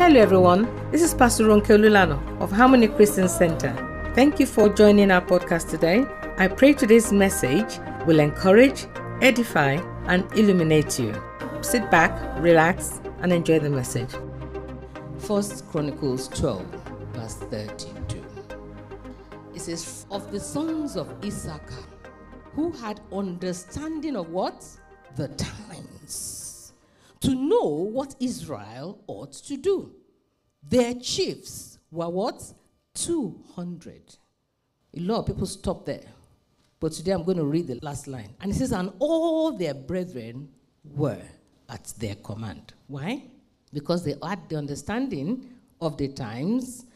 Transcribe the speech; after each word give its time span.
Hello, 0.00 0.18
everyone. 0.18 0.90
This 0.90 1.02
is 1.02 1.12
Pastor 1.12 1.44
Ronke 1.44 1.76
Lulano 1.78 2.16
of 2.40 2.50
Harmony 2.50 2.88
Christian 2.88 3.28
Center. 3.28 3.70
Thank 4.14 4.40
you 4.40 4.46
for 4.46 4.70
joining 4.70 5.10
our 5.10 5.20
podcast 5.20 5.68
today. 5.68 6.06
I 6.38 6.48
pray 6.48 6.72
today's 6.72 7.12
message 7.12 7.78
will 8.06 8.18
encourage, 8.18 8.86
edify, 9.20 9.74
and 10.06 10.24
illuminate 10.32 10.98
you. 10.98 11.12
Sit 11.60 11.90
back, 11.90 12.18
relax, 12.40 13.02
and 13.20 13.30
enjoy 13.30 13.58
the 13.58 13.68
message. 13.68 14.08
First 15.18 15.68
Chronicles 15.68 16.28
12, 16.28 16.64
verse 17.12 17.34
32. 17.34 18.24
It 19.54 19.60
says, 19.60 20.06
Of 20.10 20.32
the 20.32 20.40
sons 20.40 20.96
of 20.96 21.12
Issachar, 21.22 21.84
who 22.54 22.72
had 22.72 23.02
understanding 23.12 24.16
of 24.16 24.30
what? 24.30 24.64
The 25.16 25.28
times. 25.28 25.99
To 27.22 27.34
know 27.34 27.66
what 27.66 28.14
Israel 28.18 29.02
ought 29.06 29.32
to 29.32 29.56
do. 29.56 29.92
Their 30.62 30.94
chiefs 30.94 31.78
were 31.90 32.08
what? 32.08 32.42
200. 32.94 34.16
A 34.96 35.00
lot 35.00 35.20
of 35.20 35.26
people 35.26 35.46
stop 35.46 35.84
there. 35.84 36.04
But 36.80 36.92
today 36.92 37.12
I'm 37.12 37.24
going 37.24 37.36
to 37.36 37.44
read 37.44 37.66
the 37.66 37.78
last 37.82 38.06
line. 38.08 38.34
And 38.40 38.50
it 38.50 38.54
says, 38.54 38.72
And 38.72 38.92
all 38.98 39.52
their 39.52 39.74
brethren 39.74 40.48
were 40.82 41.20
at 41.68 41.92
their 41.98 42.14
command. 42.16 42.72
Why? 42.86 43.22
Because 43.72 44.04
they 44.04 44.14
had 44.22 44.48
the 44.48 44.56
understanding 44.56 45.46
of 45.80 45.96
the 45.98 46.08
times 46.08 46.86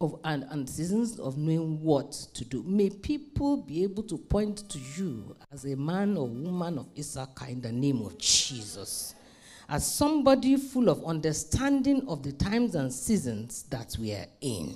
of, 0.00 0.18
and, 0.24 0.44
and 0.50 0.68
seasons 0.68 1.18
of 1.18 1.38
knowing 1.38 1.80
what 1.80 2.12
to 2.34 2.44
do. 2.44 2.62
May 2.64 2.90
people 2.90 3.56
be 3.56 3.82
able 3.84 4.02
to 4.04 4.18
point 4.18 4.68
to 4.68 4.78
you 4.96 5.34
as 5.50 5.64
a 5.64 5.76
man 5.76 6.16
or 6.16 6.26
woman 6.28 6.78
of 6.78 6.86
Issachar 6.98 7.46
in 7.48 7.60
the 7.60 7.72
name 7.72 8.02
of 8.02 8.18
Jesus 8.18 9.14
as 9.68 9.86
somebody 9.94 10.56
full 10.56 10.88
of 10.88 11.04
understanding 11.04 12.06
of 12.08 12.22
the 12.22 12.32
times 12.32 12.74
and 12.74 12.92
seasons 12.92 13.64
that 13.70 13.96
we 13.98 14.12
are 14.12 14.26
in. 14.40 14.74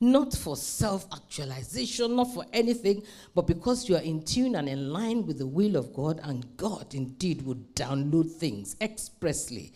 Not 0.00 0.32
for 0.32 0.56
self 0.56 1.06
actualization, 1.12 2.14
not 2.14 2.32
for 2.32 2.44
anything, 2.52 3.02
but 3.34 3.48
because 3.48 3.88
you 3.88 3.96
are 3.96 4.02
in 4.02 4.22
tune 4.24 4.54
and 4.54 4.68
in 4.68 4.92
line 4.92 5.26
with 5.26 5.38
the 5.38 5.46
will 5.46 5.74
of 5.74 5.92
God, 5.92 6.20
and 6.22 6.46
God 6.56 6.94
indeed 6.94 7.42
would 7.42 7.74
download 7.74 8.30
things 8.30 8.76
expressly 8.80 9.72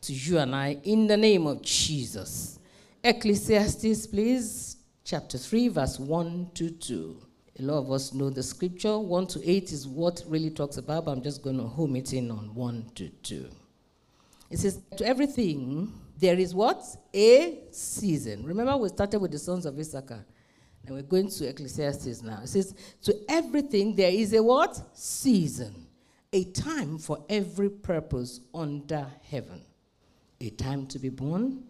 to 0.00 0.14
you 0.14 0.38
and 0.38 0.54
I 0.54 0.78
in 0.84 1.06
the 1.06 1.16
name 1.16 1.46
of 1.46 1.60
Jesus. 1.62 2.58
Ecclesiastes, 3.04 4.06
please, 4.06 4.76
chapter 5.04 5.36
3, 5.36 5.68
verse 5.68 5.98
1 5.98 6.50
to 6.54 6.70
2. 6.70 7.22
A 7.58 7.62
lot 7.62 7.78
of 7.78 7.92
us 7.92 8.14
know 8.14 8.30
the 8.30 8.42
scripture. 8.42 8.98
1 8.98 9.26
to 9.28 9.48
8 9.50 9.72
is 9.72 9.86
what 9.86 10.22
really 10.26 10.50
talks 10.50 10.76
about, 10.76 11.04
but 11.04 11.12
I'm 11.12 11.22
just 11.22 11.42
going 11.42 11.58
to 11.58 11.64
home 11.64 11.96
it 11.96 12.12
in 12.12 12.30
on 12.30 12.54
1 12.54 12.90
to 12.96 13.08
2. 13.08 13.48
It 14.50 14.58
says, 14.58 14.80
To 14.96 15.06
everything 15.06 15.92
there 16.18 16.38
is 16.38 16.54
what? 16.54 16.84
A 17.14 17.60
season. 17.70 18.44
Remember, 18.44 18.76
we 18.76 18.88
started 18.88 19.18
with 19.20 19.32
the 19.32 19.38
sons 19.38 19.66
of 19.66 19.78
Issachar. 19.78 20.24
And 20.86 20.94
we're 20.94 21.02
going 21.02 21.28
to 21.28 21.48
Ecclesiastes 21.48 22.22
now. 22.22 22.40
It 22.42 22.48
says, 22.48 22.74
To 23.02 23.14
everything 23.28 23.96
there 23.96 24.10
is 24.10 24.32
a 24.32 24.42
what? 24.42 24.80
Season. 24.96 25.86
A 26.32 26.44
time 26.44 26.98
for 26.98 27.24
every 27.28 27.70
purpose 27.70 28.40
under 28.54 29.06
heaven. 29.30 29.62
A 30.40 30.50
time 30.50 30.86
to 30.88 30.98
be 30.98 31.08
born 31.08 31.64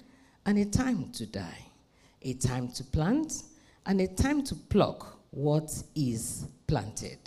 and 0.44 0.58
a 0.58 0.64
time 0.64 1.10
to 1.12 1.26
die. 1.26 1.66
A 2.22 2.34
time 2.34 2.68
to 2.68 2.84
plant 2.84 3.42
and 3.86 4.00
a 4.00 4.06
time 4.08 4.42
to 4.44 4.54
pluck 4.54 5.20
what 5.30 5.70
is 5.94 6.46
planted. 6.66 7.18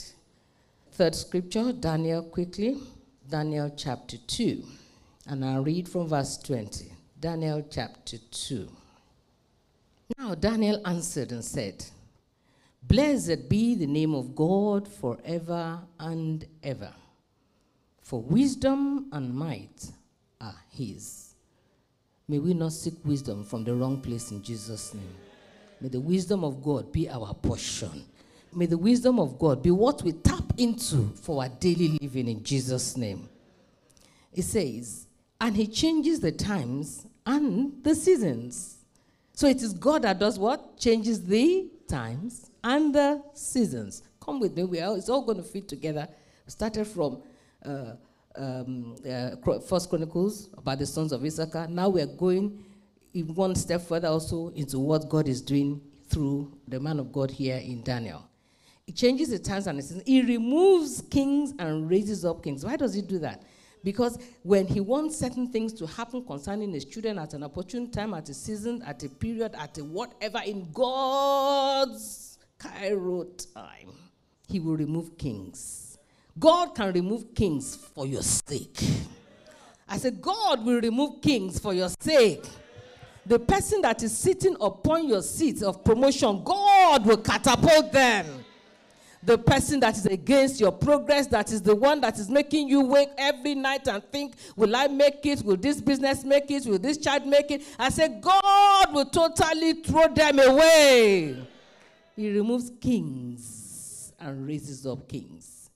Third 0.91 1.15
scripture, 1.15 1.71
Daniel 1.71 2.23
quickly. 2.23 2.77
Daniel 3.29 3.71
chapter 3.75 4.17
2. 4.27 4.63
And 5.29 5.45
I'll 5.45 5.63
read 5.63 5.87
from 5.87 6.07
verse 6.07 6.37
20. 6.39 6.91
Daniel 7.19 7.63
chapter 7.69 8.17
2. 8.31 8.67
Now 10.17 10.33
Daniel 10.33 10.81
answered 10.87 11.31
and 11.31 11.45
said, 11.45 11.85
Blessed 12.81 13.47
be 13.47 13.75
the 13.75 13.85
name 13.85 14.15
of 14.15 14.33
God 14.33 14.87
forever 14.87 15.81
and 15.99 16.43
ever. 16.63 16.91
For 18.01 18.23
wisdom 18.23 19.09
and 19.11 19.31
might 19.31 19.91
are 20.41 20.55
his. 20.71 21.35
May 22.27 22.39
we 22.39 22.55
not 22.55 22.73
seek 22.73 22.95
wisdom 23.05 23.43
from 23.43 23.63
the 23.63 23.75
wrong 23.75 24.01
place 24.01 24.31
in 24.31 24.41
Jesus' 24.41 24.95
name. 24.95 25.15
May 25.79 25.89
the 25.89 25.99
wisdom 25.99 26.43
of 26.43 26.63
God 26.63 26.91
be 26.91 27.07
our 27.07 27.35
portion. 27.35 28.03
May 28.51 28.65
the 28.65 28.79
wisdom 28.79 29.19
of 29.19 29.37
God 29.37 29.61
be 29.61 29.69
what 29.69 30.01
we 30.01 30.13
tap 30.13 30.53
into 30.57 31.11
for 31.21 31.43
our 31.43 31.49
daily 31.49 31.99
living 32.01 32.27
in 32.27 32.43
Jesus' 32.43 32.97
name. 32.97 33.29
It 34.33 34.41
says, 34.41 35.05
and 35.41 35.55
he 35.55 35.67
changes 35.67 36.19
the 36.19 36.31
times 36.31 37.05
and 37.25 37.83
the 37.83 37.95
seasons. 37.95 38.77
So 39.33 39.47
it 39.47 39.61
is 39.61 39.73
God 39.73 40.01
that 40.01 40.19
does 40.19 40.37
what? 40.37 40.77
Changes 40.77 41.25
the 41.25 41.69
times 41.87 42.51
and 42.63 42.93
the 42.93 43.23
seasons. 43.33 44.03
Come 44.21 44.39
with 44.39 44.55
me, 44.55 44.63
we 44.65 44.79
are, 44.81 44.97
it's 44.97 45.09
all 45.09 45.23
going 45.23 45.37
to 45.37 45.43
fit 45.43 45.67
together. 45.67 46.07
Started 46.47 46.85
from 46.85 47.21
uh, 47.65 47.93
um, 48.35 48.95
uh, 49.09 49.59
First 49.59 49.89
Chronicles 49.89 50.49
about 50.57 50.79
the 50.79 50.85
sons 50.85 51.11
of 51.11 51.23
Issachar. 51.23 51.67
Now 51.69 51.89
we 51.89 52.01
are 52.01 52.07
going 52.07 52.63
in 53.13 53.33
one 53.33 53.55
step 53.55 53.81
further 53.81 54.07
also 54.07 54.49
into 54.49 54.79
what 54.79 55.09
God 55.09 55.27
is 55.27 55.41
doing 55.41 55.81
through 56.09 56.51
the 56.67 56.79
man 56.79 56.99
of 56.99 57.11
God 57.11 57.31
here 57.31 57.57
in 57.57 57.83
Daniel. 57.83 58.27
He 58.85 58.93
changes 58.93 59.29
the 59.29 59.39
times 59.39 59.67
and 59.67 59.77
the 59.77 59.83
seasons. 59.83 60.03
He 60.05 60.21
removes 60.21 61.01
kings 61.09 61.53
and 61.59 61.89
raises 61.89 62.25
up 62.25 62.43
kings. 62.43 62.65
Why 62.65 62.75
does 62.75 62.93
he 62.93 63.01
do 63.01 63.19
that? 63.19 63.43
Because 63.83 64.19
when 64.43 64.67
he 64.67 64.79
wants 64.79 65.17
certain 65.17 65.51
things 65.51 65.73
to 65.73 65.87
happen 65.87 66.25
concerning 66.25 66.73
his 66.73 66.85
children 66.85 67.17
at 67.17 67.33
an 67.33 67.43
opportune 67.43 67.89
time, 67.89 68.13
at 68.13 68.27
a 68.29 68.33
season, 68.33 68.81
at 68.85 69.03
a 69.03 69.09
period, 69.09 69.55
at 69.57 69.77
a 69.77 69.83
whatever, 69.83 70.41
in 70.45 70.69
God's 70.73 72.37
kairos 72.59 73.53
time, 73.53 73.93
he 74.47 74.59
will 74.59 74.75
remove 74.75 75.17
kings. 75.17 75.97
God 76.37 76.75
can 76.75 76.93
remove 76.93 77.33
kings 77.33 77.75
for 77.75 78.05
your 78.05 78.21
sake. 78.21 78.81
I 79.87 79.97
said, 79.97 80.21
God 80.21 80.65
will 80.65 80.79
remove 80.81 81.21
kings 81.21 81.59
for 81.59 81.73
your 81.73 81.89
sake. 81.99 82.45
The 83.25 83.39
person 83.39 83.81
that 83.81 84.03
is 84.03 84.17
sitting 84.17 84.55
upon 84.59 85.07
your 85.07 85.21
seat 85.21 85.61
of 85.63 85.83
promotion, 85.83 86.43
God 86.43 87.05
will 87.05 87.17
catapult 87.17 87.91
them 87.91 88.38
the 89.21 89.37
person 89.37 89.79
that 89.81 89.97
is 89.97 90.05
against 90.05 90.59
your 90.59 90.71
progress, 90.71 91.27
that 91.27 91.51
is 91.51 91.61
the 91.61 91.75
one 91.75 91.99
that 92.01 92.17
is 92.17 92.29
making 92.29 92.69
you 92.69 92.81
wake 92.81 93.09
every 93.17 93.55
night 93.55 93.87
and 93.87 94.03
think, 94.11 94.35
Will 94.55 94.75
I 94.75 94.87
make 94.87 95.25
it? 95.25 95.43
Will 95.43 95.57
this 95.57 95.81
business 95.81 96.23
make 96.23 96.49
it? 96.49 96.65
Will 96.65 96.79
this 96.79 96.97
child 96.97 97.25
make 97.25 97.51
it? 97.51 97.63
I 97.77 97.89
say, 97.89 98.07
God 98.21 98.93
will 98.93 99.05
totally 99.05 99.73
throw 99.81 100.07
them 100.07 100.39
away. 100.39 101.47
He 102.15 102.31
removes 102.31 102.71
kings 102.81 104.13
and 104.19 104.47
raises 104.47 104.85
up 104.85 105.07
kings. 105.07 105.69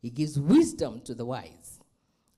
He 0.00 0.10
gives 0.10 0.38
wisdom 0.38 1.00
to 1.04 1.14
the 1.14 1.24
wise 1.24 1.80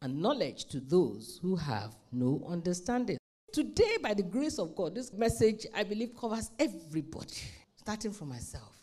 and 0.01 0.21
knowledge 0.21 0.67
to 0.67 0.81
those 0.81 1.39
who 1.43 1.57
have 1.57 1.95
no 2.13 2.43
understanding. 2.49 3.19
Today, 3.53 3.97
by 4.03 4.15
the 4.15 4.23
grace 4.23 4.59
of 4.59 4.75
God, 4.75 4.95
this 4.95 5.13
message, 5.13 5.67
I 5.75 5.83
believe, 5.83 6.15
covers 6.19 6.51
everybody, 6.59 7.35
starting 7.77 8.13
from 8.13 8.29
myself 8.29 8.78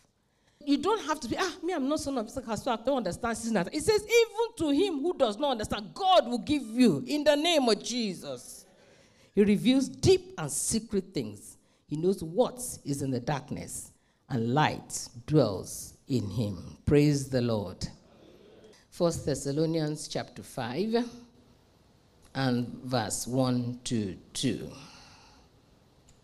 you 0.66 0.78
don't 0.78 1.04
have 1.06 1.20
to 1.22 1.28
be, 1.28 1.36
ah, 1.38 1.54
me, 1.64 1.74
I'm 1.74 1.88
not 1.88 2.00
son 2.00 2.18
of 2.18 2.28
Issachar, 2.28 2.58
so 2.58 2.72
I 2.72 2.78
don't 2.78 2.98
understand. 2.98 3.38
It 3.72 3.84
says, 3.84 4.04
even 4.04 4.56
to 4.58 4.70
him 4.70 5.02
who 5.02 5.18
does 5.18 5.38
not 5.38 5.52
understand, 5.52 5.92
God 5.94 6.28
will 6.28 6.40
give 6.40 6.64
you 6.64 7.04
in 7.08 7.24
the 7.24 7.36
name 7.36 7.68
of 7.70 7.84
Jesus. 7.84 8.66
He 9.34 9.44
reveals 9.44 9.90
deep 9.90 10.34
and 10.38 10.52
secret 10.52 11.14
things. 11.14 11.58
He 11.88 11.98
knows 11.98 12.24
what 12.24 12.60
is 12.84 13.02
in 13.02 13.12
the 13.12 13.20
darkness, 13.20 13.92
and 14.30 14.54
light 14.54 15.08
dwells 15.28 15.96
in 16.08 16.30
him. 16.30 16.78
Praise 16.86 17.30
the 17.30 17.42
Lord. 17.42 17.88
First 18.90 19.26
Thessalonians 19.26 20.08
chapter 20.08 20.42
5 20.42 21.06
and 22.34 22.68
verse 22.84 23.28
1 23.28 23.80
to 23.84 24.16
2. 24.34 24.72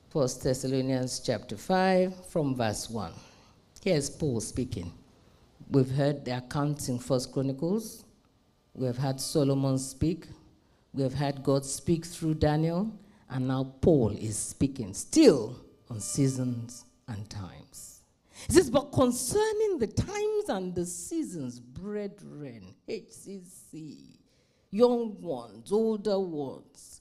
First 0.10 0.44
Thessalonians 0.44 1.20
chapter 1.20 1.58
5 1.58 2.26
from 2.28 2.56
verse 2.56 2.90
1. 2.90 3.12
Here's 3.84 4.12
Paul 4.12 4.40
speaking. 4.42 4.94
We've 5.72 5.90
heard 5.90 6.24
the 6.24 6.38
accounts 6.38 6.88
in 6.88 7.00
First 7.00 7.32
Chronicles. 7.34 8.06
We 8.76 8.86
have 8.86 9.00
had 9.00 9.20
Solomon 9.20 9.80
speak. 9.80 10.28
We 10.94 11.02
have 11.02 11.16
had 11.16 11.42
God 11.42 11.66
speak 11.66 12.06
through 12.06 12.36
Daniel. 12.36 12.94
And 13.28 13.48
now 13.48 13.74
Paul 13.82 14.12
is 14.12 14.38
speaking 14.38 14.94
still 14.94 15.66
on 15.90 16.00
seasons 16.00 16.86
and 17.08 17.28
times. 17.28 18.02
He 18.46 18.54
says, 18.54 18.70
But 18.70 18.92
concerning 18.92 19.80
the 19.80 19.88
times 19.88 20.50
and 20.50 20.76
the 20.76 20.86
seasons, 20.86 21.60
brethren, 21.60 22.76
HCC, 22.88 24.20
young 24.70 25.20
ones, 25.20 25.72
older 25.72 26.20
ones, 26.20 27.01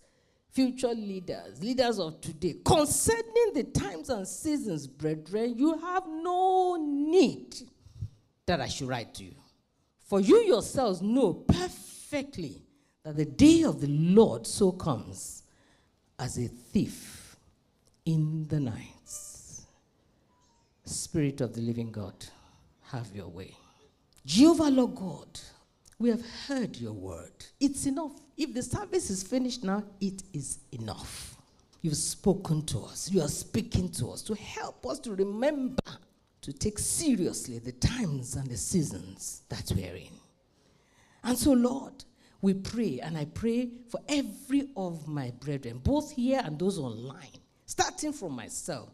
future 0.53 0.95
leaders, 0.95 1.63
leaders 1.63 1.99
of 1.99 2.21
today, 2.21 2.57
concerning 2.65 3.53
the 3.55 3.65
times 3.65 4.09
and 4.11 4.27
seasons, 4.27 4.87
brethren, 4.87 5.57
you 5.57 5.79
have 5.79 6.05
no 6.07 6.77
need 6.81 7.55
that 8.47 8.61
I 8.61 8.69
should 8.69 8.89
write 8.89 9.15
to 9.15 9.25
you. 9.25 9.35
For 10.07 10.21
you 10.21 10.39
yourselves 10.39 11.03
know 11.03 11.33
perfectly 11.33 12.65
that 13.05 13.17
the 13.17 13.25
day 13.25 13.63
of 13.63 13.81
the 13.81 13.87
Lord 13.87 14.47
so 14.47 14.73
comes 14.73 15.45
as 16.19 16.37
a 16.37 16.49
thief 16.49 17.37
in 18.05 18.47
the 18.49 18.61
night. 18.61 18.87
Spirit 20.85 21.41
of 21.41 21.55
the 21.55 21.61
living 21.61 21.93
God, 21.93 22.15
have 22.91 23.15
your 23.15 23.29
way. 23.29 23.57
Jehovah, 24.27 24.71
Lord 24.71 24.97
God, 24.97 25.41
we 26.01 26.09
have 26.09 26.25
heard 26.49 26.79
your 26.79 26.95
word. 26.95 27.31
It's 27.61 27.85
enough. 27.85 28.13
If 28.37 28.55
the 28.55 28.63
service 28.63 29.11
is 29.11 29.23
finished 29.23 29.63
now, 29.63 29.85
it 30.01 30.23
is 30.33 30.59
enough. 30.73 31.37
You've 31.83 31.97
spoken 31.97 32.65
to 32.67 32.81
us. 32.81 33.11
You 33.13 33.21
are 33.21 33.29
speaking 33.29 33.91
to 33.91 34.11
us 34.11 34.23
to 34.23 34.35
help 34.35 34.87
us 34.87 34.99
to 35.01 35.15
remember 35.15 35.83
to 36.41 36.53
take 36.55 36.79
seriously 36.79 37.59
the 37.59 37.73
times 37.73 38.35
and 38.35 38.49
the 38.49 38.57
seasons 38.57 39.43
that 39.51 39.71
we're 39.77 39.95
in. 39.95 40.15
And 41.23 41.37
so, 41.37 41.53
Lord, 41.53 41.93
we 42.41 42.55
pray, 42.55 43.01
and 43.01 43.19
I 43.19 43.27
pray 43.27 43.69
for 43.91 44.01
every 44.09 44.71
of 44.75 45.07
my 45.07 45.33
brethren, 45.39 45.83
both 45.85 46.13
here 46.13 46.41
and 46.43 46.59
those 46.59 46.79
online, 46.79 47.29
starting 47.67 48.15
from 48.15 48.33
myself, 48.33 48.89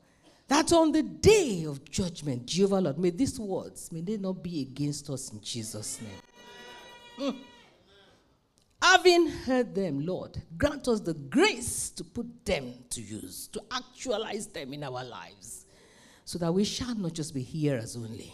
that 0.48 0.72
on 0.72 0.90
the 0.90 1.04
day 1.04 1.64
of 1.68 1.88
judgment, 1.88 2.46
Jehovah 2.46 2.80
Lord, 2.80 2.98
may 2.98 3.10
these 3.10 3.38
words, 3.38 3.92
may 3.92 4.00
they 4.00 4.16
not 4.16 4.42
be 4.42 4.62
against 4.62 5.08
us 5.08 5.32
in 5.32 5.40
Jesus' 5.40 6.00
name. 6.02 6.25
Mm. 7.18 7.36
Having 8.82 9.28
heard 9.28 9.74
them, 9.74 10.04
Lord, 10.04 10.40
grant 10.56 10.86
us 10.86 11.00
the 11.00 11.14
grace 11.14 11.90
to 11.90 12.04
put 12.04 12.44
them 12.44 12.74
to 12.90 13.00
use, 13.00 13.48
to 13.48 13.62
actualize 13.70 14.46
them 14.48 14.74
in 14.74 14.84
our 14.84 15.04
lives, 15.04 15.66
so 16.24 16.38
that 16.38 16.52
we 16.52 16.64
shall 16.64 16.94
not 16.94 17.14
just 17.14 17.34
be 17.34 17.42
hearers 17.42 17.96
only. 17.96 18.32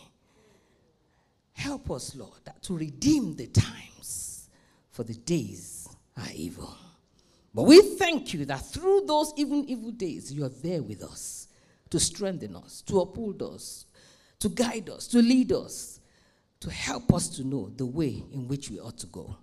Help 1.52 1.90
us, 1.90 2.14
Lord, 2.16 2.40
to 2.62 2.76
redeem 2.76 3.36
the 3.36 3.46
times, 3.46 4.48
for 4.90 5.04
the 5.04 5.14
days 5.14 5.88
are 6.16 6.32
evil. 6.34 6.76
But 7.54 7.64
we 7.64 7.80
thank 7.96 8.34
you 8.34 8.44
that 8.46 8.66
through 8.66 9.02
those 9.06 9.32
even 9.36 9.64
evil 9.68 9.90
days, 9.90 10.32
you 10.32 10.44
are 10.44 10.48
there 10.48 10.82
with 10.82 11.02
us 11.02 11.48
to 11.90 12.00
strengthen 12.00 12.56
us, 12.56 12.82
to 12.82 13.00
uphold 13.00 13.42
us, 13.42 13.86
to 14.40 14.48
guide 14.48 14.88
us, 14.88 15.06
to 15.08 15.18
lead 15.18 15.52
us, 15.52 16.00
to 16.62 16.70
help 16.70 17.12
us 17.12 17.28
to 17.28 17.44
know 17.44 17.68
the 17.76 17.84
way 17.84 18.22
in 18.32 18.46
which 18.46 18.70
we 18.70 18.78
ought 18.78 18.96
to 18.96 19.06
go. 19.08 19.36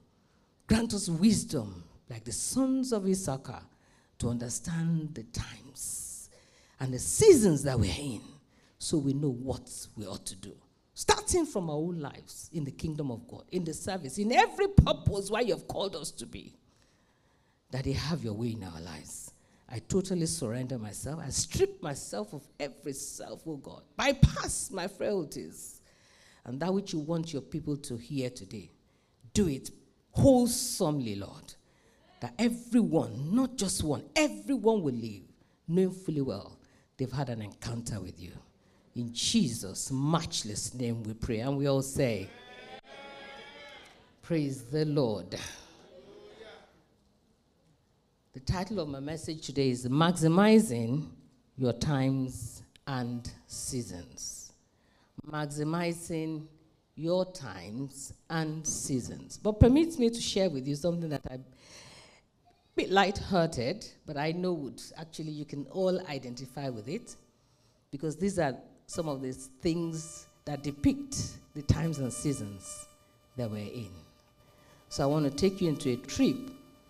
Grant 0.68 0.94
us 0.94 1.10
wisdom, 1.10 1.84
like 2.10 2.24
the 2.24 2.32
sons 2.32 2.94
of 2.94 3.06
Issachar, 3.06 3.62
to 4.20 4.30
understand 4.30 5.14
the 5.14 5.24
times 5.24 6.30
and 6.80 6.94
the 6.94 7.00
seasons 7.00 7.62
that 7.64 7.78
we're 7.78 7.94
in, 8.00 8.22
so 8.78 8.98
we 8.98 9.12
know 9.12 9.32
what 9.32 9.70
we 9.98 10.06
ought 10.06 10.26
to 10.28 10.36
do. 10.38 10.54
Starting 10.94 11.46
from 11.46 11.70
our 11.70 11.76
own 11.76 12.00
lives 12.00 12.50
in 12.54 12.64
the 12.64 12.72
kingdom 12.72 13.12
of 13.12 13.28
God, 13.28 13.44
in 13.52 13.66
the 13.66 13.74
service, 13.74 14.18
in 14.18 14.32
every 14.32 14.70
purpose 14.70 15.30
why 15.30 15.42
you 15.42 15.54
have 15.54 15.68
called 15.68 15.98
us 15.98 16.12
to 16.12 16.26
be, 16.26 16.56
that 17.72 17.86
you 17.86 17.96
have 17.96 18.24
your 18.24 18.34
way 18.34 18.54
in 18.54 18.64
our 18.64 18.80
lives. 18.80 19.34
I 19.70 19.80
totally 19.80 20.26
surrender 20.26 20.80
myself. 20.80 21.20
I 21.22 21.30
strip 21.32 21.84
myself 21.84 22.34
of 22.34 22.48
every 22.58 22.94
self, 22.94 23.42
oh 23.46 23.58
God. 23.58 23.84
Bypass 23.98 24.72
my 24.72 24.88
frailties. 24.88 25.79
And 26.50 26.60
that 26.62 26.74
which 26.74 26.94
you 26.94 27.00
want 27.00 27.32
your 27.32 27.44
people 27.44 27.78
to 27.78 27.96
hear 27.96 28.32
today, 28.32 28.72
do 29.36 29.48
it 29.48 29.70
wholesomely, 30.10 31.14
Lord. 31.14 31.54
That 32.22 32.34
everyone, 32.40 33.36
not 33.36 33.56
just 33.56 33.84
one, 33.84 34.04
everyone 34.16 34.82
will 34.82 34.96
live 34.96 35.22
knowing 35.68 35.92
fully 35.92 36.22
well 36.22 36.58
they've 36.98 37.12
had 37.12 37.30
an 37.30 37.44
encounter 37.44 38.02
with 38.02 38.20
you. 38.20 38.32
In 38.96 39.14
Jesus' 39.14 39.92
matchless 39.92 40.74
name 40.74 41.04
we 41.04 41.14
pray. 41.14 41.42
And 41.42 41.56
we 41.56 41.68
all 41.68 41.84
say, 41.84 42.28
Praise 44.24 44.64
the 44.64 44.86
Lord. 44.86 45.38
The 48.34 48.40
title 48.40 48.80
of 48.80 48.90
my 48.90 49.00
message 49.00 49.46
today 49.46 49.70
is 49.70 49.86
Maximizing 49.86 51.06
Your 51.56 51.74
Times 51.74 52.64
and 52.88 53.32
Seasons. 53.46 54.39
Maximizing 55.32 56.48
your 56.96 57.26
times 57.32 58.14
and 58.30 58.66
seasons. 58.66 59.38
But 59.38 59.60
permits 59.60 59.98
me 59.98 60.10
to 60.10 60.22
share 60.22 60.50
with 60.50 60.68
you 60.68 60.76
something 60.76 61.10
that 61.10 61.22
I'm 61.30 61.40
a 61.40 62.76
bit 62.76 62.90
light-hearted, 62.90 63.86
but 64.06 64.18
I 64.18 64.32
know 64.32 64.54
would 64.54 64.82
actually 64.98 65.32
you 65.32 65.46
can 65.46 65.66
all 65.72 66.00
identify 66.08 66.70
with 66.70 66.88
it 66.88 67.16
because 67.92 68.18
these 68.18 68.40
are 68.40 68.56
some 68.88 69.08
of 69.08 69.22
these 69.22 69.50
things 69.62 70.28
that 70.46 70.64
depict 70.64 71.38
the 71.54 71.62
times 71.62 72.00
and 72.00 72.12
seasons 72.12 72.88
that 73.38 73.50
we're 73.50 73.72
in. 73.72 73.92
So 74.90 75.04
I 75.04 75.06
want 75.06 75.26
to 75.26 75.32
take 75.32 75.62
you 75.62 75.70
into 75.70 75.92
a 75.92 75.98
trip 75.98 76.38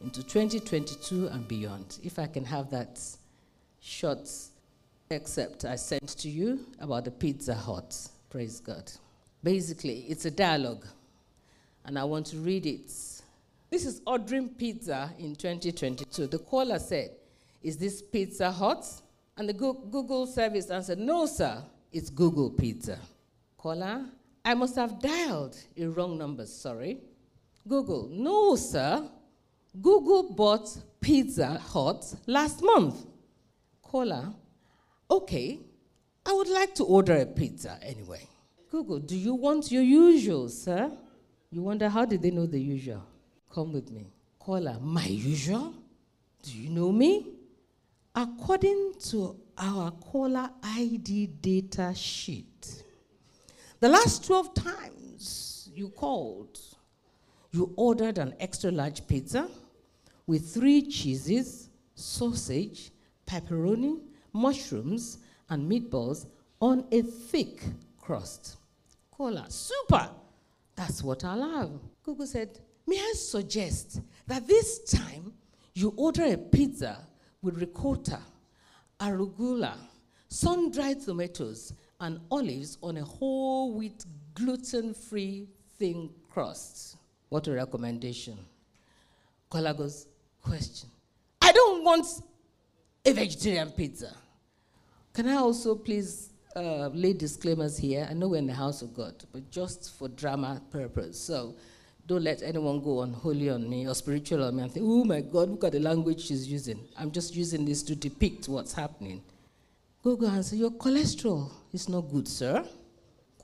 into 0.01 0.23
2022 0.23 1.27
and 1.27 1.47
beyond. 1.47 1.99
If 2.03 2.19
I 2.19 2.27
can 2.27 2.45
have 2.45 2.69
that 2.71 2.99
short 3.81 4.29
excerpt 5.11 5.65
I 5.65 5.75
sent 5.75 6.07
to 6.19 6.29
you 6.29 6.65
about 6.79 7.05
the 7.05 7.11
Pizza 7.11 7.53
Hut. 7.53 8.09
Praise 8.29 8.59
God. 8.59 8.91
Basically, 9.43 10.05
it's 10.07 10.25
a 10.25 10.31
dialogue, 10.31 10.85
and 11.85 11.97
I 11.97 12.03
want 12.03 12.27
to 12.27 12.37
read 12.37 12.65
it. 12.65 12.91
This 13.69 13.85
is 13.85 14.01
ordering 14.05 14.49
pizza 14.49 15.11
in 15.17 15.35
2022. 15.35 16.27
The 16.27 16.39
caller 16.39 16.79
said, 16.79 17.11
Is 17.63 17.77
this 17.77 18.01
Pizza 18.01 18.51
Hut?" 18.51 18.85
And 19.37 19.47
the 19.47 19.53
Google 19.53 20.27
service 20.27 20.69
answered, 20.69 20.99
No, 20.99 21.25
sir, 21.25 21.63
it's 21.93 22.09
Google 22.09 22.49
Pizza. 22.49 22.99
Caller, 23.57 24.05
I 24.43 24.53
must 24.53 24.75
have 24.75 24.99
dialed 24.99 25.55
a 25.77 25.85
wrong 25.85 26.17
number, 26.17 26.45
sorry. 26.45 26.99
Google, 27.67 28.09
no, 28.11 28.55
sir, 28.57 29.09
Google 29.81 30.33
bought 30.33 30.69
Pizza 30.99 31.57
Hut 31.57 32.13
last 32.27 32.61
month. 32.61 33.05
Caller, 33.81 34.33
okay, 35.09 35.59
I 36.25 36.33
would 36.33 36.49
like 36.49 36.75
to 36.75 36.83
order 36.83 37.15
a 37.15 37.25
pizza 37.25 37.77
anyway. 37.81 38.27
Google, 38.69 38.99
do 38.99 39.17
you 39.17 39.33
want 39.33 39.71
your 39.71 39.81
usual, 39.81 40.49
sir? 40.49 40.91
You 41.51 41.61
wonder 41.63 41.89
how 41.89 42.05
did 42.05 42.21
they 42.21 42.31
know 42.31 42.45
the 42.45 42.59
usual? 42.59 43.03
Come 43.51 43.73
with 43.73 43.89
me. 43.89 44.07
Caller, 44.37 44.77
my 44.79 45.05
usual? 45.05 45.73
Do 46.43 46.57
you 46.57 46.69
know 46.69 46.91
me? 46.91 47.25
According 48.15 48.93
to 49.09 49.35
our 49.57 49.91
caller 49.91 50.49
ID 50.63 51.27
data 51.41 51.93
sheet, 51.95 52.83
the 53.79 53.89
last 53.89 54.25
12 54.25 54.53
times 54.53 55.69
you 55.73 55.89
called, 55.89 56.59
you 57.51 57.73
ordered 57.75 58.17
an 58.17 58.35
extra 58.39 58.71
large 58.71 59.07
pizza 59.07 59.49
with 60.27 60.53
three 60.53 60.83
cheeses, 60.83 61.69
sausage, 61.95 62.91
pepperoni, 63.25 63.99
mushrooms, 64.33 65.19
and 65.49 65.69
meatballs 65.69 66.27
on 66.61 66.85
a 66.91 67.01
thick 67.01 67.61
crust. 67.99 68.57
Cola, 69.11 69.45
super! 69.49 70.09
That's 70.75 71.03
what 71.03 71.23
I 71.23 71.35
love. 71.35 71.79
Google 72.03 72.27
said, 72.27 72.59
May 72.87 72.97
I 72.97 73.13
suggest 73.15 74.01
that 74.27 74.47
this 74.47 74.79
time 74.91 75.33
you 75.73 75.93
order 75.95 76.23
a 76.23 76.37
pizza 76.37 77.05
with 77.41 77.59
ricotta, 77.59 78.19
arugula, 78.99 79.73
sun 80.27 80.71
dried 80.71 81.01
tomatoes, 81.01 81.73
and 81.99 82.19
olives 82.31 82.77
on 82.81 82.97
a 82.97 83.03
whole 83.03 83.73
wheat 83.73 84.05
gluten 84.33 84.93
free 84.93 85.47
thin 85.77 86.09
crust. 86.31 86.97
What 87.29 87.47
a 87.47 87.53
recommendation. 87.53 88.37
Kola 89.49 89.73
goes, 89.73 90.07
Question. 90.41 90.89
I 91.41 91.51
don't 91.51 91.83
want 91.83 92.05
a 93.05 93.11
vegetarian 93.11 93.71
pizza. 93.71 94.15
Can 95.19 95.27
I 95.27 95.35
also 95.35 95.75
please 95.75 96.29
uh, 96.55 96.87
lay 96.93 97.11
disclaimers 97.11 97.77
here? 97.77 98.07
I 98.09 98.13
know 98.13 98.29
we're 98.29 98.37
in 98.37 98.47
the 98.47 98.53
house 98.53 98.81
of 98.81 98.95
God, 98.95 99.13
but 99.33 99.51
just 99.51 99.93
for 99.97 100.07
drama 100.07 100.61
purpose. 100.71 101.19
So 101.19 101.55
don't 102.07 102.23
let 102.23 102.41
anyone 102.41 102.79
go 102.79 103.01
unholy 103.01 103.49
on 103.49 103.69
me 103.69 103.85
or 103.85 103.93
spiritual 103.95 104.45
on 104.45 104.55
me 104.55 104.63
and 104.63 104.71
think, 104.71 104.85
oh 104.87 105.03
my 105.03 105.19
God, 105.19 105.49
look 105.49 105.65
at 105.65 105.73
the 105.73 105.81
language 105.81 106.21
she's 106.21 106.47
using. 106.47 106.79
I'm 106.97 107.11
just 107.11 107.35
using 107.35 107.65
this 107.65 107.83
to 107.83 107.97
depict 107.97 108.47
what's 108.47 108.71
happening. 108.71 109.21
Go 110.05 110.15
go 110.15 110.27
and 110.27 110.45
say, 110.45 110.55
your 110.55 110.71
cholesterol 110.71 111.51
is 111.73 111.89
not 111.89 112.09
good, 112.09 112.25
sir. 112.25 112.63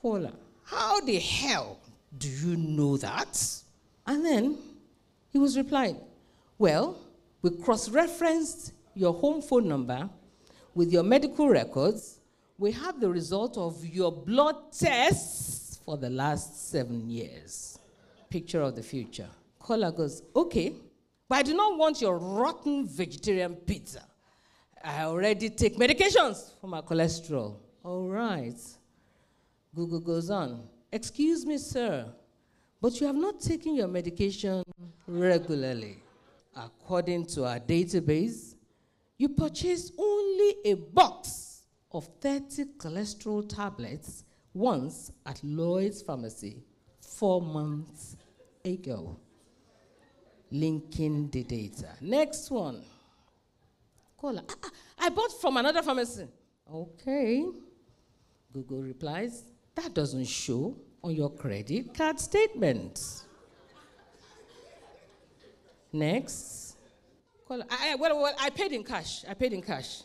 Caller, 0.00 0.32
how 0.64 1.00
the 1.00 1.18
hell 1.18 1.78
do 2.16 2.26
you 2.26 2.56
know 2.56 2.96
that? 2.96 3.38
And 4.06 4.24
then 4.24 4.56
he 5.30 5.38
was 5.38 5.58
replying, 5.58 6.00
well, 6.56 6.98
we 7.42 7.50
cross 7.50 7.90
referenced 7.90 8.72
your 8.94 9.12
home 9.12 9.42
phone 9.42 9.68
number 9.68 10.08
with 10.76 10.92
your 10.92 11.02
medical 11.02 11.48
records. 11.48 12.20
We 12.58 12.70
have 12.72 13.00
the 13.00 13.08
result 13.08 13.56
of 13.56 13.82
your 13.84 14.12
blood 14.12 14.72
tests 14.78 15.80
for 15.84 15.96
the 15.96 16.10
last 16.10 16.70
seven 16.70 17.08
years. 17.08 17.78
Picture 18.28 18.60
of 18.60 18.76
the 18.76 18.82
future. 18.82 19.28
Caller 19.58 19.90
goes, 19.90 20.22
okay, 20.36 20.74
but 21.28 21.38
I 21.38 21.42
do 21.42 21.54
not 21.54 21.78
want 21.78 22.02
your 22.02 22.18
rotten 22.18 22.86
vegetarian 22.86 23.54
pizza. 23.54 24.02
I 24.84 25.04
already 25.04 25.48
take 25.48 25.76
medications 25.78 26.50
for 26.60 26.66
my 26.66 26.82
cholesterol. 26.82 27.56
All 27.82 28.08
right. 28.08 28.60
Google 29.74 30.00
goes 30.00 30.28
on. 30.28 30.68
Excuse 30.92 31.46
me, 31.46 31.56
sir, 31.56 32.06
but 32.82 33.00
you 33.00 33.06
have 33.06 33.16
not 33.16 33.40
taken 33.40 33.74
your 33.74 33.88
medication 33.88 34.62
regularly. 35.08 36.02
According 36.54 37.26
to 37.26 37.46
our 37.46 37.60
database, 37.60 38.55
you 39.18 39.28
purchased 39.30 39.92
only 39.98 40.56
a 40.64 40.74
box 40.74 41.62
of 41.92 42.08
30 42.20 42.64
cholesterol 42.76 43.48
tablets 43.48 44.24
once 44.52 45.12
at 45.24 45.42
Lloyd's 45.42 46.02
Pharmacy 46.02 46.62
four 47.00 47.40
months 47.40 48.16
ago. 48.64 49.18
Linking 50.50 51.28
the 51.30 51.42
data. 51.42 51.88
Next 52.00 52.50
one. 52.50 52.82
I, 54.22 54.28
ah, 54.48 54.54
ah, 54.64 54.70
I 54.98 55.08
bought 55.10 55.40
from 55.40 55.56
another 55.56 55.82
pharmacy. 55.82 56.26
Okay. 56.72 57.44
Google 58.52 58.82
replies, 58.82 59.44
that 59.74 59.94
doesn't 59.94 60.26
show 60.26 60.76
on 61.02 61.14
your 61.14 61.30
credit 61.30 61.94
card 61.94 62.18
statement. 62.18 63.24
Next. 65.92 66.65
Caller. 67.46 67.64
I, 67.70 67.94
well, 67.94 68.20
well, 68.20 68.34
I 68.40 68.50
paid 68.50 68.72
in 68.72 68.82
cash. 68.82 69.24
I 69.28 69.34
paid 69.34 69.52
in 69.52 69.62
cash. 69.62 70.02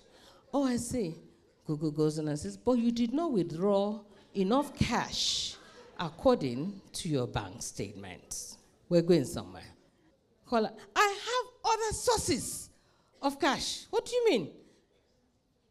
Oh, 0.54 0.66
I 0.66 0.78
see. 0.78 1.16
Google 1.66 1.92
goes 1.92 2.18
in 2.18 2.28
and 2.28 2.38
says, 2.38 2.58
but 2.58 2.74
you 2.74 2.92
did 2.92 3.14
not 3.14 3.32
withdraw 3.32 4.02
enough 4.36 4.76
cash 4.76 5.56
according 6.00 6.82
to 6.94 7.10
your 7.10 7.28
bank 7.28 7.62
statement. 7.62 8.58
We're 8.90 9.02
going 9.02 9.26
somewhere. 9.26 9.64
Caller, 10.46 10.72
I 10.96 11.02
have 11.02 11.74
other 11.74 11.94
sources 11.94 12.70
of 13.22 13.40
cash. 13.40 13.86
What 13.90 14.06
do 14.06 14.16
you 14.16 14.30
mean? 14.30 14.52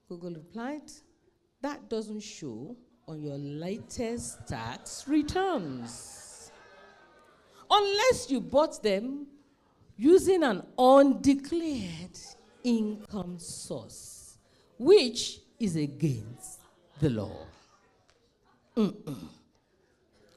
Google 0.08 0.30
replied, 0.30 0.90
That 1.60 1.88
doesn't 1.88 2.20
show 2.20 2.76
on 3.06 3.22
your 3.22 3.36
latest 3.36 4.46
tax 4.48 5.06
returns. 5.06 6.50
Unless 7.70 8.30
you 8.30 8.40
bought 8.40 8.82
them 8.82 9.26
using 10.00 10.42
an 10.42 10.62
undeclared 10.78 12.18
income 12.64 13.38
source, 13.38 14.38
which 14.78 15.40
is 15.58 15.76
against 15.76 16.62
the 17.00 17.10
law. 17.10 17.36
Mm-mm. 18.74 19.28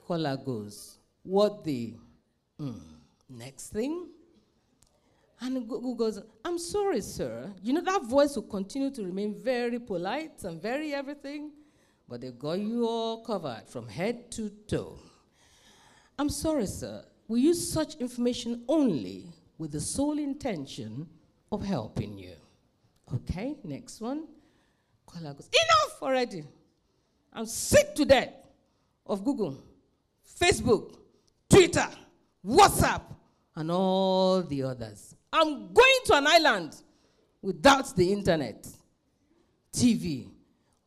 Caller 0.05 0.35
goes, 0.35 0.97
What 1.23 1.63
the? 1.63 1.93
Mm. 2.59 2.81
Next 3.29 3.69
thing. 3.69 4.09
And 5.39 5.67
Google 5.67 5.95
goes, 5.95 6.21
I'm 6.43 6.57
sorry, 6.57 6.99
sir. 6.99 7.49
You 7.61 7.73
know, 7.73 7.81
that 7.81 8.03
voice 8.03 8.35
will 8.35 8.43
continue 8.43 8.91
to 8.91 9.03
remain 9.03 9.33
very 9.33 9.79
polite 9.79 10.43
and 10.43 10.61
very 10.61 10.93
everything, 10.93 11.51
but 12.07 12.19
they've 12.19 12.37
got 12.37 12.59
you 12.59 12.85
all 12.85 13.23
covered 13.23 13.63
from 13.67 13.87
head 13.87 14.29
to 14.31 14.49
toe. 14.67 14.99
I'm 16.19 16.29
sorry, 16.29 16.65
sir. 16.65 17.05
We 17.29 17.41
use 17.41 17.71
such 17.71 17.95
information 17.95 18.63
only 18.67 19.27
with 19.63 19.71
the 19.71 19.79
sole 19.79 20.19
intention 20.19 21.07
of 21.49 21.63
helping 21.63 22.17
you. 22.17 22.33
Okay, 23.15 23.55
next 23.63 24.01
one. 24.01 24.25
Caller 25.05 25.33
goes, 25.33 25.47
Enough 25.47 26.01
already. 26.01 26.43
I'm 27.31 27.45
sick 27.45 27.95
to 27.95 28.03
death 28.03 28.33
of 29.05 29.23
Google, 29.23 29.63
Facebook, 30.37 30.97
Twitter, 31.49 31.87
WhatsApp, 32.45 33.03
and 33.55 33.71
all 33.71 34.43
the 34.43 34.63
others. 34.63 35.15
I'm 35.31 35.71
going 35.73 35.99
to 36.07 36.15
an 36.15 36.27
island 36.27 36.75
without 37.41 37.95
the 37.95 38.11
internet, 38.11 38.67
TV, 39.71 40.27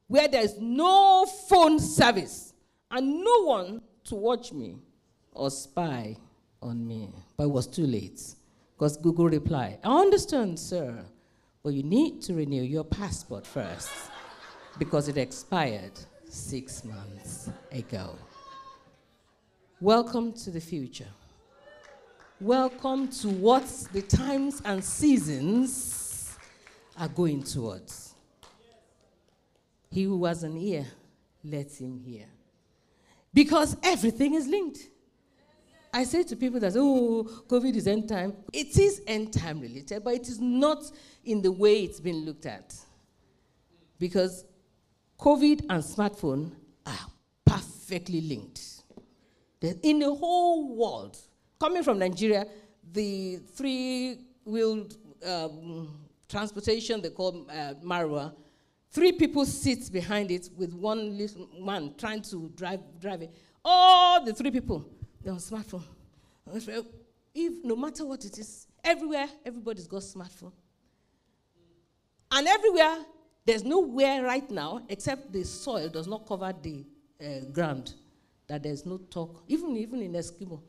where 0.07 0.29
there's 0.29 0.59
no 0.59 1.25
phone 1.25 1.81
service 1.81 2.53
and 2.91 3.25
no 3.25 3.45
one 3.45 3.81
to 4.05 4.17
watch 4.17 4.53
me 4.53 4.77
or 5.33 5.51
spy 5.51 6.19
on 6.61 6.87
me. 6.87 7.09
But 7.39 7.45
it 7.45 7.51
was 7.51 7.67
too 7.67 7.87
late 7.87 8.21
because 8.77 8.99
Google 8.99 9.29
replied, 9.29 9.79
I 9.83 10.01
understand, 10.01 10.59
sir, 10.59 11.03
but 11.63 11.73
you 11.73 11.83
need 11.83 12.21
to 12.23 12.35
renew 12.35 12.63
your 12.63 12.85
passport 12.85 13.47
first 13.47 13.91
because 14.79 15.09
it 15.09 15.17
expired 15.17 15.93
six 16.29 16.85
months 16.85 17.49
ago. 17.73 18.17
Welcome 19.81 20.35
to 20.35 20.51
the 20.51 20.61
future. 20.61 21.09
Welcome 22.39 23.09
to 23.09 23.31
what 23.31 23.67
the 23.95 24.03
times 24.03 24.61
and 24.67 24.85
seasons 24.85 26.37
are 26.99 27.09
going 27.09 27.45
towards. 27.45 28.15
He 29.91 30.03
who 30.03 30.23
has 30.27 30.43
an 30.43 30.59
ear, 30.59 30.85
let 31.43 31.73
him 31.81 31.99
hear. 31.99 32.27
Because 33.33 33.75
everything 33.83 34.35
is 34.35 34.47
linked. 34.47 34.81
I 35.97 36.05
say 36.05 36.23
to 36.25 36.37
people 36.37 36.61
that, 36.61 36.75
oh, 36.77 37.25
COVID 37.49 37.75
is 37.75 37.87
end 37.87 38.07
time. 38.07 38.35
It 38.53 38.77
is 38.77 39.01
end 39.07 39.33
time 39.33 39.61
related, 39.61 40.05
but 40.05 40.13
it 40.13 40.29
is 40.29 40.39
not 40.39 40.85
in 41.25 41.41
the 41.41 41.51
way 41.51 41.85
it's 41.85 42.01
been 42.01 42.27
looked 42.27 42.45
at. 42.45 42.75
Because 43.99 44.45
COVID 45.19 45.61
and 45.71 45.83
smartphone 45.83 46.53
are 46.85 47.07
perfectly 47.47 48.21
linked. 48.21 48.83
In 49.83 50.01
the 50.01 50.15
whole 50.15 50.77
world, 50.77 51.17
coming 51.59 51.83
from 51.83 51.99
Nigeria, 51.99 52.45
the 52.93 53.37
three-wheeled 53.55 54.99
um, 55.27 55.97
transportation 56.29 57.01
they 57.01 57.09
call 57.09 57.47
uh, 57.51 57.73
Marwa, 57.83 58.35
three 58.91 59.13
people 59.13 59.47
sit 59.47 59.91
behind 59.91 60.31
it 60.31 60.51
with 60.59 60.75
one 60.75 61.27
man 61.59 61.95
trying 61.97 62.21
to 62.21 62.53
drive, 62.55 62.81
drive 63.01 63.23
it. 63.23 63.35
All 63.65 64.23
the 64.23 64.35
three 64.35 64.51
people, 64.51 64.87
on 65.31 65.39
smartphone. 65.39 65.83
If 67.35 67.65
no 67.65 67.77
matter 67.77 68.05
what 68.05 68.25
it 68.25 68.39
is, 68.39 68.67
everywhere, 68.83 69.29
everybody's 69.45 69.87
got 69.87 70.03
smartphone. 70.03 70.53
And 72.31 72.47
everywhere, 72.47 73.05
there's 73.45 73.63
nowhere 73.63 74.23
right 74.25 74.51
now, 74.51 74.83
except 74.89 75.33
the 75.33 75.45
soil 75.45 75.89
does 75.89 76.07
not 76.07 76.27
cover 76.27 76.53
the 76.63 76.85
uh, 77.21 77.45
ground, 77.53 77.95
that 78.47 78.63
there's 78.63 78.85
no 78.85 78.99
talk, 78.99 79.43
even, 79.49 79.77
even 79.77 80.03
in 80.03 80.13
Eskimo. 80.13 80.61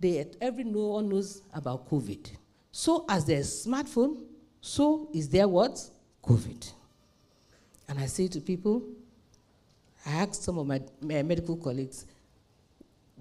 They, 0.00 0.26
every 0.40 0.64
no 0.64 0.88
one 0.88 1.08
knows 1.08 1.42
about 1.52 1.88
COVID. 1.90 2.30
So 2.70 3.04
as 3.08 3.24
there's 3.24 3.66
smartphone, 3.66 4.24
so 4.60 5.08
is 5.12 5.28
there 5.28 5.48
what? 5.48 5.80
COVID. 6.22 6.72
And 7.88 7.98
I 7.98 8.06
say 8.06 8.28
to 8.28 8.40
people, 8.40 8.82
I 10.06 10.12
asked 10.12 10.42
some 10.44 10.58
of 10.58 10.66
my 10.66 10.80
medical 11.00 11.56
colleagues, 11.56 12.06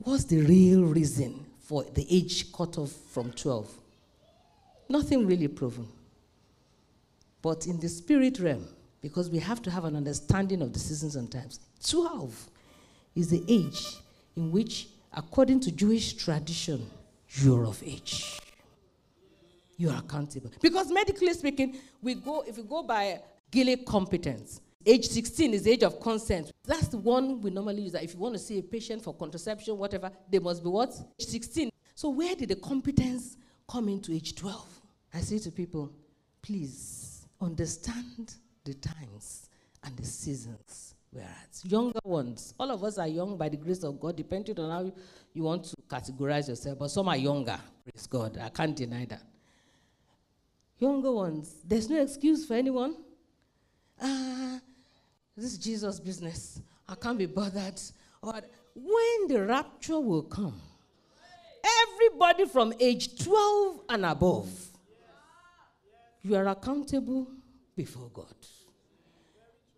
what's 0.03 0.25
the 0.25 0.41
real 0.41 0.83
reason 0.83 1.45
for 1.61 1.83
the 1.83 2.05
age 2.09 2.51
cut 2.51 2.77
off 2.77 2.91
from 3.11 3.31
12? 3.31 3.69
Nothing 4.89 5.27
really 5.27 5.47
proven. 5.47 5.87
But 7.41 7.67
in 7.67 7.79
the 7.79 7.89
spirit 7.89 8.39
realm, 8.39 8.67
because 9.01 9.29
we 9.29 9.39
have 9.39 9.61
to 9.63 9.71
have 9.71 9.85
an 9.85 9.95
understanding 9.95 10.61
of 10.61 10.73
the 10.73 10.79
seasons 10.79 11.15
and 11.15 11.31
times, 11.31 11.59
12 11.87 12.49
is 13.15 13.29
the 13.29 13.43
age 13.47 13.97
in 14.35 14.51
which, 14.51 14.87
according 15.13 15.59
to 15.61 15.71
Jewish 15.71 16.13
tradition, 16.13 16.89
you're 17.29 17.65
of 17.65 17.81
age. 17.85 18.39
You 19.77 19.89
are 19.89 19.99
accountable. 19.99 20.51
Because 20.61 20.91
medically 20.91 21.33
speaking, 21.33 21.77
we 22.01 22.15
go, 22.15 22.43
if 22.47 22.57
we 22.57 22.63
go 22.63 22.83
by 22.83 23.21
Gillick 23.51 23.85
competence, 23.85 24.61
age 24.87 25.07
16 25.07 25.53
is 25.53 25.63
the 25.63 25.71
age 25.71 25.83
of 25.83 25.99
consent. 25.99 26.51
That's 26.63 26.87
the 26.87 26.97
one 26.97 27.41
we 27.41 27.49
normally 27.49 27.83
use. 27.83 27.91
That 27.91 28.03
If 28.03 28.13
you 28.13 28.19
want 28.19 28.35
to 28.35 28.39
see 28.39 28.59
a 28.59 28.63
patient 28.63 29.03
for 29.03 29.13
contraception, 29.13 29.77
whatever, 29.77 30.11
they 30.29 30.39
must 30.39 30.63
be 30.63 30.69
what? 30.69 30.93
Age 31.19 31.27
16. 31.27 31.69
So 31.93 32.09
where 32.09 32.35
did 32.35 32.49
the 32.49 32.55
competence 32.55 33.37
come 33.67 33.89
into 33.89 34.13
age 34.13 34.35
12? 34.35 34.81
I 35.13 35.19
say 35.19 35.39
to 35.39 35.51
people, 35.51 35.91
please 36.41 37.27
understand 37.41 38.35
the 38.63 38.73
times 38.75 39.49
and 39.83 39.95
the 39.97 40.05
seasons 40.05 40.95
we're 41.11 41.21
at. 41.21 41.59
Younger 41.63 41.99
ones, 42.03 42.53
all 42.59 42.69
of 42.71 42.83
us 42.83 42.97
are 42.97 43.07
young 43.07 43.37
by 43.37 43.49
the 43.49 43.57
grace 43.57 43.83
of 43.83 43.99
God, 43.99 44.15
depending 44.15 44.59
on 44.59 44.69
how 44.69 44.91
you 45.33 45.43
want 45.43 45.63
to 45.65 45.75
categorize 45.89 46.49
yourself, 46.49 46.79
but 46.79 46.89
some 46.89 47.07
are 47.07 47.17
younger, 47.17 47.57
praise 47.83 48.07
God. 48.07 48.37
I 48.41 48.49
can't 48.49 48.75
deny 48.75 49.05
that. 49.05 49.21
Younger 50.79 51.11
ones, 51.11 51.55
there's 51.65 51.89
no 51.89 52.01
excuse 52.01 52.45
for 52.45 52.53
anyone. 52.53 52.97
Ah, 54.01 54.59
this 55.37 55.53
is 55.53 55.57
Jesus' 55.59 55.99
business. 55.99 56.59
I 56.89 56.95
can't 56.95 57.17
be 57.17 57.27
bothered. 57.27 57.79
Or 58.23 58.33
when 58.73 59.27
the 59.27 59.45
rapture 59.45 59.99
will 59.99 60.23
come, 60.23 60.59
everybody 61.83 62.45
from 62.45 62.73
age 62.79 63.23
12 63.23 63.81
and 63.89 64.05
above 64.05 64.49
you 66.23 66.35
are 66.35 66.47
accountable 66.47 67.27
before 67.75 68.09
God. 68.13 68.33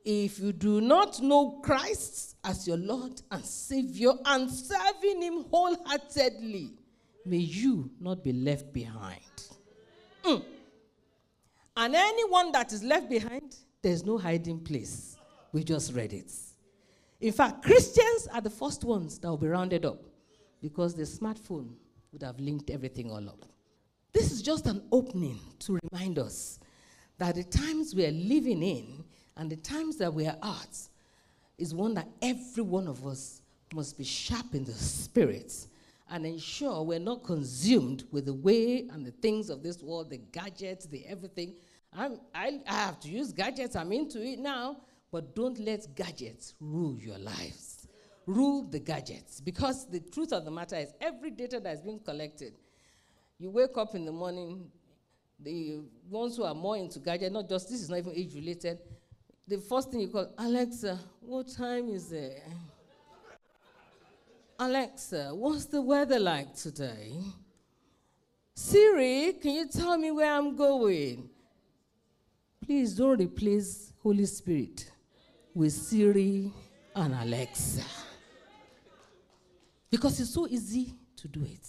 If 0.06 0.40
you 0.40 0.54
do 0.54 0.80
not 0.80 1.22
know 1.22 1.60
Christ 1.62 2.38
as 2.44 2.66
your 2.66 2.78
Lord 2.78 3.22
and 3.30 3.46
Savior 3.46 4.14
and 4.26 4.50
serving 4.50 5.22
Him 5.22 5.44
wholeheartedly, 5.52 6.72
may 7.26 7.38
you 7.38 7.92
not 8.00 8.24
be 8.24 8.32
left 8.32 8.72
behind. 8.74 9.20
Mm. 10.24 10.44
And 11.76 11.96
anyone 11.96 12.52
that 12.54 12.72
is 12.74 12.82
left 12.82 13.10
behind, 13.10 13.56
there's 13.82 14.06
no 14.06 14.18
hiding 14.18 14.60
place. 14.62 15.19
We 15.52 15.64
just 15.64 15.94
read 15.94 16.14
it. 16.14 16.32
In 17.22 17.34
fact, 17.34 17.64
Christians 17.64 18.28
are 18.34 18.42
the 18.42 18.50
first 18.50 18.84
ones 18.84 19.20
that 19.20 19.28
will 19.28 19.38
be 19.38 19.48
rounded 19.48 19.86
up 19.86 20.02
because 20.62 20.96
the 20.96 21.04
smartphone 21.04 21.74
would 22.12 22.24
have 22.24 22.40
linked 22.40 22.70
everything 22.70 23.12
all 23.12 23.28
up. 23.28 23.46
This 24.14 24.32
is 24.32 24.42
just 24.42 24.66
an 24.68 24.84
opening 24.92 25.40
to 25.60 25.80
remind 25.92 26.18
us 26.18 26.60
that 27.18 27.36
the 27.36 27.44
times 27.44 27.94
we 27.94 28.06
are 28.06 28.12
living 28.12 28.64
in 28.64 29.04
and 29.38 29.50
the 29.50 29.58
times 29.58 29.98
that 29.98 30.14
we 30.14 30.26
are 30.26 30.38
at 30.42 30.78
is 31.58 31.74
one 31.74 31.94
that 31.94 32.08
every 32.22 32.64
one 32.64 32.88
of 32.88 33.06
us 33.06 33.42
must 33.74 33.98
be 33.98 34.04
sharp 34.04 34.56
in 34.56 34.64
the 34.64 34.74
spirit 34.74 35.68
and 36.10 36.26
ensure 36.26 36.82
we're 36.82 37.00
not 37.00 37.24
consumed 37.24 38.04
with 38.12 38.26
the 38.26 38.34
way 38.34 38.88
and 38.92 39.06
the 39.06 39.12
things 39.12 39.50
of 39.50 39.62
this 39.62 39.84
world, 39.84 40.10
the 40.10 40.18
gadgets, 40.18 40.86
the 40.88 41.06
everything. 41.06 41.54
I, 41.96 42.10
I 42.34 42.60
have 42.66 43.00
to 43.02 43.10
use 43.10 43.32
gadgets, 43.32 43.76
I'm 43.76 43.92
into 43.92 44.24
it 44.24 44.40
now, 44.40 44.78
but 45.12 45.36
don't 45.36 45.60
let 45.60 45.96
gadgets 45.96 46.54
rule 46.60 46.98
your 47.00 47.18
lives. 47.18 47.88
Rule 48.26 48.64
the 48.64 48.80
gadgets. 48.80 49.42
Because 49.42 49.90
the 49.90 50.00
truth 50.00 50.32
of 50.34 50.46
the 50.46 50.52
matter 50.52 50.76
is, 50.76 50.94
every 51.02 51.32
data 51.32 51.60
that 51.60 51.74
is 51.74 51.82
being 51.82 52.00
collected, 52.00 52.54
you 53.40 53.50
wake 53.50 53.76
up 53.78 53.96
in 53.96 54.06
the 54.06 54.12
morning, 54.12 54.70
the 55.40 55.80
ones 56.10 56.38
who 56.38 56.44
are 56.44 56.54
more 56.54 56.78
into 56.78 57.00
gadgets, 57.00 57.34
not 57.34 57.50
just 57.50 57.70
this 57.70 57.82
is 57.82 57.90
not 57.90 57.98
even 57.98 58.14
age 58.16 58.36
related, 58.36 58.80
the 59.48 59.58
first 59.58 59.90
thing 59.90 60.02
you 60.02 60.10
call, 60.10 60.32
Alexa, 60.38 61.00
what 61.22 61.48
time 61.52 61.90
is 61.90 62.12
it? 62.12 62.44
Alexa, 64.60 65.32
what's 65.34 65.66
the 65.66 65.82
weather 65.82 66.20
like 66.20 66.54
today? 66.56 67.14
Siri, 68.54 69.34
can 69.42 69.52
you 69.56 69.68
tell 69.68 69.98
me 69.98 70.12
where 70.12 70.32
I'm 70.32 70.56
going? 70.56 71.30
Please 72.64 72.94
don't 72.94 73.20
replace 73.20 73.94
Holy 74.04 74.26
Spirit 74.26 74.92
with 75.60 75.74
Siri 75.74 76.50
and 76.96 77.14
Alexa. 77.14 77.84
Because 79.92 80.18
it's 80.22 80.34
so 80.34 80.48
easy 80.48 80.94
to 81.18 81.28
do 81.28 81.44
it. 81.44 81.68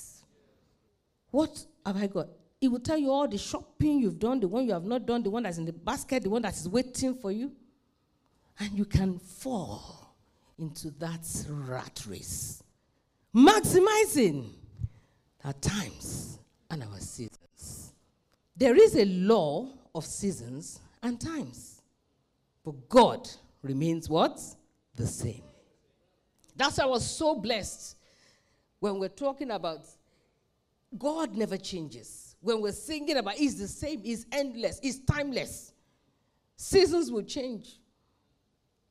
What 1.32 1.66
have 1.84 1.96
I 1.96 2.06
got? 2.06 2.28
It 2.60 2.68
will 2.68 2.78
tell 2.78 2.96
you 2.96 3.10
all 3.10 3.26
the 3.26 3.36
shopping 3.36 3.98
you've 3.98 4.20
done, 4.20 4.38
the 4.38 4.46
one 4.46 4.64
you 4.64 4.72
have 4.74 4.84
not 4.84 5.06
done, 5.06 5.24
the 5.24 5.30
one 5.30 5.42
that's 5.42 5.58
in 5.58 5.64
the 5.64 5.72
basket, 5.72 6.22
the 6.22 6.30
one 6.30 6.42
that 6.42 6.54
is 6.54 6.68
waiting 6.68 7.16
for 7.16 7.32
you. 7.32 7.50
And 8.60 8.78
you 8.78 8.84
can 8.84 9.18
fall 9.18 10.14
into 10.56 10.92
that 11.00 11.26
rat 11.48 12.04
race. 12.08 12.62
Maximizing 13.34 14.50
our 15.44 15.54
times 15.54 16.38
and 16.70 16.84
our 16.84 17.00
seasons. 17.00 17.92
There 18.56 18.76
is 18.76 18.94
a 18.94 19.04
law 19.04 19.68
of 19.96 20.04
seasons 20.04 20.78
and 21.02 21.20
times. 21.20 21.82
But 22.64 22.88
God 22.88 23.28
remains 23.62 24.08
what? 24.08 24.40
The 24.96 25.06
same. 25.06 25.42
That's 26.56 26.78
why 26.78 26.84
I 26.84 26.86
was 26.88 27.08
so 27.08 27.34
blessed 27.34 27.96
when 28.80 28.98
we're 28.98 29.08
talking 29.08 29.50
about 29.50 29.86
God 30.98 31.36
never 31.36 31.56
changes. 31.56 32.36
When 32.40 32.60
we're 32.60 32.72
singing 32.72 33.16
about 33.16 33.34
He's 33.34 33.58
the 33.58 33.68
same, 33.68 34.02
He's 34.02 34.26
endless, 34.32 34.80
He's 34.82 35.00
timeless. 35.00 35.72
Seasons 36.56 37.10
will 37.10 37.22
change. 37.22 37.78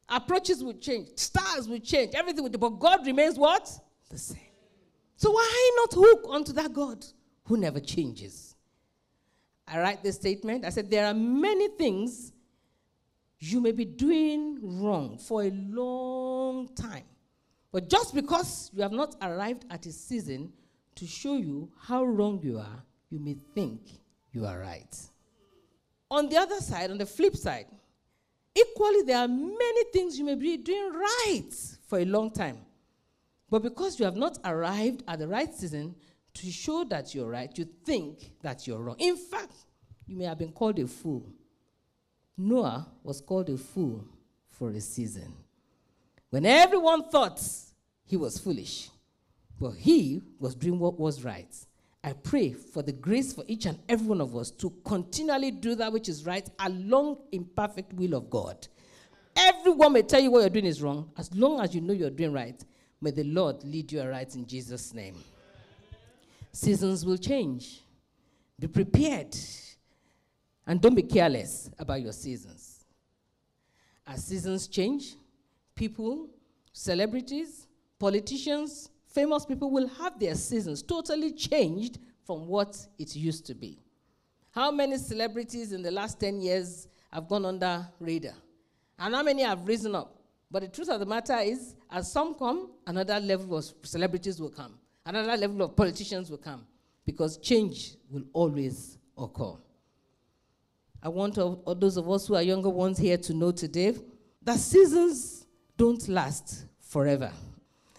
Approaches 0.07 0.63
will 0.63 0.73
change. 0.73 1.09
Stars 1.17 1.67
will 1.67 1.79
change. 1.79 2.15
Everything 2.15 2.43
will 2.43 2.49
change. 2.49 2.61
But 2.61 2.79
God 2.79 3.05
remains 3.05 3.37
what? 3.37 3.69
The 4.09 4.17
same. 4.17 4.39
So 5.17 5.31
why 5.31 5.71
not 5.77 5.93
hook 5.93 6.25
onto 6.29 6.53
that 6.53 6.73
God 6.73 7.05
who 7.43 7.57
never 7.57 7.79
changes? 7.79 8.55
I 9.67 9.79
write 9.79 10.01
this 10.01 10.15
statement. 10.15 10.65
I 10.65 10.69
said, 10.69 10.89
There 10.89 11.05
are 11.05 11.13
many 11.13 11.67
things 11.67 12.31
you 13.39 13.61
may 13.61 13.71
be 13.71 13.85
doing 13.85 14.59
wrong 14.61 15.17
for 15.17 15.43
a 15.43 15.51
long 15.51 16.67
time. 16.75 17.05
But 17.71 17.89
just 17.89 18.13
because 18.13 18.69
you 18.73 18.81
have 18.81 18.91
not 18.91 19.15
arrived 19.21 19.65
at 19.69 19.85
a 19.85 19.91
season 19.91 20.51
to 20.95 21.07
show 21.07 21.35
you 21.37 21.71
how 21.79 22.03
wrong 22.03 22.39
you 22.43 22.57
are, 22.57 22.83
you 23.09 23.19
may 23.19 23.37
think 23.55 23.81
you 24.31 24.45
are 24.45 24.59
right. 24.59 24.95
On 26.11 26.27
the 26.27 26.37
other 26.37 26.59
side, 26.59 26.91
on 26.91 26.97
the 26.97 27.05
flip 27.05 27.35
side, 27.35 27.67
equally, 28.55 29.03
there 29.03 29.17
are 29.17 29.27
many 29.27 29.83
things 29.93 30.17
you 30.17 30.25
may 30.25 30.35
be 30.35 30.57
doing 30.57 30.91
right 30.93 31.51
for 31.87 31.99
a 31.99 32.05
long 32.05 32.31
time. 32.31 32.57
But 33.49 33.63
because 33.63 33.99
you 33.99 34.05
have 34.05 34.17
not 34.17 34.37
arrived 34.43 35.03
at 35.07 35.19
the 35.19 35.27
right 35.27 35.53
season 35.53 35.95
to 36.33 36.51
show 36.51 36.83
that 36.85 37.15
you're 37.15 37.29
right, 37.29 37.55
you 37.57 37.67
think 37.85 38.31
that 38.41 38.67
you're 38.67 38.79
wrong. 38.79 38.95
In 38.99 39.15
fact, 39.15 39.53
you 40.07 40.17
may 40.17 40.25
have 40.25 40.39
been 40.39 40.51
called 40.51 40.79
a 40.79 40.87
fool. 40.87 41.25
Noah 42.39 42.87
was 43.03 43.19
called 43.19 43.49
a 43.49 43.57
fool 43.57 44.05
for 44.49 44.69
a 44.69 44.79
season. 44.79 45.33
When 46.29 46.45
everyone 46.45 47.09
thought 47.09 47.43
he 48.05 48.15
was 48.15 48.39
foolish, 48.39 48.89
but 49.59 49.71
he 49.71 50.21
was 50.39 50.55
doing 50.55 50.79
what 50.79 50.97
was 50.97 51.23
right. 51.23 51.53
I 52.01 52.13
pray 52.13 52.53
for 52.53 52.81
the 52.81 52.93
grace 52.93 53.33
for 53.33 53.43
each 53.45 53.65
and 53.65 53.77
every 53.89 54.07
one 54.07 54.21
of 54.21 54.37
us 54.37 54.51
to 54.51 54.73
continually 54.85 55.51
do 55.51 55.75
that 55.75 55.91
which 55.91 56.07
is 56.07 56.25
right 56.25 56.49
along 56.59 57.17
in 57.33 57.43
perfect 57.43 57.91
will 57.93 58.13
of 58.13 58.29
God. 58.29 58.67
Everyone 59.35 59.93
may 59.93 60.01
tell 60.01 60.21
you 60.21 60.31
what 60.31 60.39
you're 60.39 60.49
doing 60.49 60.65
is 60.65 60.81
wrong. 60.81 61.11
As 61.17 61.33
long 61.35 61.59
as 61.59 61.75
you 61.75 61.81
know 61.81 61.93
you're 61.93 62.09
doing 62.09 62.31
right, 62.31 62.63
may 63.01 63.11
the 63.11 63.25
Lord 63.25 63.63
lead 63.65 63.91
you 63.91 63.99
aright 63.99 64.35
in 64.35 64.47
Jesus' 64.47 64.93
name. 64.93 65.15
Seasons 66.53 67.05
will 67.05 67.17
change. 67.17 67.81
Be 68.57 68.67
prepared. 68.67 69.35
And 70.69 70.79
don't 70.79 70.93
be 70.93 71.01
careless 71.01 71.71
about 71.79 71.99
your 71.99 72.11
seasons. 72.13 72.85
As 74.05 74.23
seasons 74.23 74.67
change, 74.67 75.15
people, 75.73 76.29
celebrities, 76.71 77.65
politicians, 77.97 78.91
famous 79.07 79.47
people 79.47 79.71
will 79.71 79.87
have 79.87 80.19
their 80.19 80.35
seasons 80.35 80.83
totally 80.83 81.31
changed 81.33 81.97
from 82.23 82.45
what 82.45 82.77
it 82.99 83.15
used 83.15 83.47
to 83.47 83.55
be. 83.55 83.79
How 84.51 84.69
many 84.69 84.99
celebrities 84.99 85.71
in 85.71 85.81
the 85.81 85.89
last 85.89 86.19
10 86.19 86.39
years 86.39 86.87
have 87.11 87.27
gone 87.27 87.45
under 87.45 87.87
radar? 87.99 88.35
And 88.99 89.15
how 89.15 89.23
many 89.23 89.41
have 89.41 89.67
risen 89.67 89.95
up? 89.95 90.21
But 90.51 90.61
the 90.61 90.67
truth 90.67 90.89
of 90.89 90.99
the 90.99 91.05
matter 91.07 91.39
is, 91.39 91.73
as 91.89 92.11
some 92.11 92.35
come, 92.35 92.69
another 92.85 93.19
level 93.19 93.57
of 93.57 93.65
celebrities 93.81 94.39
will 94.39 94.51
come. 94.51 94.77
Another 95.03 95.35
level 95.35 95.63
of 95.63 95.75
politicians 95.75 96.29
will 96.29 96.37
come. 96.37 96.67
Because 97.07 97.39
change 97.39 97.95
will 98.11 98.25
always 98.33 98.99
occur. 99.17 99.55
I 101.01 101.09
want 101.09 101.37
all, 101.37 101.61
all 101.65 101.75
those 101.75 101.97
of 101.97 102.09
us 102.09 102.27
who 102.27 102.35
are 102.35 102.41
younger 102.41 102.69
ones 102.69 102.97
here 102.97 103.17
to 103.17 103.33
know 103.33 103.51
today 103.51 103.95
that 104.41 104.57
seasons 104.57 105.45
don't 105.77 106.07
last 106.09 106.65
forever. 106.81 107.31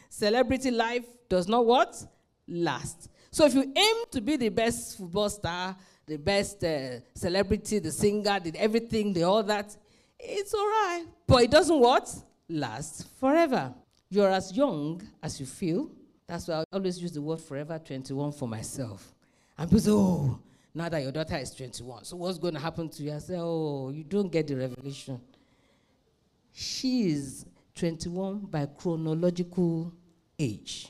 Celebrity 0.09 0.71
life 0.71 1.07
does 1.29 1.49
not 1.49 1.65
what? 1.65 2.05
Last. 2.47 3.09
So 3.31 3.47
if 3.47 3.55
you 3.55 3.63
aim 3.63 3.97
to 4.11 4.21
be 4.21 4.37
the 4.37 4.49
best 4.49 4.99
football 4.99 5.31
star, 5.31 5.77
the 6.07 6.19
best 6.19 6.63
uh, 6.65 7.01
celebrity, 7.15 7.79
the 7.79 7.93
singer, 7.93 8.41
the 8.41 8.53
everything, 8.57 9.13
the 9.13 9.23
all 9.23 9.43
that, 9.45 9.77
it's 10.19 10.53
all 10.53 10.67
right. 10.67 11.05
But 11.27 11.45
it 11.45 11.51
doesn't 11.51 11.79
what? 11.79 12.13
Last 12.49 13.07
forever. 13.19 13.73
You're 14.11 14.31
as 14.31 14.55
young 14.55 15.01
as 15.23 15.39
you 15.39 15.47
feel. 15.47 15.91
That's 16.27 16.49
why 16.49 16.57
I 16.57 16.65
always 16.73 17.01
use 17.01 17.13
the 17.13 17.23
word 17.23 17.41
forever 17.41 17.79
21 17.79 18.33
for 18.33 18.49
myself. 18.49 19.15
And 19.57 19.71
people 19.71 19.81
say, 19.81 19.91
oh, 19.93 20.41
now 20.75 20.89
that 20.89 21.03
your 21.03 21.13
daughter 21.13 21.37
is 21.37 21.55
21, 21.55 22.05
so 22.05 22.17
what's 22.17 22.39
going 22.39 22.55
to 22.55 22.61
happen 22.61 22.89
to 22.89 23.03
you? 23.03 23.13
I 23.13 23.19
say, 23.19 23.37
oh, 23.37 23.91
you 23.91 24.05
don't 24.05 24.31
get 24.31 24.47
the 24.47 24.57
revelation. 24.57 25.21
She 26.53 27.11
is 27.11 27.47
21 27.75 28.41
by 28.41 28.67
chronological 28.67 29.93
age. 30.39 30.89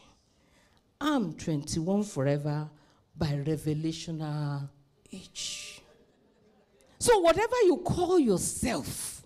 I'm 1.01 1.33
21 1.35 2.05
forever 2.05 2.69
by 3.16 3.29
revelational 3.29 4.69
age. 5.12 5.81
So, 6.99 7.19
whatever 7.21 7.57
you 7.64 7.79
call 7.79 8.19
yourself 8.19 9.23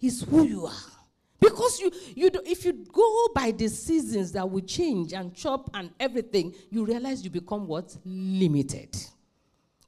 is 0.00 0.22
who 0.22 0.44
you 0.44 0.66
are. 0.66 0.92
Because 1.40 1.80
you, 1.80 1.90
you 2.14 2.30
do, 2.30 2.40
if 2.44 2.64
you 2.64 2.72
go 2.92 3.28
by 3.34 3.52
the 3.52 3.68
seasons 3.68 4.32
that 4.32 4.48
will 4.48 4.62
change 4.62 5.12
and 5.12 5.34
chop 5.34 5.70
and 5.72 5.90
everything, 5.98 6.54
you 6.68 6.84
realize 6.84 7.22
you 7.24 7.30
become 7.30 7.66
what? 7.66 7.96
Limited. 8.04 8.96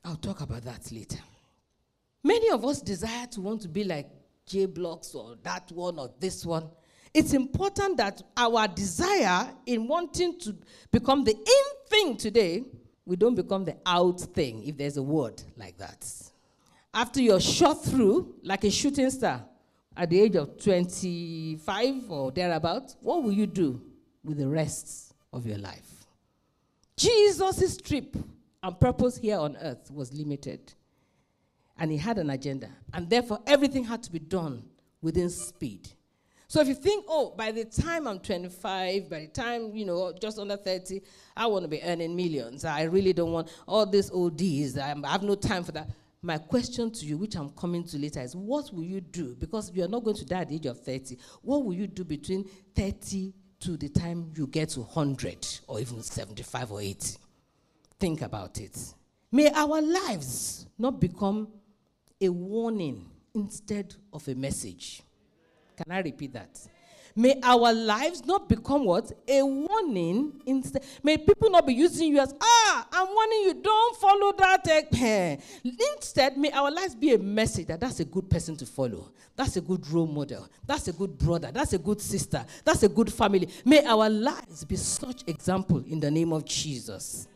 I'll 0.04 0.16
talk 0.16 0.40
about 0.40 0.62
that 0.62 0.90
later. 0.92 1.18
Many 2.22 2.50
of 2.50 2.64
us 2.64 2.80
desire 2.80 3.26
to 3.28 3.40
want 3.40 3.62
to 3.62 3.68
be 3.68 3.84
like 3.84 4.08
J 4.46 4.66
Blocks 4.66 5.14
or 5.14 5.36
that 5.42 5.70
one 5.72 5.98
or 5.98 6.10
this 6.18 6.44
one. 6.44 6.68
It's 7.12 7.32
important 7.34 7.96
that 7.96 8.22
our 8.36 8.68
desire 8.68 9.48
in 9.66 9.88
wanting 9.88 10.38
to 10.40 10.56
become 10.90 11.24
the 11.24 11.32
in 11.32 11.88
thing 11.88 12.16
today, 12.16 12.64
we 13.04 13.16
don't 13.16 13.34
become 13.34 13.64
the 13.64 13.76
out 13.84 14.20
thing, 14.20 14.62
if 14.64 14.76
there's 14.76 14.96
a 14.96 15.02
word 15.02 15.42
like 15.56 15.76
that. 15.78 16.06
After 16.92 17.20
you're 17.20 17.40
shot 17.40 17.84
through 17.84 18.34
like 18.42 18.64
a 18.64 18.70
shooting 18.70 19.10
star 19.10 19.44
at 19.96 20.10
the 20.10 20.20
age 20.20 20.36
of 20.36 20.62
25 20.62 22.10
or 22.10 22.30
thereabout, 22.30 22.94
what 23.00 23.22
will 23.22 23.32
you 23.32 23.46
do 23.46 23.80
with 24.24 24.38
the 24.38 24.48
rest 24.48 25.14
of 25.32 25.46
your 25.46 25.58
life? 25.58 26.06
Jesus' 26.96 27.76
trip 27.76 28.16
and 28.62 28.78
purpose 28.78 29.16
here 29.16 29.38
on 29.38 29.56
earth 29.56 29.90
was 29.90 30.12
limited. 30.12 30.74
And 31.78 31.90
he 31.90 31.96
had 31.96 32.18
an 32.18 32.30
agenda. 32.30 32.68
And 32.92 33.08
therefore, 33.08 33.40
everything 33.46 33.84
had 33.84 34.02
to 34.02 34.12
be 34.12 34.18
done 34.18 34.64
within 35.00 35.30
speed. 35.30 35.88
So 36.46 36.60
if 36.60 36.66
you 36.66 36.74
think, 36.74 37.04
oh, 37.08 37.32
by 37.36 37.52
the 37.52 37.64
time 37.64 38.08
I'm 38.08 38.18
25, 38.18 39.08
by 39.08 39.20
the 39.20 39.26
time, 39.28 39.70
you 39.72 39.86
know, 39.86 40.12
just 40.20 40.38
under 40.38 40.56
30, 40.56 41.00
I 41.36 41.46
want 41.46 41.62
to 41.62 41.68
be 41.68 41.80
earning 41.82 42.16
millions. 42.16 42.64
I 42.64 42.82
really 42.82 43.12
don't 43.12 43.30
want 43.30 43.48
all 43.68 43.86
these 43.86 44.10
ODs. 44.10 44.76
I 44.76 44.88
have 44.88 45.22
no 45.22 45.36
time 45.36 45.62
for 45.62 45.72
that. 45.72 45.88
My 46.22 46.36
question 46.36 46.90
to 46.90 47.06
you, 47.06 47.16
which 47.16 47.36
I'm 47.36 47.50
coming 47.50 47.84
to 47.84 47.98
later, 47.98 48.20
is 48.20 48.34
what 48.36 48.74
will 48.74 48.82
you 48.82 49.00
do? 49.00 49.36
Because 49.36 49.70
you're 49.72 49.88
not 49.88 50.04
going 50.04 50.16
to 50.16 50.24
die 50.26 50.40
at 50.40 50.48
the 50.48 50.56
age 50.56 50.66
of 50.66 50.80
30. 50.80 51.16
What 51.42 51.64
will 51.64 51.72
you 51.72 51.86
do 51.86 52.04
between 52.04 52.44
30 52.74 53.32
to 53.60 53.76
the 53.76 53.88
time 53.88 54.32
you 54.36 54.46
get 54.48 54.70
to 54.70 54.80
100 54.80 55.46
or 55.68 55.80
even 55.80 56.02
75 56.02 56.72
or 56.72 56.80
80? 56.82 57.16
Think 58.00 58.22
about 58.22 58.58
it. 58.58 58.94
May 59.30 59.50
our 59.52 59.80
lives 59.82 60.66
not 60.78 60.98
become 60.98 61.48
a 62.20 62.28
warning 62.30 63.08
instead 63.34 63.94
of 64.12 64.26
a 64.26 64.34
message. 64.34 65.02
Can 65.76 65.92
I 65.92 66.00
repeat 66.00 66.32
that? 66.32 66.58
May 67.14 67.38
our 67.42 67.72
lives 67.72 68.24
not 68.24 68.48
become 68.48 68.84
what? 68.84 69.12
A 69.28 69.42
warning 69.42 70.40
instead. 70.46 70.84
May 71.02 71.18
people 71.18 71.50
not 71.50 71.66
be 71.66 71.74
using 71.74 72.12
you 72.12 72.20
as, 72.20 72.34
ah, 72.40 72.86
I'm 72.92 73.08
warning 73.08 73.40
you, 73.42 73.54
don't 73.62 73.96
follow 73.96 74.32
that. 74.38 74.66
Instead, 75.94 76.36
may 76.36 76.50
our 76.52 76.70
lives 76.70 76.94
be 76.94 77.12
a 77.14 77.18
message 77.18 77.66
that 77.66 77.80
that's 77.80 78.00
a 78.00 78.04
good 78.04 78.30
person 78.30 78.56
to 78.56 78.66
follow. 78.66 79.10
That's 79.36 79.56
a 79.56 79.60
good 79.60 79.86
role 79.88 80.06
model. 80.06 80.48
That's 80.66 80.88
a 80.88 80.92
good 80.92 81.18
brother. 81.18 81.50
That's 81.52 81.72
a 81.72 81.78
good 81.78 82.00
sister. 82.00 82.44
That's 82.64 82.82
a 82.84 82.88
good 82.88 83.12
family. 83.12 83.48
May 83.64 83.84
our 83.84 84.08
lives 84.08 84.64
be 84.64 84.76
such 84.76 85.24
example 85.26 85.84
in 85.86 86.00
the 86.00 86.10
name 86.10 86.32
of 86.32 86.44
Jesus. 86.44 87.26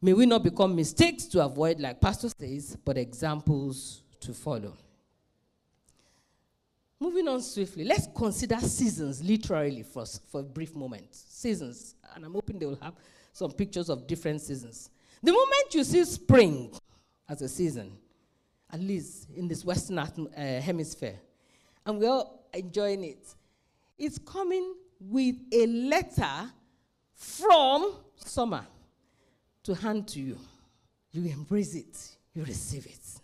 May 0.00 0.12
we 0.12 0.26
not 0.26 0.44
become 0.44 0.76
mistakes 0.76 1.24
to 1.26 1.44
avoid, 1.44 1.80
like 1.80 2.00
Pastor 2.00 2.28
says, 2.28 2.76
but 2.84 2.96
examples 2.96 4.02
to 4.20 4.32
follow. 4.32 4.76
Moving 7.00 7.26
on 7.28 7.42
swiftly, 7.42 7.84
let's 7.84 8.06
consider 8.14 8.58
seasons 8.60 9.22
literally 9.22 9.82
for, 9.82 10.04
for 10.06 10.40
a 10.40 10.44
brief 10.44 10.74
moment. 10.74 11.14
Seasons, 11.14 11.96
and 12.14 12.24
I'm 12.24 12.32
hoping 12.32 12.58
they 12.58 12.66
will 12.66 12.78
have 12.80 12.94
some 13.32 13.50
pictures 13.50 13.88
of 13.88 14.06
different 14.06 14.40
seasons. 14.40 14.90
The 15.22 15.32
moment 15.32 15.72
you 15.74 15.82
see 15.82 16.04
spring 16.04 16.72
as 17.28 17.42
a 17.42 17.48
season, 17.48 17.92
at 18.72 18.80
least 18.80 19.28
in 19.36 19.48
this 19.48 19.64
Western 19.64 19.98
uh, 19.98 20.60
hemisphere, 20.60 21.18
and 21.84 21.98
we're 21.98 22.08
all 22.08 22.48
enjoying 22.54 23.02
it, 23.02 23.34
it's 23.96 24.18
coming 24.18 24.74
with 25.00 25.36
a 25.52 25.66
letter 25.66 26.50
from 27.14 27.94
summer 28.16 28.64
to 29.68 29.74
hand 29.74 30.08
to 30.08 30.18
you. 30.18 30.38
You 31.12 31.30
embrace 31.30 31.74
it, 31.74 32.16
you 32.34 32.42
receive 32.42 32.86
it. 32.86 33.20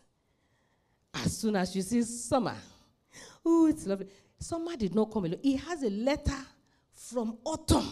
As 1.15 1.39
soon 1.39 1.57
as 1.57 1.75
you 1.75 1.81
see 1.81 2.03
summer, 2.03 2.55
Oh, 3.47 3.67
it's 3.67 3.87
lovely. 3.87 4.09
Summer 4.39 4.77
did 4.77 4.95
not 4.95 5.11
come 5.11 5.25
alone. 5.25 5.39
He 5.43 5.57
has 5.57 5.83
a 5.83 5.89
letter 5.89 6.37
from 6.93 7.39
autumn 7.45 7.89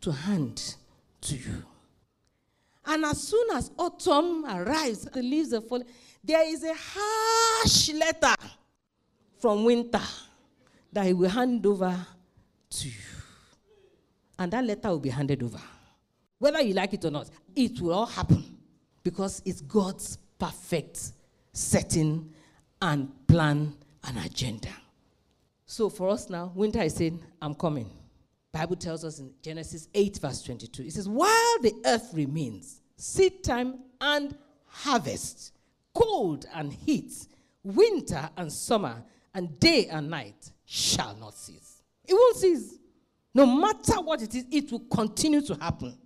to 0.00 0.12
hand 0.12 0.76
to 1.22 1.34
you. 1.36 1.64
And 2.86 3.04
as 3.04 3.20
soon 3.20 3.48
as 3.56 3.72
autumn 3.76 4.44
arrives, 4.44 5.02
the 5.04 5.22
leaves 5.22 5.52
are 5.52 5.60
falling, 5.60 5.86
there 6.22 6.48
is 6.48 6.62
a 6.62 6.74
harsh 6.74 7.90
letter 7.94 8.34
from 9.38 9.64
winter 9.64 10.00
that 10.92 11.06
he 11.06 11.12
will 11.14 11.28
hand 11.30 11.64
over 11.66 11.96
to 12.70 12.88
you. 12.88 12.94
And 14.38 14.52
that 14.52 14.64
letter 14.64 14.88
will 14.90 15.00
be 15.00 15.10
handed 15.10 15.42
over. 15.42 15.60
Whether 16.38 16.62
you 16.62 16.74
like 16.74 16.94
it 16.94 17.04
or 17.04 17.10
not, 17.10 17.30
it 17.54 17.80
will 17.80 17.92
all 17.92 18.06
happen 18.06 18.44
because 19.02 19.42
it's 19.44 19.60
God's 19.60 20.18
perfect 20.38 21.12
setting 21.52 22.32
and 22.80 23.10
plan 23.26 23.74
and 24.04 24.18
agenda. 24.24 24.68
So 25.66 25.88
for 25.88 26.08
us 26.08 26.30
now, 26.30 26.52
winter 26.54 26.80
is 26.80 26.94
saying, 26.94 27.20
I'm 27.42 27.54
coming. 27.54 27.90
Bible 28.52 28.76
tells 28.76 29.04
us 29.04 29.18
in 29.18 29.30
Genesis 29.42 29.88
8, 29.92 30.18
verse 30.18 30.42
22, 30.42 30.84
it 30.84 30.92
says, 30.92 31.08
While 31.08 31.58
the 31.60 31.74
earth 31.84 32.10
remains, 32.14 32.80
seed 32.96 33.44
time 33.44 33.80
and 34.00 34.36
harvest, 34.66 35.52
cold 35.94 36.46
and 36.54 36.72
heat, 36.72 37.12
winter 37.62 38.30
and 38.36 38.50
summer, 38.50 39.02
and 39.34 39.58
day 39.60 39.86
and 39.88 40.08
night 40.08 40.52
shall 40.64 41.14
not 41.16 41.34
cease. 41.34 41.82
It 42.06 42.14
won't 42.14 42.36
cease. 42.36 42.78
No 43.34 43.44
matter 43.44 44.00
what 44.00 44.22
it 44.22 44.34
is, 44.34 44.46
it 44.50 44.72
will 44.72 44.84
continue 44.90 45.42
to 45.42 45.54
happen. 45.54 45.96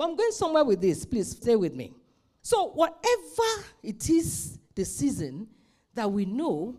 But 0.00 0.08
I'm 0.08 0.16
going 0.16 0.32
somewhere 0.32 0.64
with 0.64 0.80
this. 0.80 1.04
Please 1.04 1.32
stay 1.32 1.56
with 1.56 1.74
me. 1.74 1.92
So, 2.40 2.70
whatever 2.70 3.66
it 3.82 4.08
is, 4.08 4.58
the 4.74 4.82
season 4.82 5.46
that 5.92 6.10
we 6.10 6.24
know, 6.24 6.74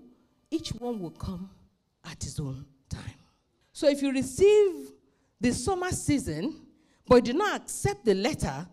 each 0.49 0.69
one 0.69 0.99
will 0.99 1.11
come 1.11 1.47
at 2.03 2.23
his 2.23 2.39
own 2.39 2.65
time. 2.89 3.13
So 3.73 3.87
if 3.87 4.01
you 4.01 4.11
receive 4.11 4.91
the 5.39 5.51
summer 5.51 5.91
season, 5.91 6.65
but 7.07 7.23
do 7.23 7.33
not 7.33 7.61
accept 7.61 8.05
the 8.05 8.15
letter 8.15 8.67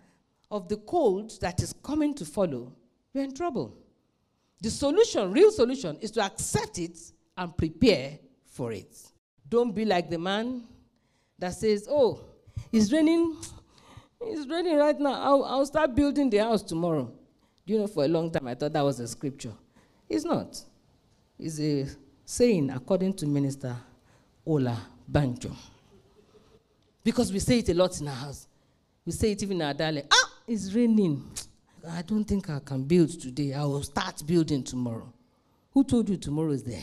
of 0.51 0.67
the 0.67 0.79
cold 0.79 1.39
that 1.43 1.63
is 1.63 1.75
coming 1.83 2.15
to 2.15 2.25
follow, 2.25 2.73
you're 3.13 3.25
in 3.25 3.35
trouble. 3.35 3.77
The 4.63 4.71
solution, 4.71 5.31
real 5.31 5.51
solution, 5.51 5.99
is 6.01 6.11
to 6.13 6.23
accept 6.23 6.79
it 6.79 6.99
and 7.37 7.55
prepare 7.55 8.19
for 8.47 8.73
it. 8.73 8.97
Don't 9.47 9.75
be 9.75 9.85
like 9.85 10.09
the 10.09 10.19
man 10.19 10.63
that 11.39 11.53
says, 11.53 11.87
Oh, 11.91 12.21
it's 12.73 12.91
raining. 12.91 13.37
It's 14.21 14.49
raining 14.49 14.77
right 14.77 14.99
now. 14.99 15.13
I'll, 15.13 15.45
I'll 15.45 15.67
start 15.67 15.95
building 15.95 16.31
the 16.31 16.39
house 16.39 16.63
tomorrow. 16.63 17.13
You 17.65 17.79
know, 17.79 17.87
for 17.87 18.05
a 18.05 18.09
long 18.09 18.31
time 18.31 18.49
I 18.49 18.55
thought 18.55 18.73
that 18.73 18.83
was 18.85 19.01
a 19.01 19.07
scripture. 19.09 19.53
It's 20.09 20.25
not. 20.25 20.61
It's 21.39 21.61
a 21.61 21.87
saying, 22.25 22.71
according 22.71 23.15
to 23.15 23.27
Minister 23.27 23.77
Ola 24.47 24.81
Banjo. 25.07 25.55
Because 27.05 27.33
we 27.33 27.39
say 27.39 27.59
it 27.59 27.69
a 27.69 27.75
lot 27.75 28.01
in 28.01 28.09
our 28.09 28.15
house. 28.15 28.49
We 29.05 29.13
say 29.13 29.33
it 29.33 29.43
even 29.43 29.59
in 29.59 29.67
our 29.67 29.75
dialect. 29.75 30.09
Ah, 30.13 30.33
it's 30.47 30.73
raining. 30.75 31.25
I 31.89 32.03
don't 32.03 32.25
think 32.25 32.51
I 32.51 32.59
can 32.59 32.85
build 32.85 33.11
today. 33.21 33.55
I 33.55 33.63
will 33.63 33.83
start 33.83 34.23
building 34.27 34.63
tomorrow. 34.63 35.13
Who 35.73 35.85
told 35.85 36.09
you 36.09 36.17
tomorrow 36.17 36.51
is 36.51 36.65
there? 36.65 36.83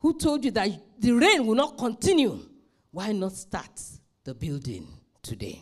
Who 0.00 0.18
told 0.18 0.44
you 0.44 0.50
that 0.52 0.70
the 0.98 1.12
rain 1.12 1.46
will 1.46 1.54
not 1.54 1.76
continue? 1.76 2.40
Why 2.90 3.12
not 3.12 3.32
start 3.32 3.80
the 4.24 4.34
building 4.34 4.88
today? 5.22 5.60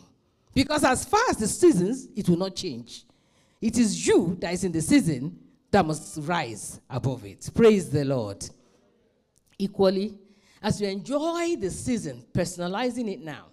Because 0.59 0.83
as 0.83 1.05
far 1.05 1.21
as 1.29 1.37
the 1.37 1.47
seasons, 1.47 2.09
it 2.17 2.27
will 2.27 2.35
not 2.35 2.53
change. 2.53 3.05
It 3.61 3.77
is 3.77 4.05
you 4.05 4.35
that 4.41 4.51
is 4.51 4.65
in 4.65 4.73
the 4.73 4.81
season 4.81 5.39
that 5.71 5.85
must 5.85 6.19
rise 6.23 6.81
above 6.89 7.23
it. 7.23 7.49
Praise 7.55 7.89
the 7.89 8.03
Lord. 8.03 8.43
Equally, 9.57 10.19
as 10.61 10.81
you 10.81 10.89
enjoy 10.89 11.55
the 11.55 11.69
season, 11.69 12.25
personalizing 12.33 13.09
it 13.09 13.21
now, 13.21 13.45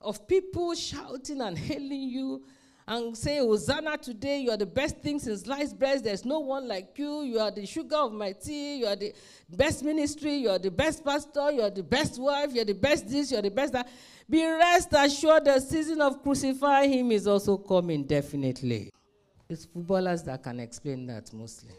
of 0.00 0.28
people 0.28 0.72
shouting 0.76 1.40
and 1.40 1.58
hailing 1.58 2.10
you 2.10 2.44
and 2.88 3.16
say, 3.16 3.38
Hosanna 3.38 3.98
today, 3.98 4.38
you 4.38 4.50
are 4.50 4.56
the 4.56 4.66
best 4.66 4.98
thing 4.98 5.18
since 5.18 5.42
sliced 5.42 5.78
bread. 5.78 6.04
There's 6.04 6.24
no 6.24 6.38
one 6.38 6.68
like 6.68 6.96
you. 6.96 7.22
You 7.22 7.40
are 7.40 7.50
the 7.50 7.66
sugar 7.66 7.96
of 7.96 8.12
my 8.12 8.32
tea. 8.32 8.76
You 8.78 8.86
are 8.86 8.96
the 8.96 9.12
best 9.50 9.82
ministry. 9.84 10.36
You 10.36 10.50
are 10.50 10.58
the 10.58 10.70
best 10.70 11.04
pastor. 11.04 11.50
You 11.50 11.62
are 11.62 11.70
the 11.70 11.82
best 11.82 12.20
wife. 12.20 12.54
You 12.54 12.62
are 12.62 12.66
the 12.66 12.74
best 12.74 13.08
this. 13.08 13.32
You 13.32 13.38
are 13.38 13.42
the 13.42 13.50
best 13.50 13.72
that. 13.72 13.88
Be 14.30 14.44
rest 14.46 14.88
assured 14.92 15.44
the 15.44 15.58
season 15.60 16.00
of 16.00 16.22
crucifying 16.22 16.92
him 16.92 17.12
is 17.12 17.26
also 17.26 17.56
coming, 17.56 18.04
definitely. 18.04 18.90
It's 19.48 19.64
footballers 19.64 20.22
that 20.24 20.42
can 20.42 20.60
explain 20.60 21.06
that 21.06 21.32
mostly. 21.32 21.70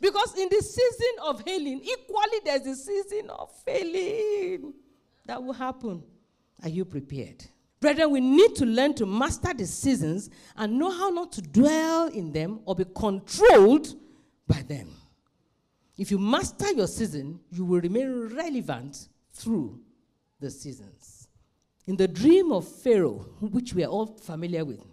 Because 0.00 0.36
in 0.38 0.48
the 0.50 0.62
season 0.62 1.24
of 1.24 1.42
healing, 1.46 1.80
equally 1.82 2.40
there's 2.44 2.66
a 2.66 2.74
season 2.74 3.28
of 3.30 3.50
failing 3.64 4.72
that 5.26 5.42
will 5.42 5.52
happen. 5.52 6.02
Are 6.62 6.68
you 6.68 6.84
prepared? 6.84 7.44
Brethren, 7.80 8.10
we 8.10 8.20
need 8.20 8.54
to 8.56 8.66
learn 8.66 8.92
to 8.94 9.06
master 9.06 9.54
the 9.54 9.66
seasons 9.66 10.28
and 10.54 10.78
know 10.78 10.90
how 10.90 11.08
not 11.08 11.32
to 11.32 11.42
dwell 11.42 12.08
in 12.08 12.30
them 12.30 12.60
or 12.66 12.74
be 12.74 12.84
controlled 12.94 13.94
by 14.46 14.60
them. 14.62 14.90
If 15.96 16.10
you 16.10 16.18
master 16.18 16.70
your 16.72 16.86
season, 16.86 17.40
you 17.50 17.64
will 17.64 17.80
remain 17.80 18.34
relevant 18.34 19.08
through 19.32 19.80
the 20.38 20.50
seasons. 20.50 21.28
In 21.86 21.96
the 21.96 22.06
dream 22.06 22.52
of 22.52 22.68
Pharaoh, 22.68 23.26
which 23.40 23.72
we 23.72 23.82
are 23.82 23.88
all 23.88 24.06
familiar 24.06 24.64
with, 24.64 24.84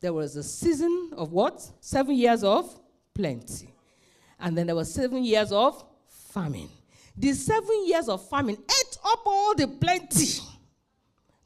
there 0.00 0.12
was 0.12 0.36
a 0.36 0.42
season 0.42 1.10
of 1.16 1.32
what? 1.32 1.68
Seven 1.80 2.14
years 2.14 2.42
of 2.42 2.78
plenty. 3.14 3.72
And 4.38 4.58
then 4.58 4.66
there 4.66 4.76
was 4.76 4.92
seven 4.92 5.24
years 5.24 5.52
of 5.52 5.82
famine. 6.08 6.68
The 7.16 7.32
seven 7.32 7.86
years 7.86 8.08
of 8.08 8.28
famine 8.28 8.56
ate 8.56 8.98
up 9.04 9.22
all 9.24 9.54
the 9.54 9.68
plenty. 9.68 10.40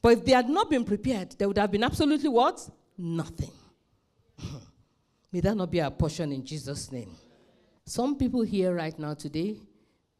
But 0.01 0.13
if 0.13 0.25
they 0.25 0.31
had 0.31 0.49
not 0.49 0.69
been 0.69 0.83
prepared, 0.83 1.35
there 1.37 1.47
would 1.47 1.57
have 1.57 1.71
been 1.71 1.83
absolutely 1.83 2.29
what? 2.29 2.67
Nothing. 2.97 3.51
May 5.31 5.39
that 5.41 5.55
not 5.55 5.71
be 5.71 5.81
our 5.81 5.91
portion 5.91 6.31
in 6.31 6.43
Jesus' 6.43 6.91
name. 6.91 7.11
Some 7.85 8.15
people 8.15 8.41
here 8.41 8.73
right 8.73 8.97
now 8.97 9.13
today 9.13 9.57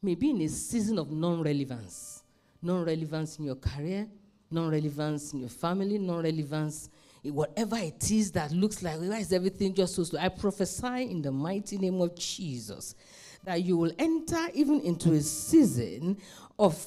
may 0.02 0.16
be 0.16 0.30
in 0.30 0.42
a 0.42 0.48
season 0.48 1.00
of 1.00 1.12
non 1.12 1.42
relevance. 1.42 2.24
Non 2.62 2.86
relevance 2.86 3.40
in 3.40 3.46
your 3.46 3.56
career, 3.56 4.08
non 4.52 4.70
relevance 4.70 5.34
in 5.34 5.40
your 5.40 5.50
family, 5.50 5.98
non 5.98 6.24
relevance 6.24 6.90
whatever 7.24 7.78
it 7.78 8.10
is 8.10 8.32
that 8.32 8.52
looks 8.52 8.82
like, 8.82 8.98
why 9.00 9.20
is 9.20 9.32
everything 9.32 9.74
just 9.74 9.96
so 9.96 10.04
slow? 10.04 10.20
I 10.20 10.30
prophesy 10.30 11.10
in 11.12 11.22
the 11.22 11.32
mighty 11.32 11.78
name 11.78 12.02
of 12.02 12.16
Jesus 12.16 12.96
that 13.44 13.64
you 13.64 13.78
will 13.78 13.92
enter 14.00 14.48
even 14.54 14.82
into 14.82 15.14
a 15.14 15.22
season 15.22 16.18
of 16.58 16.84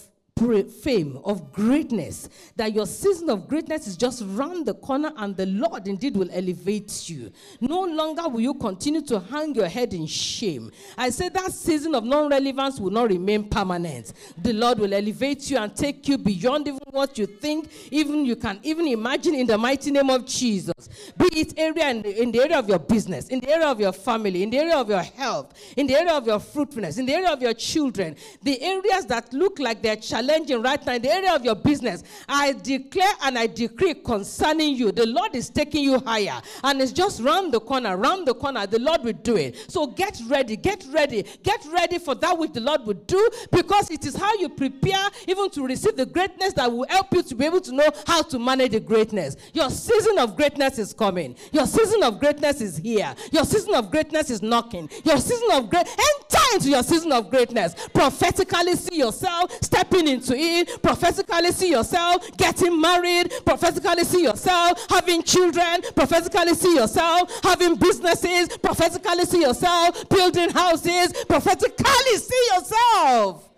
fame, 0.82 1.18
of 1.24 1.52
greatness, 1.52 2.28
that 2.56 2.74
your 2.74 2.86
season 2.86 3.30
of 3.30 3.46
greatness 3.46 3.86
is 3.86 3.96
just 3.96 4.22
round 4.26 4.66
the 4.66 4.74
corner 4.74 5.12
and 5.18 5.36
the 5.36 5.46
Lord 5.46 5.86
indeed 5.86 6.16
will 6.16 6.28
elevate 6.32 7.08
you. 7.08 7.30
No 7.60 7.82
longer 7.84 8.28
will 8.28 8.40
you 8.40 8.54
continue 8.54 9.00
to 9.02 9.20
hang 9.20 9.54
your 9.54 9.68
head 9.68 9.94
in 9.94 10.06
shame. 10.06 10.72
I 10.98 11.10
say 11.10 11.28
that 11.28 11.52
season 11.52 11.94
of 11.94 12.02
non 12.02 12.28
relevance 12.28 12.80
will 12.80 12.90
not 12.90 13.10
remain 13.10 13.48
permanent. 13.48 14.12
The 14.42 14.52
Lord 14.52 14.80
will 14.80 14.92
elevate 14.92 15.50
you 15.50 15.56
and 15.56 15.74
take 15.74 16.08
you 16.08 16.18
beyond 16.18 16.66
even 16.66 16.80
what 16.90 17.16
you 17.16 17.26
think, 17.26 17.70
even 17.92 18.26
you 18.26 18.34
can 18.34 18.58
even 18.64 18.88
imagine 18.88 19.36
in 19.36 19.46
the 19.46 19.56
mighty 19.56 19.92
name 19.92 20.10
of 20.10 20.26
Jesus. 20.26 20.88
Be 21.16 21.26
it 21.30 21.54
area 21.56 21.90
in 21.90 22.02
the, 22.02 22.22
in 22.22 22.32
the 22.32 22.40
area 22.40 22.58
of 22.58 22.68
your 22.68 22.80
business, 22.80 23.28
in 23.28 23.38
the 23.38 23.50
area 23.50 23.68
of 23.68 23.78
your 23.78 23.92
family, 23.92 24.42
in 24.42 24.50
the 24.50 24.58
area 24.58 24.76
of 24.76 24.88
your 24.88 25.02
health, 25.02 25.54
in 25.76 25.86
the 25.86 25.94
area 25.94 26.12
of 26.12 26.26
your 26.26 26.40
fruitfulness, 26.40 26.98
in 26.98 27.06
the 27.06 27.14
area 27.14 27.32
of 27.32 27.40
your 27.40 27.54
children, 27.54 28.16
the 28.42 28.60
areas 28.60 29.06
that 29.06 29.32
look 29.32 29.60
like 29.60 29.80
they're 29.80 29.94
challenging 29.94 30.23
challenging 30.24 30.62
right 30.62 30.84
now 30.84 30.94
in 30.94 31.02
the 31.02 31.10
area 31.10 31.34
of 31.34 31.44
your 31.44 31.54
business, 31.54 32.02
I 32.28 32.52
declare 32.52 33.12
and 33.22 33.38
I 33.38 33.46
decree 33.46 33.94
concerning 33.94 34.76
you, 34.76 34.92
the 34.92 35.06
Lord 35.06 35.34
is 35.34 35.48
taking 35.48 35.84
you 35.84 35.98
higher. 36.00 36.40
And 36.62 36.80
it's 36.80 36.92
just 36.92 37.20
round 37.20 37.52
the 37.52 37.60
corner, 37.60 37.96
round 37.96 38.26
the 38.26 38.34
corner. 38.34 38.66
The 38.66 38.78
Lord 38.78 39.02
will 39.02 39.12
do 39.12 39.37
it. 39.37 39.70
So 39.70 39.87
get 39.87 40.20
ready, 40.28 40.56
get 40.56 40.84
ready, 40.90 41.24
get 41.42 41.64
ready 41.72 41.98
for 41.98 42.14
that 42.16 42.37
which 42.38 42.52
the 42.52 42.60
Lord 42.60 42.84
will 42.84 42.94
do 42.94 43.28
because 43.50 43.90
it 43.90 44.04
is 44.06 44.16
how 44.16 44.32
you 44.34 44.48
prepare 44.48 45.08
even 45.28 45.50
to 45.50 45.66
receive 45.66 45.96
the 45.96 46.06
greatness 46.06 46.52
that 46.54 46.70
will 46.70 46.87
help 46.88 47.12
you 47.12 47.22
to 47.22 47.34
be 47.34 47.44
able 47.44 47.60
to 47.60 47.72
know 47.72 47.90
how 48.06 48.22
to 48.22 48.38
manage 48.38 48.72
the 48.72 48.80
greatness. 48.80 49.37
Your 49.52 49.70
season 49.70 50.18
of 50.18 50.37
greatness 50.37 50.78
is 50.78 50.92
coming. 50.92 51.37
Your 51.52 51.66
season 51.66 52.02
of 52.02 52.18
greatness 52.18 52.60
is 52.60 52.76
here. 52.76 53.14
Your 53.32 53.44
season 53.44 53.74
of 53.74 53.90
greatness 53.90 54.30
is 54.30 54.42
knocking. 54.42 54.88
Your 55.04 55.18
season 55.18 55.48
of 55.52 55.70
great 55.70 55.87
enter 55.87 56.44
into 56.54 56.70
your 56.70 56.82
season 56.82 57.12
of 57.12 57.30
greatness. 57.30 57.74
Prophetically 57.92 58.74
see 58.74 58.98
yourself 58.98 59.52
stepping 59.62 60.08
into 60.14 60.35
it. 60.37 60.83
Prophetically 60.83 61.53
see 61.53 61.70
yourself 61.70 62.37
getting 62.37 62.81
married. 62.81 63.33
Prophetically 63.44 64.05
see 64.05 64.22
yourself 64.22 64.87
having 64.88 65.22
children. 65.22 65.83
Prophetically 65.94 66.55
see 66.55 66.74
yourself 66.74 67.31
having 67.42 67.77
businesses. 67.77 68.57
Prophetically 68.59 69.24
see 69.24 69.42
yourself 69.42 70.09
building 70.09 70.50
houses. 70.50 71.12
Prophetically 71.29 72.16
see 72.16 72.48
yourself. 72.55 73.50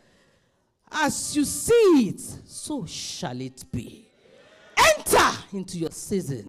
As 0.90 1.37
you 1.37 1.45
see 1.45 2.09
it, 2.09 2.21
so 2.21 2.87
shall 2.87 3.40
it 3.40 3.64
be. 3.71 4.09
Enter 4.77 5.31
into 5.53 5.79
your 5.79 5.90
season 5.90 6.49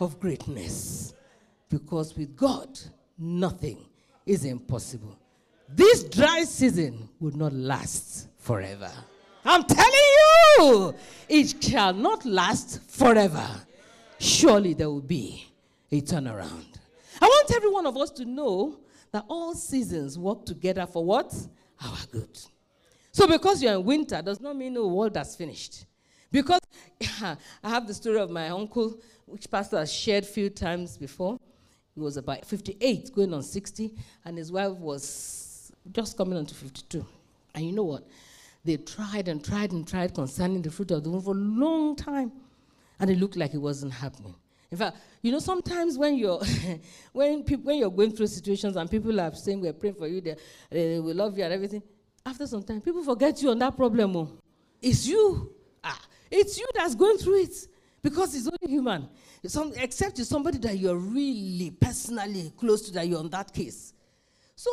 of 0.00 0.18
greatness. 0.20 1.14
Because 1.68 2.16
with 2.16 2.34
God, 2.36 2.78
nothing 3.18 3.84
is 4.24 4.44
impossible. 4.44 5.18
This 5.68 6.02
dry 6.04 6.44
season 6.44 7.08
will 7.20 7.36
not 7.36 7.52
last 7.52 8.28
forever. 8.38 8.90
I'm 9.44 9.64
telling 9.64 9.92
you, 10.58 10.94
it 11.28 11.62
shall 11.62 11.92
not 11.92 12.24
last 12.24 12.82
forever. 12.90 13.46
Surely 14.18 14.74
there 14.74 14.90
will 14.90 15.00
be 15.00 15.46
a 15.90 16.00
turnaround. 16.00 16.66
I 17.20 17.26
want 17.26 17.52
every 17.54 17.70
one 17.70 17.86
of 17.86 17.96
us 17.96 18.10
to 18.12 18.24
know 18.24 18.78
that 19.12 19.24
all 19.28 19.54
seasons 19.54 20.18
work 20.18 20.44
together 20.44 20.86
for 20.86 21.04
what? 21.04 21.34
Our 21.82 21.98
good. 22.10 22.38
So 23.12 23.26
because 23.26 23.62
you're 23.62 23.74
in 23.74 23.84
winter 23.84 24.20
does 24.22 24.40
not 24.40 24.56
mean 24.56 24.74
the 24.74 24.86
world 24.86 25.16
has 25.16 25.34
finished. 25.34 25.86
Because 26.30 26.60
I 27.22 27.36
have 27.62 27.86
the 27.86 27.94
story 27.94 28.20
of 28.20 28.30
my 28.30 28.48
uncle, 28.48 29.00
which 29.26 29.50
pastor 29.50 29.78
has 29.78 29.92
shared 29.92 30.24
a 30.24 30.26
few 30.26 30.50
times 30.50 30.96
before. 30.96 31.38
He 31.94 32.00
was 32.00 32.16
about 32.16 32.44
58, 32.44 33.12
going 33.14 33.34
on 33.34 33.42
60, 33.42 33.94
and 34.24 34.38
his 34.38 34.52
wife 34.52 34.72
was 34.72 35.72
just 35.90 36.16
coming 36.16 36.38
on 36.38 36.46
to 36.46 36.54
52. 36.54 37.04
And 37.54 37.64
you 37.64 37.72
know 37.72 37.84
what? 37.84 38.04
They 38.68 38.76
tried 38.76 39.28
and 39.28 39.42
tried 39.42 39.72
and 39.72 39.88
tried 39.88 40.12
concerning 40.12 40.60
the 40.60 40.70
fruit 40.70 40.90
of 40.90 41.02
the 41.02 41.08
womb 41.08 41.22
for 41.22 41.30
a 41.30 41.38
long 41.38 41.96
time, 41.96 42.30
and 43.00 43.08
it 43.08 43.18
looked 43.18 43.34
like 43.34 43.54
it 43.54 43.58
wasn't 43.62 43.94
happening. 43.94 44.34
In 44.70 44.76
fact, 44.76 44.98
you 45.22 45.32
know, 45.32 45.38
sometimes 45.38 45.96
when 45.96 46.16
you're 46.16 46.38
when 47.14 47.44
people 47.44 47.64
when 47.64 47.78
you're 47.78 47.90
going 47.90 48.12
through 48.14 48.26
situations 48.26 48.76
and 48.76 48.90
people 48.90 49.18
are 49.18 49.34
saying 49.34 49.62
we're 49.62 49.72
praying 49.72 49.94
for 49.94 50.06
you, 50.06 50.20
they, 50.20 50.36
they 50.70 51.00
we 51.00 51.14
love 51.14 51.38
you 51.38 51.44
and 51.44 51.54
everything. 51.54 51.82
After 52.26 52.46
some 52.46 52.62
time, 52.62 52.82
people 52.82 53.02
forget 53.02 53.40
you 53.40 53.52
on 53.52 53.58
that 53.58 53.74
problem. 53.74 54.14
Oh. 54.14 54.38
It's 54.82 55.06
you. 55.08 55.50
Ah, 55.82 55.98
it's 56.30 56.58
you 56.58 56.68
that's 56.74 56.94
going 56.94 57.16
through 57.16 57.44
it 57.44 57.68
because 58.02 58.34
it's 58.34 58.48
only 58.48 58.70
human. 58.70 59.08
Some, 59.46 59.72
except 59.76 60.18
it's 60.18 60.28
somebody 60.28 60.58
that 60.58 60.76
you're 60.76 60.98
really 60.98 61.70
personally 61.70 62.52
close 62.54 62.82
to 62.82 62.92
that 62.92 63.08
you're 63.08 63.20
on 63.20 63.30
that 63.30 63.50
case. 63.50 63.94
So 64.54 64.70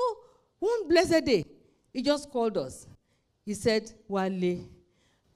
one 0.59 0.89
blessed 0.89 1.23
day, 1.23 1.45
he 1.93 2.01
just 2.01 2.29
called 2.29 2.57
us. 2.57 2.87
He 3.45 3.53
said, 3.53 3.91
Wale, 4.07 4.59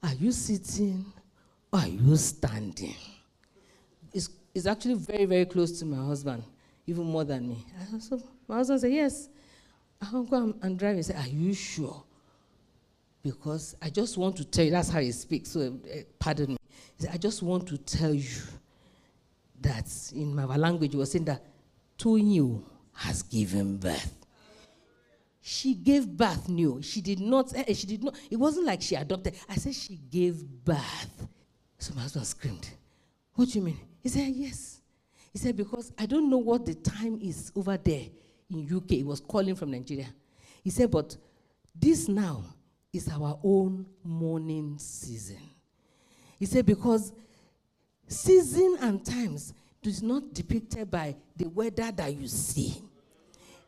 are 0.02 0.14
you 0.14 0.32
sitting 0.32 1.04
or 1.72 1.78
are 1.78 1.86
you 1.88 2.16
standing? 2.16 2.96
It's, 4.12 4.28
it's 4.54 4.66
actually 4.66 4.94
very, 4.94 5.24
very 5.26 5.44
close 5.44 5.78
to 5.78 5.84
my 5.84 6.04
husband, 6.04 6.42
even 6.86 7.04
more 7.04 7.24
than 7.24 7.48
me. 7.48 7.64
So 8.00 8.20
my 8.48 8.56
husband 8.56 8.80
said, 8.80 8.92
Yes. 8.92 9.28
I'll 10.02 10.22
go 10.24 10.54
and 10.62 10.78
drive. 10.78 10.96
He 10.96 11.02
said, 11.02 11.16
Are 11.16 11.28
you 11.28 11.54
sure? 11.54 12.02
Because 13.22 13.76
I 13.82 13.90
just 13.90 14.16
want 14.16 14.36
to 14.36 14.44
tell 14.44 14.64
you, 14.64 14.70
that's 14.70 14.88
how 14.88 15.00
he 15.00 15.12
speaks, 15.12 15.50
so 15.50 15.60
uh, 15.60 15.98
pardon 16.18 16.52
me. 16.52 16.56
He 16.96 17.04
said, 17.04 17.14
I 17.14 17.18
just 17.18 17.42
want 17.42 17.68
to 17.68 17.76
tell 17.76 18.14
you 18.14 18.40
that 19.60 19.86
in 20.14 20.34
my 20.34 20.56
language, 20.56 20.92
he 20.92 20.96
was 20.96 21.12
saying 21.12 21.26
that 21.26 21.44
Tonyo 21.98 22.62
has 22.94 23.22
given 23.22 23.76
birth. 23.76 24.19
She 25.40 25.74
gave 25.74 26.06
birth 26.06 26.48
new. 26.48 26.82
She 26.82 27.00
did 27.00 27.20
not, 27.20 27.52
eh, 27.56 27.72
she 27.72 27.86
did 27.86 28.04
not, 28.04 28.14
it 28.30 28.36
wasn't 28.36 28.66
like 28.66 28.82
she 28.82 28.94
adopted. 28.94 29.34
I 29.48 29.56
said 29.56 29.74
she 29.74 29.96
gave 30.10 30.44
birth. 30.64 31.26
So 31.78 31.94
my 31.94 32.02
husband 32.02 32.26
screamed, 32.26 32.68
What 33.34 33.48
do 33.48 33.58
you 33.58 33.64
mean? 33.64 33.80
He 34.02 34.08
said, 34.08 34.28
Yes. 34.28 34.80
He 35.32 35.38
said, 35.38 35.56
Because 35.56 35.92
I 35.98 36.06
don't 36.06 36.28
know 36.28 36.38
what 36.38 36.66
the 36.66 36.74
time 36.74 37.18
is 37.22 37.52
over 37.56 37.76
there 37.76 38.06
in 38.50 38.68
UK. 38.76 38.90
He 38.90 39.04
was 39.04 39.20
calling 39.20 39.54
from 39.54 39.70
Nigeria. 39.70 40.08
He 40.62 40.70
said, 40.70 40.90
But 40.90 41.16
this 41.74 42.08
now 42.08 42.42
is 42.92 43.08
our 43.08 43.38
own 43.42 43.86
morning 44.04 44.76
season. 44.78 45.40
He 46.38 46.44
said, 46.44 46.66
Because 46.66 47.12
season 48.08 48.76
and 48.82 49.02
times 49.04 49.54
is 49.82 50.02
not 50.02 50.34
depicted 50.34 50.90
by 50.90 51.16
the 51.36 51.48
weather 51.48 51.90
that 51.90 52.14
you 52.14 52.28
see. 52.28 52.82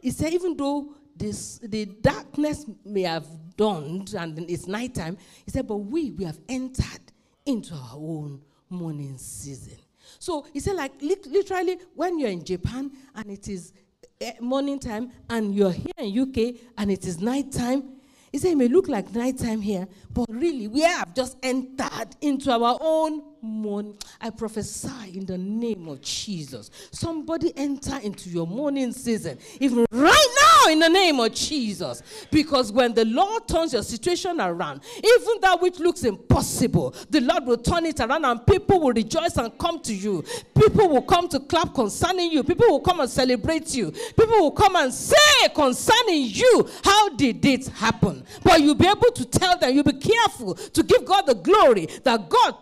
He 0.00 0.10
said, 0.10 0.32
even 0.34 0.56
though 0.56 0.94
this, 1.16 1.58
the 1.58 1.86
darkness 1.86 2.66
may 2.84 3.02
have 3.02 3.26
dawned 3.56 4.14
and 4.14 4.38
it's 4.50 4.66
nighttime. 4.66 5.16
He 5.44 5.50
said, 5.50 5.66
but 5.66 5.76
we, 5.76 6.10
we 6.12 6.24
have 6.24 6.38
entered 6.48 7.12
into 7.46 7.74
our 7.74 7.96
own 7.96 8.40
morning 8.68 9.18
season. 9.18 9.78
So 10.18 10.46
he 10.52 10.60
said, 10.60 10.76
like 10.76 10.92
literally, 11.00 11.78
when 11.94 12.18
you're 12.18 12.30
in 12.30 12.44
Japan 12.44 12.90
and 13.14 13.30
it 13.30 13.48
is 13.48 13.72
eh, 14.20 14.32
morning 14.40 14.78
time 14.78 15.10
and 15.28 15.54
you're 15.54 15.72
here 15.72 15.92
in 15.98 16.18
UK 16.18 16.60
and 16.78 16.90
it 16.90 17.06
is 17.06 17.20
nighttime, 17.20 17.96
he 18.30 18.38
said, 18.38 18.52
it 18.52 18.56
may 18.56 18.68
look 18.68 18.88
like 18.88 19.14
nighttime 19.14 19.60
here, 19.60 19.86
but 20.10 20.26
really, 20.28 20.66
we 20.66 20.80
have 20.80 21.14
just 21.14 21.36
entered 21.42 22.16
into 22.22 22.50
our 22.50 22.78
own 22.80 23.22
morning. 23.42 23.96
I 24.20 24.30
prophesy 24.30 25.18
in 25.18 25.26
the 25.26 25.36
name 25.36 25.88
of 25.88 26.00
Jesus. 26.00 26.70
Somebody 26.92 27.52
enter 27.56 27.98
into 28.02 28.30
your 28.30 28.46
morning 28.46 28.92
season, 28.92 29.38
even 29.60 29.84
right 29.90 30.36
now, 30.40 30.72
in 30.72 30.78
the 30.78 30.88
name 30.88 31.18
of 31.18 31.34
Jesus. 31.34 32.02
Because 32.30 32.70
when 32.70 32.94
the 32.94 33.04
Lord 33.04 33.48
turns 33.48 33.72
your 33.72 33.82
situation 33.82 34.40
around, 34.40 34.82
even 34.96 35.40
that 35.40 35.60
which 35.60 35.80
looks 35.80 36.04
impossible, 36.04 36.94
the 37.10 37.20
Lord 37.20 37.46
will 37.46 37.56
turn 37.56 37.84
it 37.86 37.98
around 38.00 38.24
and 38.24 38.46
people 38.46 38.80
will 38.80 38.92
rejoice 38.92 39.36
and 39.36 39.56
come 39.58 39.80
to 39.80 39.94
you. 39.94 40.24
People 40.54 40.88
will 40.88 41.02
come 41.02 41.28
to 41.28 41.40
clap 41.40 41.74
concerning 41.74 42.30
you. 42.30 42.44
People 42.44 42.68
will 42.68 42.80
come 42.80 43.00
and 43.00 43.10
celebrate 43.10 43.74
you. 43.74 43.90
People 43.90 44.38
will 44.38 44.52
come 44.52 44.76
and 44.76 44.92
say 44.92 45.48
concerning 45.54 46.26
you, 46.26 46.68
How 46.84 47.08
did 47.10 47.44
it 47.44 47.66
happen? 47.68 48.24
But 48.44 48.60
you'll 48.60 48.76
be 48.76 48.86
able 48.86 49.10
to 49.10 49.24
tell 49.24 49.58
them, 49.58 49.74
you'll 49.74 49.84
be 49.84 49.92
careful 49.94 50.54
to 50.54 50.82
give 50.82 51.04
God 51.04 51.22
the 51.22 51.34
glory 51.34 51.88
that 52.04 52.28
God 52.28 52.54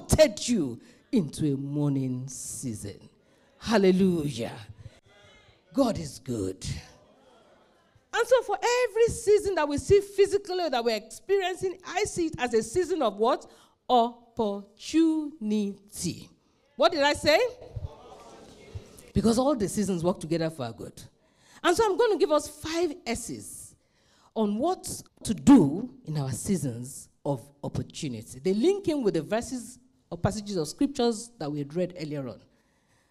transported 0.00 0.48
you 0.48 0.80
into 1.12 1.54
a 1.54 1.56
morning 1.56 2.26
season. 2.28 2.98
Hallelujah. 3.58 4.52
God 5.72 5.96
is 5.98 6.18
good. 6.18 6.66
And 8.16 8.28
so, 8.28 8.42
for 8.42 8.56
every 8.56 9.06
season 9.06 9.54
that 9.56 9.66
we 9.68 9.78
see 9.78 10.00
physically 10.00 10.68
that 10.68 10.84
we're 10.84 10.96
experiencing, 10.96 11.78
I 11.86 12.04
see 12.04 12.26
it 12.26 12.34
as 12.38 12.54
a 12.54 12.62
season 12.62 13.02
of 13.02 13.16
what? 13.16 13.50
Opportunity. 13.88 15.08
What 16.76 16.92
did 16.92 17.02
I 17.02 17.14
say? 17.14 17.40
Because 19.12 19.36
all 19.38 19.56
the 19.56 19.68
seasons 19.68 20.04
work 20.04 20.20
together 20.20 20.50
for 20.50 20.64
our 20.66 20.72
good. 20.72 21.02
And 21.62 21.76
so, 21.76 21.84
I'm 21.84 21.96
going 21.96 22.12
to 22.12 22.18
give 22.18 22.30
us 22.30 22.46
five 22.48 22.94
S's 23.06 23.74
on 24.34 24.58
what 24.58 25.02
to 25.24 25.34
do 25.34 25.90
in 26.04 26.16
our 26.18 26.30
seasons 26.30 27.08
of 27.24 27.40
opportunity. 27.62 28.38
They 28.38 28.52
link 28.52 28.88
in 28.88 29.02
with 29.02 29.14
the 29.14 29.22
verses 29.22 29.78
or 30.14 30.16
passages 30.16 30.56
of 30.56 30.68
scriptures 30.68 31.32
that 31.40 31.50
we 31.50 31.58
had 31.58 31.74
read 31.74 31.92
earlier 32.00 32.28
on. 32.28 32.38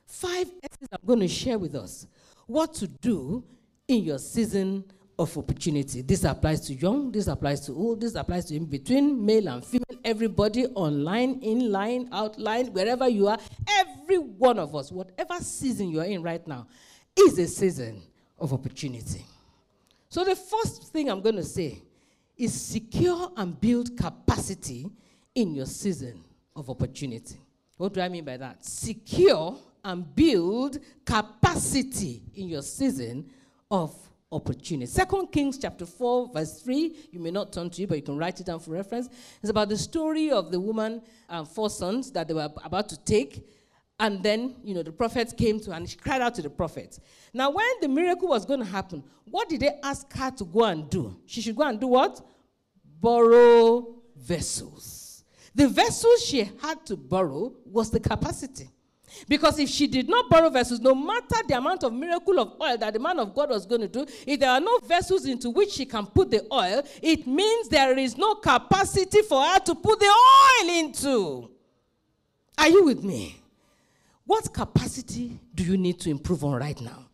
Five 0.05 0.47
essays 0.63 0.87
I'm 0.89 1.05
going 1.05 1.19
to 1.19 1.27
share 1.27 1.59
with 1.59 1.75
us 1.75 2.07
what 2.47 2.73
to 2.75 2.87
do 2.87 3.43
in 3.89 4.05
your 4.05 4.17
season 4.19 4.85
of 5.19 5.37
opportunity. 5.37 6.01
This 6.01 6.23
applies 6.23 6.61
to 6.67 6.73
young, 6.73 7.11
this 7.11 7.27
applies 7.27 7.59
to 7.65 7.73
old, 7.73 7.99
this 7.99 8.15
applies 8.15 8.45
to 8.45 8.55
in 8.55 8.65
between, 8.65 9.23
male 9.25 9.49
and 9.49 9.65
female, 9.65 9.99
everybody 10.05 10.65
online, 10.67 11.39
in 11.41 11.73
line, 11.73 12.07
outline, 12.13 12.71
wherever 12.71 13.09
you 13.09 13.27
are. 13.27 13.37
Every 13.67 14.19
one 14.19 14.57
of 14.57 14.73
us, 14.73 14.89
whatever 14.89 15.35
season 15.41 15.89
you 15.89 15.99
are 15.99 16.05
in 16.05 16.23
right 16.23 16.47
now, 16.47 16.67
is 17.19 17.37
a 17.37 17.47
season 17.47 18.01
of 18.39 18.53
opportunity. 18.53 19.25
So, 20.07 20.23
the 20.23 20.37
first 20.37 20.83
thing 20.93 21.09
I'm 21.09 21.19
going 21.21 21.35
to 21.35 21.43
say 21.43 21.81
is 22.37 22.53
secure 22.53 23.29
and 23.35 23.59
build 23.59 23.97
capacity 23.97 24.89
in 25.35 25.53
your 25.53 25.65
season 25.65 26.23
of 26.55 26.69
opportunity. 26.69 27.39
What 27.77 27.93
do 27.93 28.01
I 28.01 28.09
mean 28.09 28.23
by 28.23 28.37
that? 28.37 28.65
Secure 28.65 29.57
and 29.83 30.15
build 30.15 30.79
capacity 31.05 32.23
in 32.35 32.47
your 32.47 32.61
season 32.61 33.29
of 33.69 33.95
opportunity. 34.31 34.85
Second 34.85 35.27
Kings 35.27 35.57
chapter 35.57 35.85
4, 35.85 36.29
verse 36.33 36.61
3. 36.61 37.09
You 37.11 37.19
may 37.19 37.31
not 37.31 37.53
turn 37.53 37.69
to 37.69 37.83
it, 37.83 37.89
but 37.89 37.95
you 37.95 38.03
can 38.03 38.17
write 38.17 38.39
it 38.39 38.45
down 38.45 38.59
for 38.59 38.71
reference. 38.71 39.09
It's 39.41 39.49
about 39.49 39.69
the 39.69 39.77
story 39.77 40.31
of 40.31 40.51
the 40.51 40.59
woman 40.59 41.01
and 41.29 41.47
four 41.47 41.69
sons 41.69 42.11
that 42.11 42.27
they 42.27 42.33
were 42.33 42.49
about 42.63 42.89
to 42.89 43.03
take. 43.03 43.47
And 43.99 44.23
then, 44.23 44.55
you 44.63 44.73
know, 44.73 44.83
the 44.83 44.91
prophet 44.91 45.33
came 45.37 45.59
to 45.61 45.71
her 45.71 45.77
and 45.77 45.87
she 45.87 45.97
cried 45.97 46.21
out 46.21 46.35
to 46.35 46.41
the 46.41 46.49
prophet. 46.49 46.99
Now, 47.33 47.51
when 47.51 47.67
the 47.81 47.87
miracle 47.87 48.27
was 48.27 48.45
going 48.45 48.59
to 48.59 48.65
happen, 48.65 49.03
what 49.25 49.49
did 49.49 49.61
they 49.61 49.79
ask 49.83 50.11
her 50.13 50.31
to 50.31 50.45
go 50.45 50.63
and 50.63 50.89
do? 50.89 51.15
She 51.25 51.41
should 51.41 51.55
go 51.55 51.63
and 51.63 51.79
do 51.79 51.87
what? 51.87 52.19
Borrow 52.99 53.95
vessels. 54.15 55.02
The 55.55 55.67
vessels 55.67 56.23
she 56.23 56.49
had 56.61 56.85
to 56.87 56.97
borrow 56.97 57.53
was 57.65 57.91
the 57.91 57.99
capacity. 57.99 58.69
Because 59.27 59.59
if 59.59 59.69
she 59.69 59.85
did 59.85 60.09
not 60.09 60.29
borrow 60.29 60.49
vessels, 60.49 60.79
no 60.79 60.95
matter 60.95 61.35
the 61.47 61.55
amount 61.55 61.83
of 61.83 61.93
miracle 61.93 62.39
of 62.39 62.53
oil 62.59 62.77
that 62.77 62.93
the 62.93 62.99
man 62.99 63.19
of 63.19 63.33
God 63.35 63.49
was 63.49 63.65
going 63.65 63.81
to 63.81 63.87
do, 63.87 64.05
if 64.25 64.39
there 64.39 64.49
are 64.49 64.59
no 64.59 64.79
vessels 64.79 65.25
into 65.25 65.51
which 65.51 65.71
she 65.71 65.85
can 65.85 66.07
put 66.07 66.31
the 66.31 66.41
oil, 66.51 66.81
it 67.01 67.27
means 67.27 67.69
there 67.69 67.97
is 67.97 68.17
no 68.17 68.35
capacity 68.35 69.21
for 69.21 69.43
her 69.43 69.59
to 69.59 69.75
put 69.75 69.99
the 69.99 70.07
oil 70.07 70.69
into. 70.79 71.51
Are 72.57 72.69
you 72.69 72.85
with 72.85 73.03
me? 73.03 73.39
What 74.25 74.51
capacity 74.51 75.39
do 75.53 75.63
you 75.63 75.77
need 75.77 75.99
to 76.01 76.09
improve 76.09 76.43
on 76.43 76.59
right 76.59 76.79
now? 76.79 77.05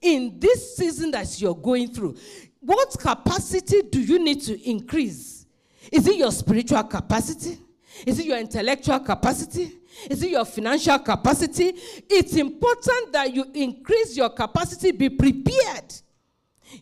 In 0.00 0.38
this 0.38 0.76
season 0.76 1.10
that 1.12 1.40
you're 1.40 1.54
going 1.54 1.88
through, 1.88 2.16
what 2.60 2.96
capacity 2.98 3.82
do 3.82 4.00
you 4.00 4.18
need 4.18 4.42
to 4.42 4.68
increase? 4.68 5.46
Is 5.92 6.06
it 6.06 6.16
your 6.16 6.32
spiritual 6.32 6.82
capacity? 6.84 7.58
Is 8.06 8.18
it 8.18 8.26
your 8.26 8.38
intellectual 8.38 9.00
capacity? 9.00 9.72
Is 10.10 10.22
it 10.22 10.30
your 10.30 10.44
financial 10.44 10.98
capacity? 10.98 11.72
It's 12.10 12.34
important 12.36 13.12
that 13.12 13.32
you 13.32 13.44
increase 13.54 14.16
your 14.16 14.30
capacity, 14.30 14.92
be 14.92 15.08
prepared. 15.08 15.94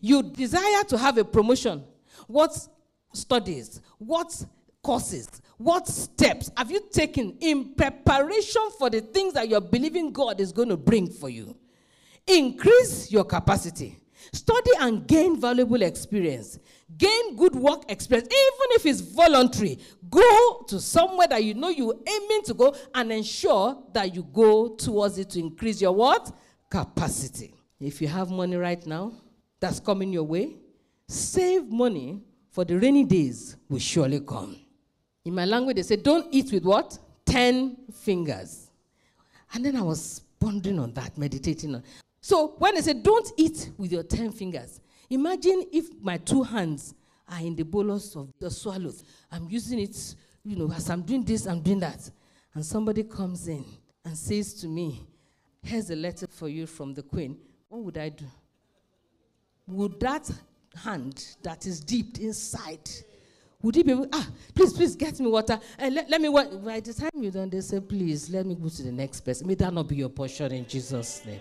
You 0.01 0.23
desire 0.23 0.83
to 0.85 0.97
have 0.97 1.17
a 1.17 1.23
promotion. 1.23 1.83
What 2.27 2.57
studies? 3.13 3.81
What 3.99 4.43
courses? 4.81 5.29
What 5.57 5.87
steps 5.87 6.49
have 6.57 6.71
you 6.71 6.81
taken 6.91 7.37
in 7.39 7.75
preparation 7.75 8.61
for 8.77 8.89
the 8.89 9.01
things 9.01 9.33
that 9.33 9.47
you're 9.47 9.61
believing 9.61 10.11
God 10.11 10.41
is 10.41 10.51
going 10.51 10.69
to 10.69 10.77
bring 10.77 11.09
for 11.09 11.29
you? 11.29 11.55
Increase 12.25 13.11
your 13.11 13.23
capacity. 13.23 13.97
Study 14.31 14.71
and 14.79 15.05
gain 15.07 15.39
valuable 15.39 15.81
experience. 15.81 16.57
Gain 16.97 17.35
good 17.35 17.55
work 17.55 17.89
experience, 17.89 18.27
even 18.27 18.67
if 18.71 18.85
it's 18.85 19.01
voluntary. 19.01 19.79
Go 20.09 20.65
to 20.67 20.79
somewhere 20.79 21.27
that 21.27 21.43
you 21.43 21.53
know 21.53 21.69
you're 21.69 21.95
aiming 22.07 22.43
to 22.43 22.53
go 22.53 22.75
and 22.93 23.11
ensure 23.11 23.81
that 23.93 24.13
you 24.13 24.23
go 24.23 24.75
towards 24.75 25.17
it 25.17 25.29
to 25.31 25.39
increase 25.39 25.81
your 25.81 25.93
what? 25.93 26.31
Capacity. 26.69 27.53
If 27.79 28.01
you 28.01 28.07
have 28.07 28.29
money 28.29 28.55
right 28.55 28.85
now 28.85 29.13
that's 29.59 29.79
coming 29.79 30.13
your 30.13 30.23
way, 30.23 30.55
save 31.07 31.71
money 31.71 32.21
for 32.51 32.63
the 32.65 32.77
rainy 32.77 33.03
days 33.03 33.57
will 33.69 33.79
surely 33.79 34.19
come. 34.19 34.57
In 35.25 35.33
my 35.33 35.45
language, 35.45 35.77
they 35.77 35.83
say, 35.83 35.95
don't 35.95 36.27
eat 36.31 36.51
with 36.51 36.63
what? 36.65 36.97
Ten 37.25 37.77
fingers. 37.93 38.69
And 39.53 39.65
then 39.65 39.75
I 39.77 39.81
was 39.81 40.21
pondering 40.39 40.79
on 40.79 40.93
that, 40.93 41.17
meditating 41.17 41.75
on. 41.75 41.83
So 42.21 42.55
when 42.57 42.75
they 42.75 42.81
say, 42.81 42.93
don't 42.93 43.31
eat 43.37 43.71
with 43.77 43.91
your 43.91 44.03
ten 44.03 44.31
fingers, 44.31 44.81
Imagine 45.13 45.65
if 45.71 45.85
my 46.01 46.17
two 46.17 46.41
hands 46.41 46.95
are 47.29 47.39
in 47.39 47.55
the 47.55 47.63
bolus 47.63 48.15
of 48.15 48.33
the 48.39 48.49
swallows. 48.49 49.03
I'm 49.31 49.47
using 49.47 49.77
it, 49.77 50.15
you 50.43 50.55
know, 50.55 50.71
as 50.73 50.89
I'm 50.89 51.03
doing 51.03 51.23
this, 51.23 51.45
I'm 51.45 51.61
doing 51.61 51.79
that. 51.81 52.09
And 52.55 52.65
somebody 52.65 53.03
comes 53.03 53.47
in 53.47 53.63
and 54.03 54.17
says 54.17 54.55
to 54.55 54.67
me, 54.67 55.05
Here's 55.61 55.91
a 55.91 55.95
letter 55.95 56.25
for 56.27 56.49
you 56.49 56.65
from 56.65 56.95
the 56.95 57.03
queen. 57.03 57.37
What 57.69 57.83
would 57.83 57.97
I 57.99 58.09
do? 58.09 58.25
Would 59.67 59.99
that 59.99 60.29
hand 60.75 61.35
that 61.43 61.67
is 61.67 61.79
deep 61.79 62.17
inside, 62.17 62.89
would 63.61 63.75
he 63.75 63.83
be 63.83 63.91
able, 63.91 64.07
ah, 64.11 64.27
please, 64.55 64.73
please 64.73 64.95
get 64.95 65.19
me 65.19 65.27
water. 65.27 65.59
And 65.77 65.93
let, 65.93 66.09
let 66.09 66.21
me, 66.21 66.29
by 66.29 66.79
the 66.79 66.93
time 66.93 67.11
you're 67.15 67.31
done, 67.31 67.51
they 67.51 67.61
say, 67.61 67.79
please, 67.79 68.31
let 68.31 68.47
me 68.47 68.55
go 68.55 68.67
to 68.67 68.81
the 68.81 68.91
next 68.91 69.21
person. 69.21 69.45
May 69.45 69.53
that 69.55 69.71
not 69.71 69.87
be 69.87 69.97
your 69.97 70.09
portion 70.09 70.51
in 70.51 70.67
Jesus' 70.67 71.23
name. 71.23 71.39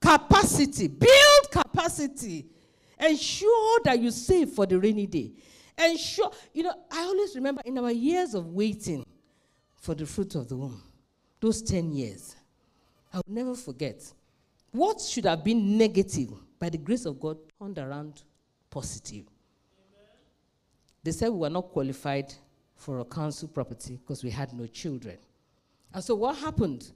Capacity, 0.00 0.88
build 0.88 1.50
capacity. 1.50 2.46
Ensure 2.98 3.80
that 3.84 3.98
you 4.00 4.10
save 4.10 4.50
for 4.50 4.66
the 4.66 4.78
rainy 4.78 5.06
day. 5.06 5.32
Ensure, 5.76 6.30
you 6.52 6.62
know, 6.62 6.74
I 6.90 7.02
always 7.02 7.34
remember 7.34 7.62
in 7.64 7.78
our 7.78 7.90
years 7.90 8.34
of 8.34 8.46
waiting 8.46 9.04
for 9.74 9.94
the 9.94 10.06
fruit 10.06 10.34
of 10.34 10.48
the 10.48 10.56
womb, 10.56 10.82
those 11.40 11.60
10 11.62 11.92
years, 11.92 12.36
I 13.12 13.18
will 13.18 13.34
never 13.34 13.54
forget. 13.54 14.02
What 14.70 15.00
should 15.00 15.24
have 15.24 15.44
been 15.44 15.76
negative, 15.76 16.30
by 16.58 16.68
the 16.68 16.78
grace 16.78 17.04
of 17.06 17.20
God, 17.20 17.38
turned 17.58 17.78
around 17.78 18.22
positive. 18.70 19.24
They 21.02 21.12
said 21.12 21.28
we 21.28 21.38
were 21.38 21.50
not 21.50 21.68
qualified 21.70 22.32
for 22.74 23.00
a 23.00 23.04
council 23.04 23.46
property 23.48 23.96
because 23.96 24.24
we 24.24 24.30
had 24.30 24.52
no 24.52 24.66
children. 24.66 25.18
And 25.92 26.02
so 26.02 26.14
what 26.14 26.36
happened? 26.36 26.90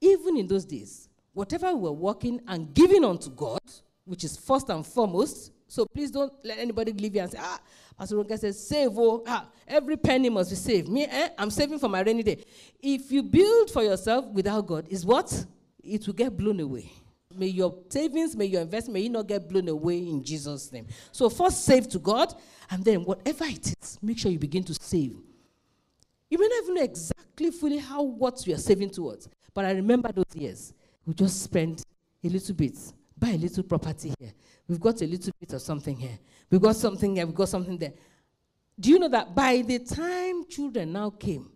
Even 0.00 0.36
in 0.36 0.46
those 0.46 0.64
days, 0.64 1.08
whatever 1.32 1.74
we 1.74 1.80
were 1.82 1.92
working 1.92 2.40
and 2.48 2.74
giving 2.74 3.04
unto 3.04 3.30
God, 3.30 3.60
which 4.04 4.24
is 4.24 4.36
first 4.36 4.68
and 4.68 4.86
foremost. 4.86 5.52
So 5.68 5.86
please 5.86 6.10
don't 6.10 6.32
let 6.44 6.58
anybody 6.58 6.92
leave 6.92 7.14
you 7.14 7.22
and 7.22 7.30
say, 7.30 7.38
ah, 7.40 7.60
Pastor 7.98 8.16
Ronke 8.16 8.38
says, 8.38 8.66
save, 8.66 8.90
oh, 8.96 9.22
ah, 9.26 9.46
every 9.66 9.96
penny 9.96 10.28
must 10.28 10.50
be 10.50 10.56
saved. 10.56 10.88
Me, 10.88 11.06
eh, 11.08 11.28
I'm 11.38 11.50
saving 11.50 11.78
for 11.78 11.88
my 11.88 12.02
rainy 12.02 12.22
day. 12.22 12.44
If 12.80 13.10
you 13.10 13.22
build 13.22 13.70
for 13.70 13.82
yourself 13.82 14.26
without 14.26 14.66
God, 14.66 14.86
is 14.88 15.06
what? 15.06 15.46
It 15.82 16.06
will 16.06 16.14
get 16.14 16.36
blown 16.36 16.60
away. 16.60 16.90
May 17.34 17.46
your 17.46 17.74
savings, 17.88 18.36
may 18.36 18.44
your 18.44 18.60
investment, 18.60 18.94
may 18.94 19.00
you 19.00 19.08
not 19.08 19.26
get 19.26 19.48
blown 19.48 19.68
away 19.68 19.98
in 19.98 20.22
Jesus' 20.22 20.70
name. 20.70 20.86
So 21.10 21.30
first 21.30 21.64
save 21.64 21.88
to 21.90 21.98
God, 21.98 22.34
and 22.70 22.84
then 22.84 23.04
whatever 23.04 23.44
it 23.44 23.74
is, 23.80 23.98
make 24.02 24.18
sure 24.18 24.30
you 24.30 24.38
begin 24.38 24.64
to 24.64 24.74
save. 24.74 25.16
You 26.28 26.38
may 26.38 26.48
not 26.48 26.62
even 26.62 26.74
know 26.74 26.82
exactly 26.82 27.50
fully 27.50 27.78
how 27.78 28.02
what 28.02 28.46
you 28.46 28.54
are 28.54 28.58
saving 28.58 28.90
towards. 28.90 29.28
But 29.54 29.64
I 29.64 29.72
remember 29.72 30.10
those 30.12 30.34
years. 30.34 30.72
We 31.06 31.14
just 31.14 31.42
spent 31.42 31.84
a 32.24 32.28
little 32.28 32.54
bit 32.54 32.78
buy 33.22 33.30
a 33.30 33.38
little 33.38 33.62
property 33.62 34.12
here. 34.18 34.32
We've 34.66 34.80
got 34.80 35.00
a 35.00 35.06
little 35.06 35.32
bit 35.38 35.52
of 35.52 35.62
something 35.62 35.96
here. 35.96 36.18
We've 36.50 36.60
got 36.60 36.74
something 36.74 37.14
here. 37.14 37.24
We've 37.24 37.34
got 37.34 37.48
something 37.48 37.78
there. 37.78 37.92
Do 38.78 38.90
you 38.90 38.98
know 38.98 39.08
that 39.08 39.32
by 39.32 39.62
the 39.62 39.78
time 39.78 40.44
children 40.48 40.92
now 40.92 41.10
came, 41.10 41.48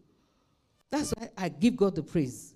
that's 0.90 1.12
why 1.12 1.28
I 1.36 1.48
give 1.48 1.76
God 1.76 1.96
the 1.96 2.04
praise. 2.04 2.54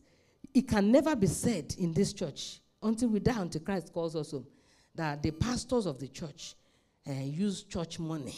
It 0.54 0.68
can 0.68 0.92
never 0.92 1.16
be 1.16 1.26
said 1.26 1.74
in 1.78 1.92
this 1.92 2.12
church 2.12 2.60
until 2.80 3.08
we 3.08 3.18
die, 3.18 3.40
until 3.40 3.60
Christ 3.62 3.92
calls 3.92 4.14
us 4.14 4.30
home, 4.30 4.46
that 4.94 5.22
the 5.22 5.32
pastors 5.32 5.86
of 5.86 5.98
the 5.98 6.08
church 6.08 6.54
uh, 7.08 7.12
use 7.12 7.64
church 7.64 7.98
money 7.98 8.36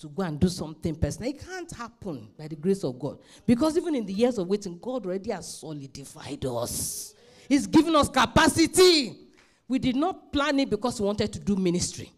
to 0.00 0.08
go 0.08 0.24
and 0.24 0.40
do 0.40 0.48
something 0.48 0.96
personal. 0.96 1.30
It 1.30 1.46
can't 1.46 1.70
happen 1.70 2.30
by 2.36 2.48
the 2.48 2.56
grace 2.56 2.82
of 2.82 2.98
God. 2.98 3.18
Because 3.46 3.76
even 3.76 3.94
in 3.94 4.06
the 4.06 4.12
years 4.12 4.38
of 4.38 4.48
waiting, 4.48 4.78
God 4.78 5.06
already 5.06 5.30
has 5.30 5.58
solidified 5.58 6.44
us. 6.46 7.14
He's 7.48 7.66
given 7.66 7.94
us 7.94 8.08
capacity. 8.08 9.29
We 9.70 9.78
did 9.78 9.94
not 9.94 10.32
plan 10.32 10.58
it 10.58 10.68
because 10.68 11.00
we 11.00 11.06
wanted 11.06 11.32
to 11.32 11.38
do 11.38 11.54
ministry. 11.54 12.10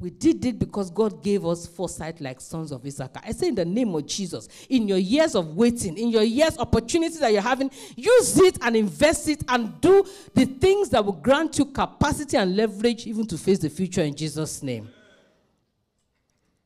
We 0.00 0.10
did 0.10 0.44
it 0.44 0.58
because 0.58 0.90
God 0.90 1.22
gave 1.22 1.46
us 1.46 1.64
foresight 1.64 2.20
like 2.20 2.40
sons 2.40 2.72
of 2.72 2.84
Issachar. 2.84 3.20
I 3.24 3.30
say 3.30 3.46
in 3.46 3.54
the 3.54 3.64
name 3.64 3.94
of 3.94 4.04
Jesus, 4.08 4.48
in 4.68 4.88
your 4.88 4.98
years 4.98 5.36
of 5.36 5.56
waiting, 5.56 5.96
in 5.96 6.08
your 6.08 6.24
years 6.24 6.58
opportunities 6.58 7.20
that 7.20 7.32
you're 7.32 7.42
having, 7.42 7.70
use 7.94 8.36
it 8.40 8.58
and 8.60 8.74
invest 8.74 9.28
it 9.28 9.44
and 9.46 9.80
do 9.80 10.04
the 10.34 10.46
things 10.46 10.88
that 10.90 11.04
will 11.04 11.12
grant 11.12 11.56
you 11.60 11.66
capacity 11.66 12.38
and 12.38 12.56
leverage 12.56 13.06
even 13.06 13.24
to 13.28 13.38
face 13.38 13.60
the 13.60 13.70
future 13.70 14.02
in 14.02 14.12
Jesus' 14.12 14.60
name. 14.64 14.90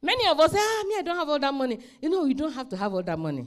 Many 0.00 0.26
of 0.26 0.40
us 0.40 0.52
say, 0.52 0.58
ah, 0.58 0.84
me, 0.88 0.94
I 1.00 1.02
don't 1.02 1.16
have 1.16 1.28
all 1.28 1.38
that 1.38 1.52
money. 1.52 1.80
You 2.00 2.08
know, 2.08 2.24
you 2.24 2.32
don't 2.32 2.54
have 2.54 2.70
to 2.70 2.78
have 2.78 2.94
all 2.94 3.02
that 3.02 3.18
money. 3.18 3.46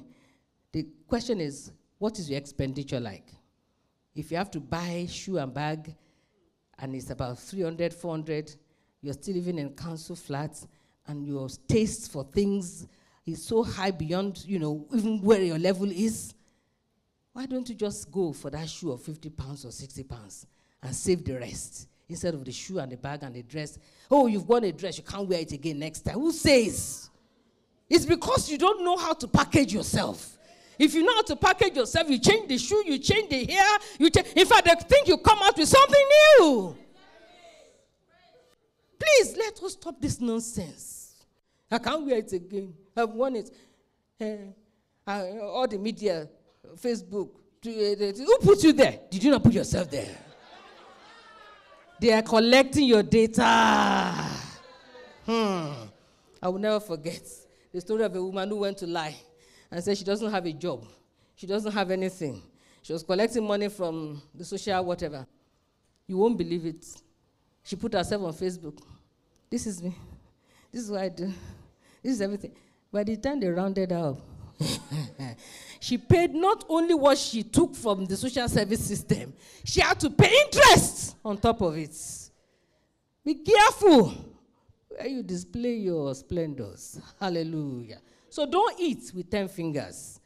The 0.71 0.85
question 1.07 1.41
is, 1.41 1.71
what 1.97 2.19
is 2.19 2.29
your 2.29 2.37
expenditure 2.37 2.99
like? 2.99 3.25
If 4.13 4.29
you 4.29 4.37
have 4.37 4.51
to 4.51 4.59
buy 4.59 5.07
shoe 5.09 5.39
and 5.39 5.51
bag, 5.51 5.95
and 6.79 6.95
it's 6.95 7.09
about 7.09 7.39
300, 7.39 7.93
400, 7.93 8.55
you're 9.01 9.13
still 9.13 9.35
living 9.35 9.59
in 9.59 9.69
council 9.71 10.15
flats, 10.15 10.67
and 11.07 11.27
your 11.27 11.49
taste 11.67 12.11
for 12.11 12.23
things 12.23 12.87
is 13.25 13.43
so 13.43 13.63
high 13.63 13.91
beyond, 13.91 14.43
you 14.45 14.59
know, 14.59 14.85
even 14.93 15.21
where 15.21 15.41
your 15.41 15.59
level 15.59 15.89
is, 15.91 16.33
why 17.33 17.45
don't 17.45 17.67
you 17.67 17.75
just 17.75 18.11
go 18.11 18.31
for 18.31 18.49
that 18.49 18.69
shoe 18.69 18.91
of 18.91 19.01
50 19.01 19.29
pounds 19.31 19.65
or 19.65 19.71
60 19.71 20.03
pounds 20.03 20.45
and 20.81 20.95
save 20.95 21.25
the 21.25 21.37
rest? 21.39 21.87
instead 22.09 22.33
of 22.33 22.43
the 22.45 22.51
shoe 22.51 22.79
and 22.79 22.91
the 22.91 22.97
bag 22.97 23.23
and 23.23 23.35
the 23.35 23.43
dress. 23.43 23.77
Oh, 24.09 24.27
you've 24.27 24.47
worn 24.47 24.63
a 24.65 24.71
dress, 24.71 24.97
you 24.97 25.03
can't 25.03 25.27
wear 25.27 25.39
it 25.39 25.51
again 25.51 25.79
next 25.79 26.01
time. 26.01 26.15
Who 26.15 26.31
says? 26.31 27.09
It's 27.89 28.05
because 28.05 28.49
you 28.49 28.57
don't 28.57 28.83
know 28.83 28.97
how 28.97 29.13
to 29.13 29.27
package 29.27 29.73
yourself. 29.73 30.37
If 30.79 30.93
you 30.93 31.03
know 31.03 31.13
how 31.13 31.21
to 31.23 31.35
package 31.35 31.75
yourself, 31.75 32.09
you 32.09 32.19
change 32.19 32.47
the 32.47 32.57
shoe, 32.57 32.83
you 32.85 32.97
change 32.97 33.29
the 33.29 33.45
hair, 33.45 33.77
you 33.99 34.09
change. 34.09 34.27
In 34.35 34.45
fact, 34.45 34.65
they 34.65 34.75
think 34.87 35.07
you 35.07 35.17
come 35.17 35.39
out 35.41 35.57
with 35.57 35.67
something 35.69 36.05
new. 36.39 36.77
Please 38.99 39.35
let 39.37 39.61
us 39.61 39.73
stop 39.73 39.99
this 39.99 40.19
nonsense. 40.19 41.13
I 41.69 41.77
can't 41.77 42.05
wear 42.05 42.17
it 42.17 42.31
again. 42.33 42.73
I've 42.95 43.09
worn 43.09 43.35
it. 43.35 43.51
Uh, 44.19 45.09
uh, 45.09 45.39
all 45.41 45.67
the 45.67 45.77
media, 45.77 46.27
Facebook. 46.75 47.29
Who 47.63 48.37
put 48.41 48.61
you 48.63 48.73
there? 48.73 48.99
Did 49.09 49.23
you 49.23 49.31
not 49.31 49.43
put 49.43 49.53
yourself 49.53 49.89
there? 49.89 50.17
they 51.99 52.11
are 52.11 52.21
collecting 52.21 52.83
your 52.85 53.03
data. 53.03 54.13
Hmm. 55.25 55.71
I 56.41 56.49
will 56.49 56.59
never 56.59 56.81
forget 56.81 57.21
the 57.71 57.79
story 57.79 58.03
of 58.03 58.13
a 58.13 58.21
woman 58.21 58.49
who 58.49 58.57
went 58.57 58.77
to 58.79 58.87
lie 58.87 59.15
and 59.73 59.83
said 59.83 59.97
she 59.97 60.03
doesn't 60.03 60.29
have 60.29 60.45
a 60.45 60.53
job. 60.53 60.85
She 61.35 61.47
doesn't 61.47 61.71
have 61.71 61.89
anything. 61.89 62.43
She 62.83 62.93
was 62.93 63.01
collecting 63.01 63.43
money 63.45 63.69
from 63.69 64.21
the 64.35 64.45
social 64.45 64.85
whatever. 64.85 65.25
You 66.05 66.17
won't 66.17 66.37
believe 66.37 66.67
it. 66.67 66.85
She 67.63 67.75
put 67.75 67.93
herself 67.93 68.21
on 68.21 68.33
Facebook. 68.33 68.79
This 69.49 69.65
is 69.65 69.81
me. 69.81 69.95
This 70.71 70.83
is 70.83 70.91
what 70.91 71.01
I 71.01 71.09
do. 71.09 71.33
This 72.03 72.13
is 72.13 72.21
everything. 72.21 72.51
By 72.91 73.03
the 73.03 73.17
time 73.17 73.39
they 73.39 73.47
rounded 73.47 73.91
up, 73.91 74.19
she 75.79 75.97
paid 75.97 76.35
not 76.35 76.65
only 76.69 76.93
what 76.93 77.17
she 77.17 77.41
took 77.41 77.75
from 77.75 78.05
the 78.05 78.15
social 78.15 78.47
service 78.47 78.85
system, 78.85 79.33
she 79.63 79.81
had 79.81 79.99
to 80.01 80.11
pay 80.11 80.31
interest 80.45 81.15
on 81.25 81.37
top 81.37 81.61
of 81.61 81.75
it. 81.77 81.97
Be 83.25 83.35
careful 83.35 84.13
where 84.89 85.07
you 85.07 85.23
display 85.23 85.73
your 85.77 86.13
splendors. 86.13 86.99
Hallelujah. 87.19 88.01
So 88.33 88.47
don't 88.47 88.79
eat 88.79 89.11
with 89.13 89.29
10 89.29 89.47
fingers. 89.47 90.19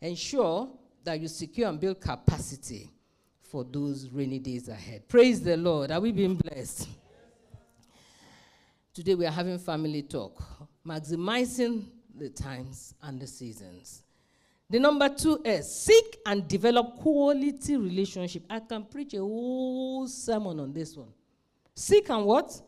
Ensure 0.00 0.70
that 1.04 1.20
you 1.20 1.28
secure 1.28 1.68
and 1.68 1.78
build 1.78 2.00
capacity 2.00 2.90
for 3.42 3.62
those 3.62 4.08
rainy 4.08 4.38
days 4.38 4.70
ahead. 4.70 5.06
Praise 5.06 5.42
the 5.42 5.58
Lord. 5.58 5.90
Are 5.90 6.00
we 6.00 6.12
being 6.12 6.34
blessed? 6.34 6.88
Today 8.94 9.14
we 9.14 9.26
are 9.26 9.30
having 9.30 9.58
family 9.58 10.00
talk, 10.00 10.42
maximizing 10.86 11.84
the 12.18 12.30
times 12.30 12.94
and 13.02 13.20
the 13.20 13.26
seasons. 13.26 14.02
The 14.70 14.78
number 14.78 15.10
two 15.10 15.42
is 15.44 15.70
seek 15.70 16.20
and 16.24 16.48
develop 16.48 16.96
quality 17.00 17.76
relationship. 17.76 18.44
I 18.48 18.60
can 18.60 18.86
preach 18.86 19.12
a 19.12 19.18
whole 19.18 20.08
sermon 20.08 20.58
on 20.58 20.72
this 20.72 20.96
one. 20.96 21.12
Seek 21.74 22.08
and 22.08 22.24
what? 22.24 22.58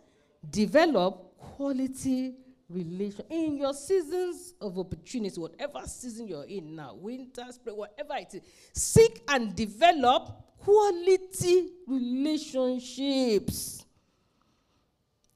Develop 0.51 1.39
quality 1.39 2.35
relation 2.69 3.25
in 3.31 3.59
your 3.59 3.75
seasons 3.75 4.55
of 4.61 4.79
opportunity, 4.79 5.41
whatever 5.41 5.83
season 5.87 6.27
you're 6.29 6.45
in 6.45 6.75
now, 6.77 6.95
winter, 6.95 7.45
spring, 7.51 7.77
whatever 7.77 8.15
it 8.17 8.35
is. 8.35 8.43
Seek 8.73 9.23
and 9.29 9.55
develop 9.55 10.59
quality 10.59 11.71
relationships. 11.87 13.85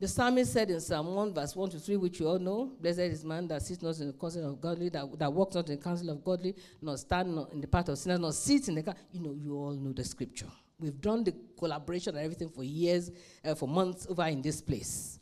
The 0.00 0.06
psalmist 0.06 0.52
said 0.52 0.70
in 0.70 0.80
Psalm 0.80 1.12
1, 1.12 1.34
verse 1.34 1.56
1 1.56 1.70
to 1.70 1.80
3, 1.80 1.96
which 1.96 2.20
you 2.20 2.28
all 2.28 2.38
know, 2.38 2.72
Blessed 2.80 3.00
is 3.00 3.24
man 3.24 3.48
that 3.48 3.62
sits 3.62 3.82
not 3.82 3.98
in 3.98 4.06
the 4.06 4.12
counsel 4.12 4.48
of 4.48 4.60
godly, 4.60 4.90
that, 4.90 5.18
that 5.18 5.32
walks 5.32 5.56
not 5.56 5.68
in 5.68 5.76
the 5.76 5.82
counsel 5.82 6.10
of 6.10 6.22
godly, 6.24 6.54
nor 6.80 6.96
stand 6.96 7.34
not 7.34 7.52
in 7.52 7.60
the 7.60 7.66
path 7.66 7.88
of 7.88 7.98
sinners, 7.98 8.20
nor 8.20 8.32
sits 8.32 8.68
in 8.68 8.76
the 8.76 8.82
car. 8.84 8.94
You 9.10 9.20
know, 9.20 9.32
you 9.32 9.56
all 9.56 9.72
know 9.72 9.92
the 9.92 10.04
scripture. 10.04 10.46
We've 10.78 11.00
done 11.00 11.24
the 11.24 11.34
collaboration 11.58 12.14
and 12.14 12.24
everything 12.24 12.48
for 12.48 12.62
years, 12.62 13.10
uh, 13.44 13.56
for 13.56 13.66
months 13.66 14.06
over 14.08 14.24
in 14.26 14.40
this 14.40 14.60
place. 14.62 15.17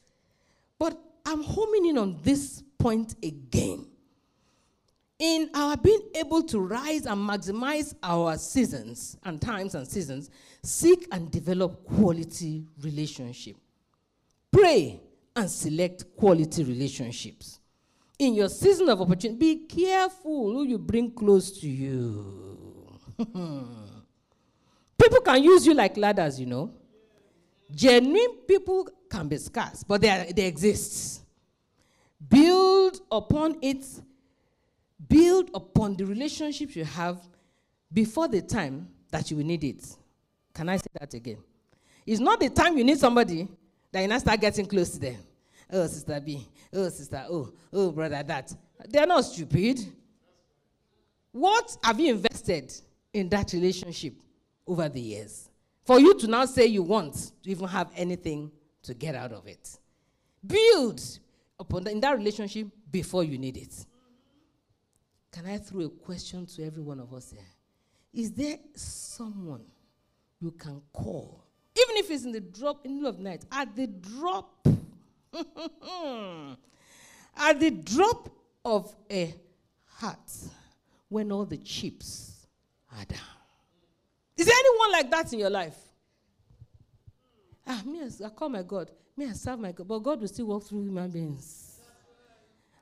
I'm 1.27 1.43
homing 1.43 1.87
in 1.87 1.99
on 1.99 2.19
this 2.23 2.63
point 2.79 3.17
again. 3.23 3.87
In 5.19 5.51
our 5.55 5.77
being 5.77 6.03
able 6.15 6.43
to 6.45 6.61
rise 6.61 7.07
and 7.07 7.29
maximize 7.29 7.95
our 8.03 8.39
seasons 8.39 9.17
and 9.25 9.41
times 9.41 9.75
and 9.75 9.89
seasons, 9.89 10.31
seek 10.63 11.09
and 11.11 11.31
develop 11.31 11.85
quality 11.85 12.67
relationship. 12.83 13.57
Pray 14.53 15.01
and 15.35 15.51
select 15.51 16.05
quality 16.17 16.65
relationships. 16.65 17.61
In 18.19 18.35
your 18.35 18.49
season 18.49 18.89
of 18.89 19.01
opportunity, 19.01 19.39
be 19.39 19.57
careful 19.67 20.53
who 20.53 20.65
you 20.65 20.79
bring 20.79 21.11
close 21.11 21.51
to 21.61 21.69
you. 21.69 22.99
people 23.19 25.21
can 25.25 25.43
use 25.43 25.67
you 25.67 25.75
like 25.75 25.97
ladders, 25.97 26.39
you 26.39 26.47
know. 26.47 26.73
Genuine 27.75 28.37
people 28.47 28.89
can 29.11 29.29
be 29.29 29.37
scarce, 29.39 29.83
but 29.83 30.01
they, 30.01 30.09
are, 30.09 30.33
they 30.33 30.47
exist. 30.47 31.23
Build 32.29 33.01
upon 33.11 33.57
it, 33.63 33.85
build 35.09 35.51
upon 35.55 35.97
the 35.97 36.05
relationships 36.07 36.77
you 36.77 36.85
have 36.85 37.21
before 37.93 38.29
the 38.29 38.43
time 38.43 38.89
that 39.11 39.31
you 39.31 39.37
will 39.37 39.45
need 39.45 39.65
it. 39.65 39.85
Can 40.55 40.69
I 40.69 40.77
say 40.77 40.87
that 40.99 41.13
again? 41.15 41.39
It's 42.07 42.21
not 42.21 42.41
the 42.41 42.49
time 42.51 42.79
you 42.79 42.85
need 42.85 42.99
somebody 42.99 43.49
that 43.93 44.01
you 44.01 44.09
now 44.09 44.19
start 44.19 44.41
getting 44.41 44.67
close 44.67 44.91
to 44.91 45.01
them. 45.01 45.17
Oh, 45.73 45.87
sister 45.87 46.21
B. 46.21 46.47
Oh, 46.73 46.89
sister 46.89 47.25
Oh, 47.29 47.53
oh, 47.73 47.91
brother 47.91 48.23
that. 48.23 48.55
They're 48.89 49.07
not 49.07 49.25
stupid. 49.25 49.81
What 51.33 51.77
have 51.83 51.99
you 51.99 52.15
invested 52.15 52.73
in 53.13 53.29
that 53.31 53.53
relationship 53.53 54.15
over 54.67 54.89
the 54.89 55.01
years? 55.01 55.49
For 55.87 56.01
you 56.01 56.19
to 56.19 56.27
now 56.27 56.45
say 56.47 56.67
you 56.67 56.83
want 56.83 57.15
to 57.15 57.51
even 57.51 57.69
have 57.69 57.93
anything 57.95 58.51
to 58.83 58.93
get 58.93 59.15
out 59.15 59.31
of 59.31 59.47
it. 59.47 59.79
Build 60.45 61.01
upon 61.61 61.85
the, 61.85 61.93
in 61.93 62.01
that 62.01 62.19
relationship 62.19 62.67
before 62.91 63.23
you 63.23 63.39
need 63.39 63.57
it. 63.57 63.87
Can 65.31 65.47
I 65.47 65.59
throw 65.59 65.83
a 65.83 65.89
question 65.89 66.45
to 66.47 66.65
every 66.65 66.83
one 66.83 66.99
of 66.99 67.15
us 67.15 67.31
here? 67.31 67.47
Is 68.13 68.33
there 68.33 68.57
someone 68.75 69.63
you 70.41 70.51
can 70.51 70.83
call, 70.93 71.45
even 71.79 71.97
if 71.99 72.11
it's 72.11 72.25
in 72.25 72.33
the 72.33 72.41
drop 72.41 72.85
in 72.85 72.91
the 72.91 72.97
middle 72.97 73.11
of 73.11 73.21
night, 73.21 73.45
at 73.53 73.77
the 73.77 73.87
drop, 73.87 74.67
at 77.37 77.61
the 77.61 77.71
drop 77.71 78.29
of 78.65 78.93
a 79.09 79.33
hat, 80.01 80.33
when 81.09 81.31
all 81.31 81.45
the 81.45 81.59
chips 81.59 82.49
are 82.99 83.05
down? 83.05 83.36
Is 84.37 84.47
there 84.47 84.55
anyone 84.59 84.93
like 84.93 85.11
that 85.11 85.33
in 85.33 85.39
your 85.39 85.51
life? 85.51 85.77
Ah, 87.67 87.83
me, 87.85 88.01
I 88.25 88.29
call 88.29 88.49
my 88.49 88.63
God. 88.63 88.91
Me, 89.17 89.27
I 89.27 89.33
serve 89.33 89.59
my 89.59 89.73
God. 89.73 89.89
But 89.89 89.99
God 90.01 90.21
will 90.21 90.29
still 90.29 90.47
walk 90.47 90.65
through 90.65 90.83
human 90.83 91.11
beings. 91.11 91.81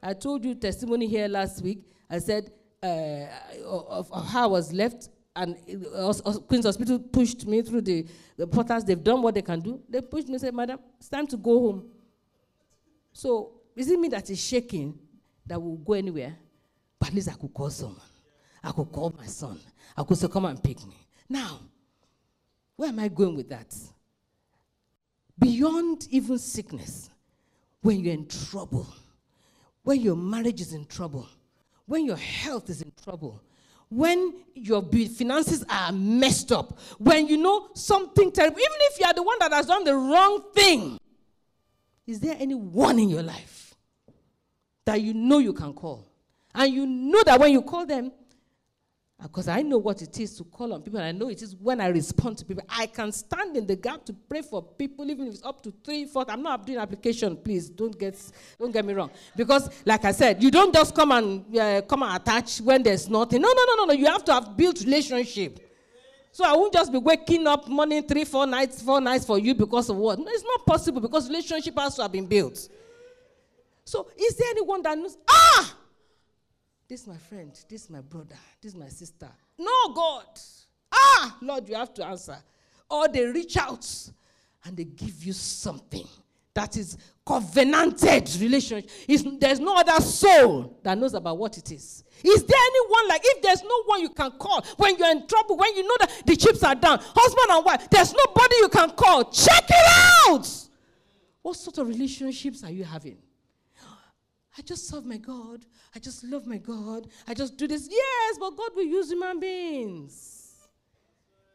I 0.03 0.13
told 0.13 0.45
you 0.45 0.55
testimony 0.55 1.07
here 1.07 1.29
last 1.29 1.63
week. 1.63 1.81
I 2.11 2.19
said 2.19 2.51
uh, 2.83 3.27
of, 3.65 4.13
of, 4.13 4.27
how 4.27 4.45
I 4.45 4.47
was 4.47 4.73
left, 4.73 5.09
and 5.35 5.57
uh, 5.95 6.13
Queen's 6.47 6.67
Hospital 6.67 6.99
pushed 6.99 7.47
me 7.47 7.63
through 7.63 7.81
the, 7.81 8.07
the 8.37 8.47
portals. 8.47 8.85
They've 8.85 9.03
done 9.03 9.23
what 9.23 9.35
they 9.35 9.41
can 9.43 9.61
do. 9.61 9.81
They 9.89 10.03
pushed 10.03 10.29
me 10.29 10.35
and 10.35 10.41
said, 10.41 10.55
Madam, 10.55 10.79
it's 10.99 11.09
time 11.09 11.27
to 11.29 11.37
go 11.39 11.59
home. 11.61 11.89
So, 13.13 13.53
is 13.75 13.89
it 13.91 13.99
me 13.99 14.09
that 14.09 14.29
is 14.29 14.45
shaking 14.45 14.99
that 15.47 15.61
will 15.61 15.77
go 15.77 15.95
anywhere? 15.95 16.37
But 16.99 17.09
at 17.09 17.15
least 17.15 17.29
I 17.31 17.35
could 17.35 17.55
call 17.55 17.71
someone. 17.71 18.01
I 18.63 18.73
could 18.73 18.93
call 18.93 19.15
my 19.17 19.27
son. 19.27 19.59
I 19.97 20.03
could 20.03 20.19
say, 20.19 20.29
Come 20.29 20.45
and 20.45 20.63
pick 20.63 20.85
me. 20.87 21.04
Now, 21.29 21.61
where 22.77 22.89
am 22.89 22.99
I 22.99 23.09
going 23.09 23.37
with 23.37 23.49
that? 23.49 23.75
Beyond 25.39 26.07
even 26.11 26.39
sickness, 26.39 27.11
when 27.81 28.01
you're 28.01 28.15
in 28.15 28.27
trouble, 28.27 28.87
when 29.83 30.01
your 30.01 30.17
marriage 30.17 30.61
is 30.61 30.73
in 30.73 30.87
trouble, 30.87 31.29
when 31.87 32.07
your 32.07 32.17
health 32.17 32.71
is 32.71 32.83
in 32.83 32.93
trouble, 33.03 33.43
when 33.89 34.35
your 34.55 34.83
finances 34.83 35.65
are 35.69 35.93
messed 35.93 36.51
up, 36.51 36.79
when 36.99 37.29
you 37.29 37.37
know 37.37 37.69
something 37.75 38.33
terrible, 38.33 38.59
even 38.59 38.77
if 38.81 39.01
you 39.01 39.07
are 39.07 39.13
the 39.13 39.23
one 39.23 39.39
that 39.39 39.53
has 39.53 39.67
done 39.67 39.85
the 39.85 39.95
wrong 39.95 40.43
thing, 40.55 40.99
is 42.07 42.21
there 42.21 42.37
anyone 42.39 42.99
in 42.99 43.09
your 43.09 43.23
life 43.23 43.75
that 44.85 45.01
you 45.01 45.15
know 45.15 45.39
you 45.39 45.53
can 45.53 45.73
call? 45.73 46.07
And 46.55 46.73
you 46.73 46.87
know 46.87 47.23
that 47.25 47.39
when 47.41 47.53
you 47.53 47.63
call 47.63 47.87
them, 47.87 48.13
because 49.25 49.49
I 49.49 49.63
know 49.63 49.79
what 49.79 50.03
it 50.03 50.21
is 50.21 50.37
to 50.37 50.45
call 50.45 50.75
on 50.75 50.83
people, 50.83 51.01
and 51.01 51.09
I 51.09 51.13
know 51.13 51.31
it 51.31 51.41
is 51.41 51.57
when 51.57 51.81
I 51.81 51.87
respond 51.87 52.37
to 52.39 52.45
people. 52.45 52.63
I 52.69 52.85
can 52.85 53.11
stand 53.11 53.57
in 53.57 53.67
the 53.67 53.75
gap 53.75 54.05
to 54.05 54.13
pray 54.13 54.43
for 54.43 54.63
people, 54.63 55.11
even 55.11 55.29
if 55.29 55.35
it's 55.35 55.45
up 55.45 55.63
to 55.63 55.73
three, 55.83 56.05
four. 56.05 56.27
I'm 56.29 56.43
not 56.43 56.67
doing 56.67 56.79
application, 56.79 57.35
please. 57.37 57.71
Don't 57.71 57.99
get, 57.99 58.21
don't 58.59 58.71
get 58.71 58.85
me 58.85 58.93
wrong. 58.93 59.11
Because, 59.35 59.71
like 59.87 60.05
I 60.05 60.13
said, 60.13 60.43
you 60.43 60.51
don't 60.51 60.75
just 60.75 60.95
come 60.95 61.11
and 61.13 61.57
uh, 61.57 61.81
come 61.83 62.03
and 62.03 62.21
attach 62.21 62.61
when 62.61 62.83
there's 62.83 63.09
nothing. 63.09 63.41
No, 63.41 63.49
no, 63.49 63.65
no, 63.65 63.75
no, 63.77 63.85
no. 63.87 63.93
You 63.95 64.07
have 64.07 64.27
to 64.27 64.33
have 64.35 64.57
built 64.59 64.81
relationship. 64.83 65.59
So 66.31 66.45
I 66.45 66.53
won't 66.53 66.75
just 66.75 66.93
be 66.93 66.99
waking 66.99 67.47
up 67.47 67.67
morning 67.67 68.07
three, 68.07 68.25
four 68.25 68.47
nights, 68.47 68.83
four 68.83 69.01
nights 69.01 69.25
for 69.25 69.39
you 69.39 69.55
because 69.55 69.89
of 69.89 69.97
what? 69.97 70.19
No, 70.19 70.27
it's 70.29 70.45
not 70.45 70.67
possible 70.67 71.01
because 71.01 71.29
relationship 71.29 71.79
has 71.79 71.97
to 71.97 72.03
have 72.03 72.13
been 72.13 72.27
built. 72.27 72.69
So 73.87 74.07
is 74.19 74.37
there 74.37 74.51
anyone 74.51 74.83
that 74.83 74.99
knows? 74.99 75.17
Ah! 75.31 75.77
This 76.89 77.03
is 77.03 77.07
my 77.07 77.17
friend. 77.17 77.53
This 77.69 77.85
is 77.85 77.91
my 77.91 78.01
brother. 78.01 78.37
This 78.61 78.73
is 78.73 78.79
my 78.79 78.89
sister. 78.89 79.29
No, 79.59 79.93
God. 79.95 80.27
Ah, 80.93 81.37
Lord, 81.41 81.69
you 81.69 81.75
have 81.75 81.95
to 81.95 82.07
answer. 82.07 82.37
Or 82.91 83.09
they 83.09 83.25
reach 83.25 83.57
out 83.57 83.87
and 84.65 84.77
they 84.77 84.85
give 84.85 85.25
you 85.25 85.33
something 85.33 86.07
that 86.53 86.77
is 86.77 86.97
covenanted 87.27 88.31
relationship. 88.41 88.89
It's, 89.09 89.25
there's 89.41 89.59
no 89.59 89.77
other 89.77 90.01
soul 90.01 90.79
that 90.83 90.97
knows 90.97 91.15
about 91.15 91.37
what 91.37 91.59
it 91.59 91.73
is. 91.73 92.05
Is 92.23 92.45
there 92.45 92.59
anyone 92.61 93.09
like 93.09 93.23
if 93.25 93.43
there's 93.43 93.63
no 93.63 93.83
one 93.87 94.01
you 94.01 94.11
can 94.11 94.31
call 94.33 94.65
when 94.77 94.97
you're 94.97 95.11
in 95.11 95.27
trouble, 95.27 95.57
when 95.57 95.75
you 95.75 95.83
know 95.83 95.97
that 96.01 96.23
the 96.25 96.37
chips 96.37 96.63
are 96.63 96.75
down, 96.75 97.01
husband 97.03 97.47
and 97.51 97.65
wife, 97.65 97.91
there's 97.91 98.15
nobody 98.15 98.57
you 98.57 98.69
can 98.69 98.91
call. 98.91 99.25
Check 99.31 99.65
it 99.69 100.29
out. 100.29 100.49
What 101.43 101.57
sort 101.57 101.79
of 101.79 101.89
relationships 101.89 102.63
are 102.63 102.71
you 102.71 102.85
having? 102.85 103.19
I 104.57 104.63
just 104.63 104.89
serve 104.89 105.05
my 105.05 105.17
God. 105.17 105.65
I 105.95 105.99
just 105.99 106.25
love 106.25 106.47
my 106.47 106.59
God. 106.59 107.09
I 107.27 107.35
just 107.35 107.57
do 107.57 107.67
this. 107.67 107.89
Yes, 107.91 108.39
but 108.39 108.57
God 108.57 108.71
will 108.77 108.85
use 108.85 109.11
human 109.11 109.41
beings. 109.41 110.45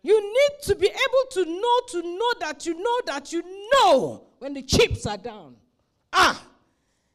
You 0.02 0.22
need 0.22 0.64
to 0.64 0.76
be 0.76 0.88
able 0.88 1.32
to 1.32 1.46
know, 1.46 1.80
to 1.90 2.02
know 2.02 2.34
that 2.40 2.66
you 2.66 2.82
know 2.82 3.00
that 3.06 3.32
you 3.34 3.44
know 3.74 4.28
when 4.40 4.54
the 4.54 4.62
chips 4.62 5.06
are 5.06 5.18
down. 5.18 5.56
Ah, 6.12 6.42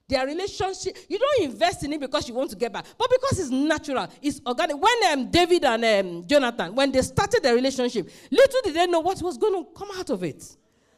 their 0.06 0.26
relationship, 0.26 0.96
you 1.08 1.18
don't 1.18 1.50
invest 1.50 1.82
in 1.82 1.92
it 1.94 2.00
because 2.00 2.28
you 2.28 2.34
want 2.34 2.50
to 2.50 2.56
get 2.56 2.72
back, 2.72 2.84
but 2.98 3.08
because 3.10 3.40
it's 3.40 3.50
natural, 3.50 4.06
it's 4.20 4.40
organic. 4.46 4.76
When 4.80 5.12
um, 5.12 5.30
David 5.30 5.64
and 5.64 5.84
um, 5.84 6.26
Jonathan, 6.26 6.74
when 6.74 6.92
they 6.92 7.00
started 7.00 7.42
their 7.42 7.54
relationship, 7.54 8.10
little 8.30 8.60
did 8.64 8.74
they 8.74 8.86
know 8.86 9.00
what 9.00 9.20
was 9.22 9.38
going 9.38 9.64
to 9.64 9.70
come 9.72 9.88
out 9.96 10.10
of 10.10 10.22
it. 10.22 10.44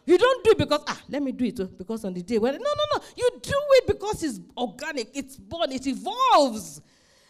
You 0.07 0.16
don't 0.16 0.44
do 0.44 0.52
it 0.52 0.59
because, 0.59 0.82
ah, 0.86 1.00
let 1.09 1.20
me 1.20 1.32
do 1.32 1.44
it 1.44 1.59
oh, 1.61 1.66
because 1.66 2.04
on 2.04 2.14
the 2.14 2.22
day 2.22 2.38
when, 2.38 2.54
no, 2.54 2.59
no, 2.61 2.98
no. 2.98 3.04
You 3.16 3.28
do 3.42 3.52
it 3.52 3.86
because 3.88 4.22
it's 4.22 4.40
organic, 4.57 5.11
it's 5.14 5.36
born, 5.36 5.72
it 5.72 5.84
evolves. 5.86 6.80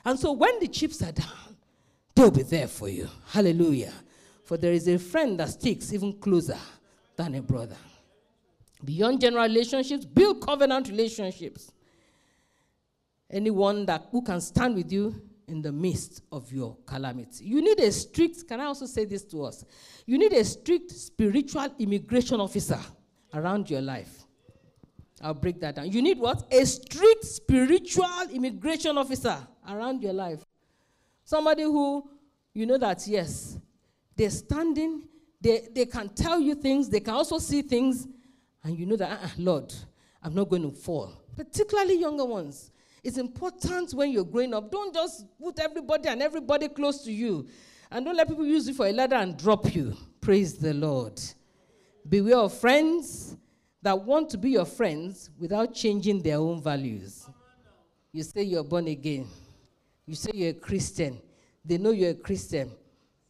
And 0.05 0.19
so 0.19 0.33
when 0.33 0.61
the 0.61 0.69
chips 0.69 1.03
are 1.03 1.11
down, 1.11 1.57
they'll 2.15 2.31
be 2.31 2.43
there 2.43 2.69
for 2.69 2.89
you. 2.91 3.09
Hallelujah. 3.29 3.93
For 4.45 4.59
there 4.59 4.73
is 4.73 4.87
a 4.89 4.99
friend 4.99 5.41
that 5.41 5.49
sticks 5.49 5.93
even 5.93 6.13
closer 6.21 6.59
than 7.17 7.35
a 7.35 7.43
brother. 7.43 7.77
Beyond 8.85 9.23
general 9.23 9.45
relationships, 9.45 10.05
build 10.05 10.47
covenant 10.47 10.89
relationships. 10.89 11.73
Anyone 13.31 13.87
that 13.87 14.07
who 14.11 14.23
can 14.23 14.41
stand 14.41 14.77
with 14.77 14.93
you 14.93 15.21
in 15.49 15.63
the 15.63 15.73
midst 15.73 16.23
of 16.33 16.53
your 16.53 16.77
calamity. 16.87 17.45
You 17.45 17.63
need 17.63 17.79
a 17.81 17.93
strict, 17.93 18.49
can 18.49 18.61
I 18.61 18.65
also 18.65 18.87
say 18.87 19.05
this 19.05 19.25
to 19.27 19.45
us? 19.45 19.65
You 20.05 20.19
need 20.19 20.33
a 20.33 20.45
strict 20.45 20.91
spiritual 20.91 21.69
immigration 21.79 22.41
officer 22.41 22.79
around 23.33 23.71
your 23.71 23.81
life. 23.81 24.25
I'll 25.21 25.35
break 25.35 25.61
that 25.61 25.77
down. 25.77 25.91
You 25.91 26.03
need 26.03 26.19
what? 26.19 26.47
A 26.53 26.65
strict 26.65 27.25
spiritual 27.25 28.29
immigration 28.33 28.99
officer 28.99 29.39
around 29.69 30.03
your 30.03 30.13
life. 30.13 30.45
Somebody 31.25 31.63
who 31.63 32.09
you 32.53 32.67
know 32.67 32.79
that, 32.79 33.07
yes, 33.07 33.59
they're 34.17 34.31
standing, 34.31 35.03
they, 35.41 35.69
they 35.75 35.87
can 35.87 36.09
tell 36.09 36.41
you 36.41 36.55
things, 36.55 36.89
they 36.89 37.01
can 37.01 37.15
also 37.15 37.39
see 37.39 37.63
things, 37.63 38.09
and 38.65 38.79
you 38.79 38.87
know 38.87 38.97
that, 38.97 39.11
uh-uh, 39.11 39.29
Lord, 39.39 39.75
I'm 40.23 40.35
not 40.35 40.49
going 40.49 40.63
to 40.63 40.71
fall. 40.71 41.13
Particularly 41.37 42.01
younger 42.01 42.25
ones. 42.25 42.71
It's 43.07 43.19
important 43.19 43.95
when 43.95 44.11
you're 44.11 44.25
growing 44.25 44.53
up. 44.53 44.69
Don't 44.69 44.93
just 44.93 45.27
put 45.39 45.61
everybody 45.61 46.09
and 46.09 46.21
everybody 46.21 46.67
close 46.67 47.05
to 47.05 47.13
you. 47.13 47.47
And 47.89 48.05
don't 48.05 48.17
let 48.17 48.27
people 48.27 48.45
use 48.45 48.67
you 48.67 48.75
for 48.75 48.85
a 48.85 48.93
ladder 48.93 49.15
and 49.15 49.37
drop 49.37 49.73
you. 49.73 49.97
Praise 50.21 50.55
the 50.55 50.75
Lord. 50.75 51.23
Beware 52.09 52.39
of 52.39 52.53
friends 52.53 53.37
that 53.81 53.97
want 53.97 54.29
to 54.31 54.39
be 54.39 54.51
your 54.51 54.65
friends 54.65 55.31
without 55.39 55.73
changing 55.73 56.21
their 56.21 56.39
own 56.39 56.61
values. 56.61 57.29
You 58.11 58.25
say 58.25 58.43
you're 58.43 58.65
born 58.65 58.89
again. 58.89 59.29
You 60.05 60.17
say 60.17 60.33
you're 60.35 60.51
a 60.51 60.55
Christian. 60.55 61.21
They 61.65 61.79
know 61.79 61.93
you're 61.93 62.11
a 62.11 62.15
Christian. 62.15 62.73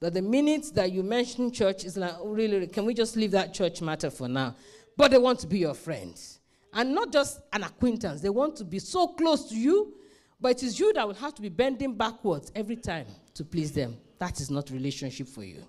But 0.01 0.15
the 0.15 0.23
minute 0.23 0.71
that 0.75 0.91
you 0.91 1.03
mention 1.03 1.53
church, 1.53 1.85
it's 1.85 1.99
like, 1.99 2.15
oh, 2.19 2.31
really, 2.31 2.67
can 2.69 2.87
we 2.87 2.95
just 2.95 3.15
leave 3.15 3.33
that 3.33 3.53
church 3.53 3.83
matter 3.83 4.09
for 4.09 4.27
now? 4.27 4.57
But 4.97 5.11
they 5.11 5.19
want 5.19 5.41
to 5.41 5.47
be 5.47 5.59
your 5.59 5.75
friends. 5.75 6.36
And 6.73 6.95
not 6.95 7.13
just 7.13 7.41
an 7.53 7.63
acquaintance, 7.63 8.21
they 8.21 8.29
want 8.29 8.57
to 8.57 8.65
be 8.65 8.79
so 8.79 9.09
close 9.09 9.49
to 9.49 9.57
you, 9.57 9.95
but 10.41 10.53
it 10.53 10.63
is 10.63 10.79
you 10.79 10.93
that 10.93 11.07
will 11.07 11.15
have 11.15 11.35
to 11.35 11.43
be 11.43 11.49
bending 11.49 11.95
backwards 11.95 12.53
every 12.55 12.77
time 12.77 13.07
to 13.35 13.45
please 13.45 13.73
them. 13.73 13.97
That 14.19 14.41
is 14.41 14.51
not 14.51 14.71
relationship 14.71 15.29
for 15.29 15.45
you. 15.45 15.63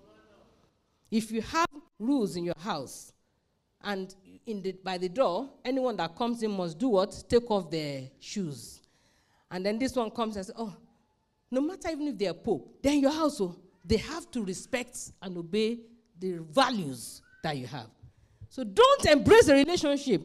If 1.09 1.31
you 1.31 1.41
have 1.41 1.67
rules 1.99 2.35
in 2.35 2.43
your 2.43 2.59
house, 2.59 3.13
and 3.83 4.13
the, 4.45 4.73
by 4.83 4.97
the 4.97 5.07
door, 5.07 5.49
anyone 5.63 5.95
that 5.97 6.15
comes 6.15 6.43
in 6.43 6.51
must 6.51 6.77
do 6.77 6.89
what? 6.89 7.23
Take 7.29 7.49
off 7.49 7.69
their 7.69 8.09
shoes. 8.19 8.81
And 9.49 9.65
then 9.65 9.79
this 9.79 9.95
one 9.95 10.09
comes 10.11 10.35
and 10.35 10.45
says, 10.45 10.55
Oh, 10.57 10.75
no 11.49 11.61
matter 11.61 11.89
even 11.91 12.07
if 12.09 12.17
they 12.17 12.27
are 12.27 12.33
Pope, 12.33 12.79
they're 12.81 12.93
in 12.93 13.01
your 13.01 13.11
household. 13.11 13.55
Oh 13.57 13.67
they 13.87 13.97
have 13.97 14.29
to 14.31 14.43
respect 14.43 14.97
and 15.21 15.37
obey 15.37 15.79
the 16.19 16.39
values 16.51 17.21
that 17.41 17.55
you 17.57 17.65
have. 17.67 17.87
So 18.49 18.63
don't 18.63 19.05
embrace 19.05 19.47
a 19.47 19.53
relationship 19.53 20.21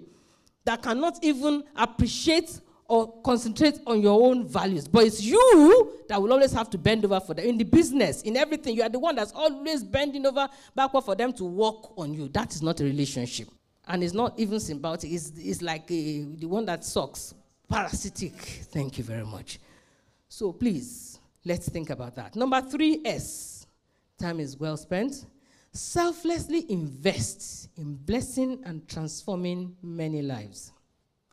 that 0.64 0.82
cannot 0.82 1.22
even 1.22 1.64
appreciate 1.76 2.60
or 2.88 3.20
concentrate 3.22 3.78
on 3.86 4.02
your 4.02 4.22
own 4.22 4.46
values. 4.46 4.86
But 4.86 5.04
it's 5.04 5.22
you 5.22 5.98
that 6.08 6.20
will 6.20 6.32
always 6.32 6.52
have 6.52 6.68
to 6.70 6.78
bend 6.78 7.04
over 7.04 7.20
for 7.20 7.32
them. 7.32 7.46
In 7.46 7.56
the 7.56 7.64
business, 7.64 8.22
in 8.22 8.36
everything, 8.36 8.76
you 8.76 8.82
are 8.82 8.88
the 8.88 8.98
one 8.98 9.14
that's 9.16 9.32
always 9.32 9.82
bending 9.82 10.26
over 10.26 10.48
backward 10.74 11.02
for 11.04 11.14
them 11.14 11.32
to 11.34 11.44
work 11.44 11.98
on 11.98 12.12
you. 12.12 12.28
That 12.28 12.54
is 12.54 12.62
not 12.62 12.80
a 12.80 12.84
relationship. 12.84 13.48
And 13.88 14.04
it's 14.04 14.12
not 14.12 14.38
even 14.38 14.58
symbiotic. 14.58 15.12
It's, 15.12 15.32
it's 15.36 15.62
like 15.62 15.90
a, 15.90 16.24
the 16.24 16.46
one 16.46 16.66
that 16.66 16.84
sucks. 16.84 17.34
Parasitic. 17.68 18.34
Thank 18.70 18.98
you 18.98 19.04
very 19.04 19.24
much. 19.24 19.58
So 20.28 20.52
please, 20.52 21.18
let's 21.44 21.68
think 21.68 21.90
about 21.90 22.14
that. 22.16 22.36
Number 22.36 22.60
three 22.60 23.00
S 23.04 23.66
time 24.18 24.38
is 24.38 24.58
well 24.58 24.76
spent. 24.76 25.24
Selflessly 25.72 26.70
invest 26.70 27.70
in 27.76 27.94
blessing 27.94 28.60
and 28.64 28.86
transforming 28.86 29.74
many 29.82 30.20
lives. 30.20 30.72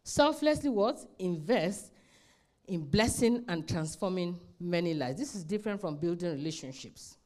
Selflessly 0.04 0.70
what? 0.70 1.00
Invest 1.20 1.92
in 2.68 2.86
blessing 2.86 3.44
and 3.48 3.68
transforming 3.68 4.40
many 4.60 4.94
lives. 4.94 5.20
This 5.20 5.36
is 5.36 5.44
different 5.44 5.82
from 5.82 5.98
building 5.98 6.32
relationships. 6.32 7.18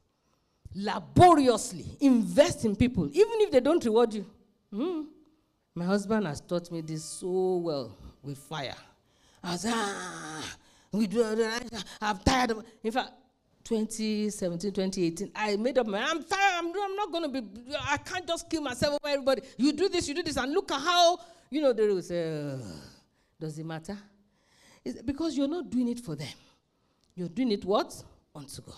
Laboriously 0.73 1.85
invest 2.01 2.65
in 2.65 2.75
people, 2.75 3.05
even 3.05 3.41
if 3.41 3.51
they 3.51 3.59
don't 3.59 3.83
reward 3.85 4.13
you. 4.13 4.25
Mm. 4.73 5.05
My 5.75 5.85
husband 5.85 6.25
has 6.25 6.41
taught 6.41 6.71
me 6.71 6.81
this 6.81 7.03
so 7.03 7.57
well 7.57 7.95
with 8.23 8.39
fire. 8.39 8.75
I 9.43 9.51
was, 9.51 9.65
ah, 9.67 10.55
we 10.91 11.05
do, 11.05 11.23
I'm 12.01 12.17
tired 12.19 12.51
of, 12.51 12.65
in 12.83 12.91
fact, 12.91 13.11
2017, 13.63 14.71
2018, 14.71 15.31
I 15.35 15.55
made 15.55 15.77
up 15.77 15.87
my 15.87 15.99
mind. 15.99 16.11
I'm 16.11 16.23
tired. 16.23 16.53
I'm, 16.59 16.95
not 16.95 17.11
going 17.11 17.31
to 17.31 17.41
be, 17.41 17.75
I 17.89 17.97
can't 17.97 18.27
just 18.27 18.49
kill 18.49 18.61
myself 18.61 18.99
over 19.01 19.13
everybody. 19.13 19.41
You 19.57 19.71
do 19.73 19.89
this, 19.89 20.07
you 20.07 20.13
do 20.13 20.23
this, 20.23 20.37
and 20.37 20.51
look 20.51 20.71
at 20.71 20.81
how, 20.81 21.19
you 21.49 21.61
know, 21.61 21.71
they 21.71 21.87
will 21.87 22.01
say, 22.01 22.57
does 23.39 23.57
it 23.57 23.65
matter? 23.65 23.97
It's 24.83 25.01
because 25.01 25.37
you're 25.37 25.47
not 25.47 25.69
doing 25.69 25.87
it 25.87 25.99
for 25.99 26.15
them. 26.15 26.27
You're 27.15 27.29
doing 27.29 27.51
it 27.51 27.63
what? 27.63 28.03
Unto 28.35 28.61
God. 28.61 28.75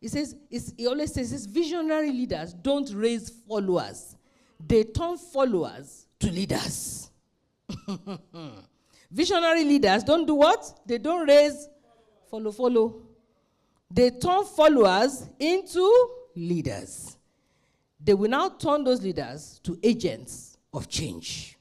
He 0.00 0.08
says, 0.08 0.34
he 0.50 0.86
always 0.86 1.12
says, 1.12 1.30
this 1.30 1.46
visionary 1.46 2.10
leaders 2.10 2.52
don't 2.54 2.90
raise 2.92 3.30
followers. 3.30 4.16
They 4.64 4.84
turn 4.84 5.16
followers 5.16 6.06
to 6.20 6.30
leaders. 6.30 7.10
visionary 9.10 9.64
leaders 9.64 10.02
don't 10.02 10.26
do 10.26 10.34
what? 10.34 10.80
They 10.86 10.98
don't 10.98 11.26
raise 11.26 11.68
follow, 12.30 12.52
follow. 12.52 13.02
They 13.90 14.10
turn 14.10 14.44
followers 14.44 15.28
into 15.38 16.10
leaders. 16.34 17.16
They 18.02 18.14
will 18.14 18.30
now 18.30 18.50
turn 18.50 18.84
those 18.84 19.02
leaders 19.02 19.60
to 19.64 19.78
agents 19.82 20.58
of 20.72 20.88
change. 20.88 21.56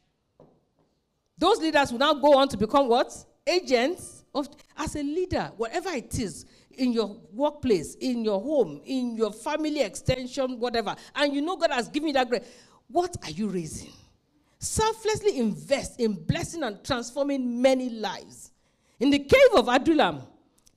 Those 1.38 1.60
leaders 1.60 1.92
will 1.92 2.00
now 2.00 2.14
go 2.14 2.38
on 2.38 2.48
to 2.50 2.58
become 2.58 2.88
what? 2.88 3.14
Agents 3.46 4.26
of 4.34 4.50
as 4.78 4.96
a 4.96 5.04
leader, 5.04 5.52
whatever 5.58 5.90
it 5.90 6.18
is, 6.20 6.46
in 6.78 6.92
your 6.92 7.18
workplace, 7.32 7.96
in 7.96 8.24
your 8.24 8.42
home, 8.42 8.82
in 8.86 9.16
your 9.16 9.32
family 9.32 9.82
extension, 9.82 10.60
whatever. 10.60 10.96
And 11.16 11.34
you 11.34 11.42
know 11.42 11.56
God 11.56 11.72
has 11.72 11.88
given 11.88 12.08
you 12.08 12.14
that 12.14 12.30
grace. 12.30 12.44
What 12.88 13.16
are 13.24 13.32
you 13.32 13.48
raising? 13.48 13.94
Selflessly 14.60 15.38
invest 15.38 16.00
in 16.00 16.14
blessing 16.14 16.64
and 16.64 16.84
transforming 16.84 17.62
many 17.62 17.90
lives. 17.90 18.52
In 19.00 19.10
the 19.10 19.20
cave 19.20 19.54
of 19.56 19.68
Adullam, 19.68 20.22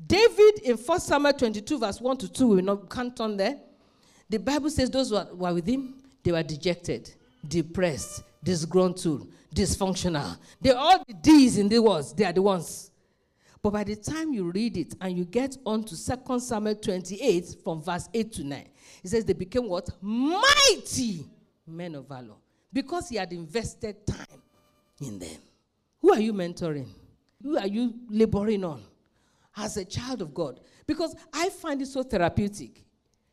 David 0.04 0.60
in 0.62 0.76
1 0.76 1.00
Samuel 1.00 1.32
22, 1.32 1.78
verse 1.78 2.00
1 2.00 2.16
to 2.18 2.32
2, 2.32 2.48
we 2.48 2.62
can't 2.88 3.16
turn 3.16 3.36
there. 3.36 3.58
The 4.28 4.38
Bible 4.38 4.70
says 4.70 4.90
those 4.90 5.10
who 5.10 5.16
were, 5.34 5.54
with 5.54 5.66
him, 5.66 5.94
they 6.22 6.32
were 6.32 6.42
dejected, 6.42 7.10
depressed, 7.46 8.22
disgruntled, 8.42 9.28
dysfunctional. 9.54 10.36
They 10.60 10.70
all 10.70 11.02
the 11.06 11.14
D's 11.14 11.58
in 11.58 11.68
the 11.68 11.80
words, 11.80 12.12
they 12.12 12.24
are 12.24 12.32
the 12.32 12.42
ones. 12.42 12.90
But 13.60 13.72
by 13.72 13.84
the 13.84 13.96
time 13.96 14.32
you 14.32 14.50
read 14.50 14.76
it 14.76 14.94
and 15.00 15.16
you 15.16 15.24
get 15.24 15.56
on 15.66 15.82
to 15.84 15.96
2 16.26 16.40
Samuel 16.40 16.76
28, 16.76 17.56
from 17.64 17.82
verse 17.82 18.08
8 18.14 18.32
to 18.34 18.44
9, 18.44 18.68
it 19.02 19.08
says 19.08 19.24
they 19.24 19.32
became 19.32 19.68
what? 19.68 19.88
Mighty 20.00 21.26
men 21.66 21.96
of 21.96 22.06
valor. 22.06 22.36
Because 22.72 23.08
he 23.08 23.16
had 23.16 23.32
invested 23.32 24.06
time 24.06 24.42
in 25.00 25.18
them. 25.18 25.38
Who 26.00 26.12
are 26.12 26.20
you 26.20 26.32
mentoring? 26.32 26.88
Who 27.42 27.58
are 27.58 27.66
you 27.66 27.94
laboring 28.08 28.62
on? 28.64 28.84
As 29.58 29.76
a 29.76 29.84
child 29.84 30.22
of 30.22 30.32
God 30.32 30.60
because 30.86 31.14
I 31.32 31.50
find 31.50 31.82
it 31.82 31.86
so 31.86 32.02
therapeutic. 32.02 32.84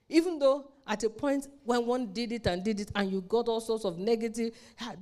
Even 0.08 0.38
though 0.38 0.72
at 0.88 1.04
a 1.04 1.10
point 1.10 1.48
when 1.64 1.84
one 1.86 2.14
did 2.14 2.32
it 2.32 2.46
and 2.46 2.64
did 2.64 2.80
it, 2.80 2.92
and 2.94 3.12
you 3.12 3.22
got 3.22 3.48
all 3.48 3.60
sorts 3.60 3.86
of 3.86 3.98
negative, 3.98 4.54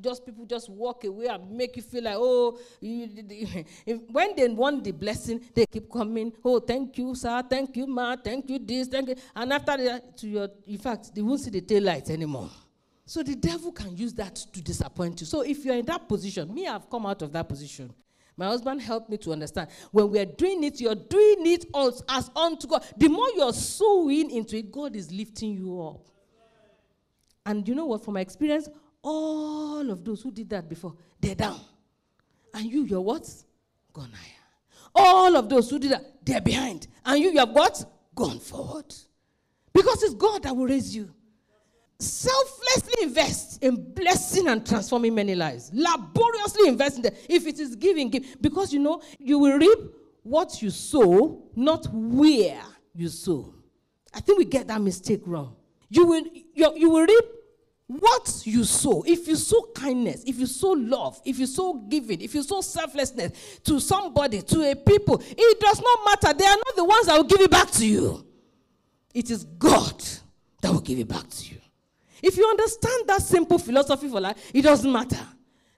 just 0.01 0.25
people 0.25 0.45
just 0.45 0.69
walk 0.69 1.03
away 1.03 1.25
and 1.25 1.51
make 1.51 1.75
you 1.75 1.81
feel 1.81 2.03
like, 2.03 2.15
oh, 2.17 2.57
you, 2.79 3.09
when 4.11 4.33
they 4.35 4.47
want 4.47 4.83
the 4.83 4.91
blessing, 4.91 5.41
they 5.53 5.65
keep 5.65 5.91
coming. 5.91 6.31
Oh, 6.43 6.59
thank 6.59 6.97
you, 6.97 7.13
sir. 7.15 7.43
Thank 7.49 7.75
you, 7.75 7.87
ma. 7.87 8.15
Thank 8.15 8.49
you, 8.49 8.59
this. 8.59 8.87
Thank 8.87 9.09
you. 9.09 9.15
And 9.35 9.51
after 9.51 9.75
that, 9.83 10.17
to 10.17 10.27
your, 10.27 10.49
in 10.67 10.77
fact, 10.77 11.13
they 11.13 11.21
won't 11.21 11.41
see 11.41 11.49
the 11.49 11.61
tail 11.61 11.83
lights 11.83 12.09
anymore. 12.09 12.49
So 13.05 13.21
the 13.21 13.35
devil 13.35 13.73
can 13.73 13.97
use 13.97 14.13
that 14.13 14.35
to 14.35 14.61
disappoint 14.61 15.19
you. 15.19 15.27
So 15.27 15.41
if 15.41 15.65
you're 15.65 15.75
in 15.75 15.85
that 15.87 16.07
position, 16.07 16.53
me, 16.53 16.65
I've 16.67 16.89
come 16.89 17.05
out 17.05 17.21
of 17.21 17.33
that 17.33 17.49
position. 17.49 17.93
My 18.35 18.47
husband 18.47 18.81
helped 18.81 19.09
me 19.09 19.17
to 19.17 19.31
understand. 19.31 19.69
When 19.91 20.09
we're 20.09 20.25
doing 20.25 20.63
it, 20.63 20.81
you're 20.81 20.95
doing 20.95 21.45
it 21.45 21.65
as, 21.75 22.03
as 22.09 22.31
unto 22.35 22.67
God. 22.67 22.83
The 22.97 23.07
more 23.07 23.27
you're 23.35 23.53
sowing 23.53 24.31
into 24.31 24.57
it, 24.57 24.71
God 24.71 24.95
is 24.95 25.11
lifting 25.11 25.53
you 25.53 25.81
up. 25.81 26.07
And 27.45 27.67
you 27.67 27.75
know 27.75 27.85
what? 27.85 28.03
From 28.03 28.15
my 28.15 28.21
experience, 28.21 28.69
all 29.03 29.89
of 29.91 30.03
those 30.03 30.21
who 30.21 30.31
did 30.31 30.49
that 30.49 30.67
before, 30.67 30.95
they're 31.19 31.35
down. 31.35 31.59
And 32.53 32.65
you, 32.65 32.83
you're 32.85 33.01
what? 33.01 33.29
Gone 33.91 34.11
higher. 34.11 34.31
All 34.95 35.35
of 35.35 35.49
those 35.49 35.69
who 35.69 35.79
did 35.79 35.91
that, 35.91 36.25
they're 36.25 36.41
behind. 36.41 36.87
And 37.05 37.21
you, 37.21 37.31
you 37.31 37.39
have 37.39 37.49
what? 37.49 37.83
Gone 38.15 38.39
forward. 38.39 38.93
Because 39.73 40.03
it's 40.03 40.13
God 40.13 40.43
that 40.43 40.55
will 40.55 40.67
raise 40.67 40.95
you 40.95 41.13
selflessly 42.03 43.03
invest 43.03 43.63
in 43.63 43.93
blessing 43.93 44.47
and 44.47 44.65
transforming 44.65 45.15
many 45.15 45.35
lives. 45.35 45.71
Laboriously 45.73 46.67
invest 46.67 46.97
in 46.97 47.03
them. 47.03 47.13
If 47.29 47.47
it 47.47 47.59
is 47.59 47.75
giving, 47.75 48.09
give. 48.09 48.41
Because 48.41 48.73
you 48.73 48.79
know, 48.79 49.01
you 49.19 49.39
will 49.39 49.57
reap 49.57 49.79
what 50.23 50.61
you 50.61 50.69
sow, 50.69 51.43
not 51.55 51.87
where 51.91 52.61
you 52.93 53.09
sow. 53.09 53.53
I 54.13 54.19
think 54.19 54.37
we 54.37 54.45
get 54.45 54.67
that 54.67 54.81
mistake 54.81 55.21
wrong. 55.25 55.55
You 55.89 56.05
will, 56.05 56.23
you, 56.53 56.73
you 56.75 56.89
will 56.89 57.05
reap 57.05 57.25
what 57.87 58.41
you 58.45 58.63
sow. 58.63 59.03
If 59.05 59.27
you 59.27 59.35
sow 59.35 59.69
kindness, 59.75 60.23
if 60.25 60.39
you 60.39 60.45
sow 60.45 60.71
love, 60.71 61.21
if 61.25 61.37
you 61.37 61.45
sow 61.45 61.73
giving, 61.73 62.21
if 62.21 62.33
you 62.33 62.43
sow 62.43 62.61
selflessness 62.61 63.59
to 63.63 63.79
somebody, 63.79 64.41
to 64.41 64.71
a 64.71 64.75
people, 64.75 65.21
it 65.25 65.59
does 65.59 65.81
not 65.81 65.99
matter. 66.05 66.37
They 66.37 66.45
are 66.45 66.55
not 66.55 66.75
the 66.75 66.85
ones 66.85 67.07
that 67.07 67.17
will 67.17 67.25
give 67.25 67.41
it 67.41 67.51
back 67.51 67.69
to 67.71 67.85
you. 67.85 68.25
It 69.13 69.29
is 69.29 69.43
God 69.43 70.01
that 70.61 70.71
will 70.71 70.81
give 70.81 70.99
it 70.99 71.07
back 71.07 71.27
to 71.29 71.45
you. 71.53 71.57
If 72.23 72.37
you 72.37 72.47
understand 72.47 73.03
that 73.07 73.21
simple 73.21 73.59
philosophy 73.59 74.07
for 74.07 74.21
life, 74.21 74.37
it 74.53 74.61
doesn't 74.61 74.89
matter. 74.89 75.19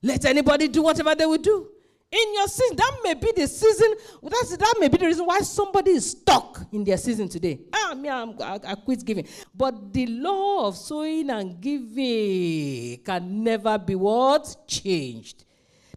Let 0.03 0.23
anybody 0.25 0.67
do 0.67 0.83
whatever 0.83 1.15
they 1.15 1.25
will 1.25 1.39
do. 1.39 1.71
In 2.11 2.33
your 2.35 2.47
season, 2.47 2.77
that 2.77 2.99
may 3.03 3.15
be 3.15 3.31
the 3.35 3.47
season, 3.47 3.95
that's, 4.21 4.55
that 4.55 4.75
may 4.79 4.87
be 4.87 4.97
the 4.97 5.07
reason 5.07 5.25
why 5.25 5.39
somebody 5.39 5.91
is 5.91 6.11
stuck 6.11 6.61
in 6.71 6.83
their 6.83 6.97
season 6.97 7.27
today. 7.27 7.61
Ah, 7.73 7.95
me, 7.95 8.07
I'm, 8.07 8.39
I, 8.39 8.59
I 8.63 8.75
quit 8.75 9.03
giving. 9.03 9.27
But 9.55 9.91
the 9.91 10.05
law 10.05 10.67
of 10.67 10.77
sowing 10.77 11.31
and 11.31 11.59
giving 11.59 12.99
can 13.03 13.43
never 13.43 13.79
be 13.79 13.95
what? 13.95 14.55
Changed. 14.67 15.45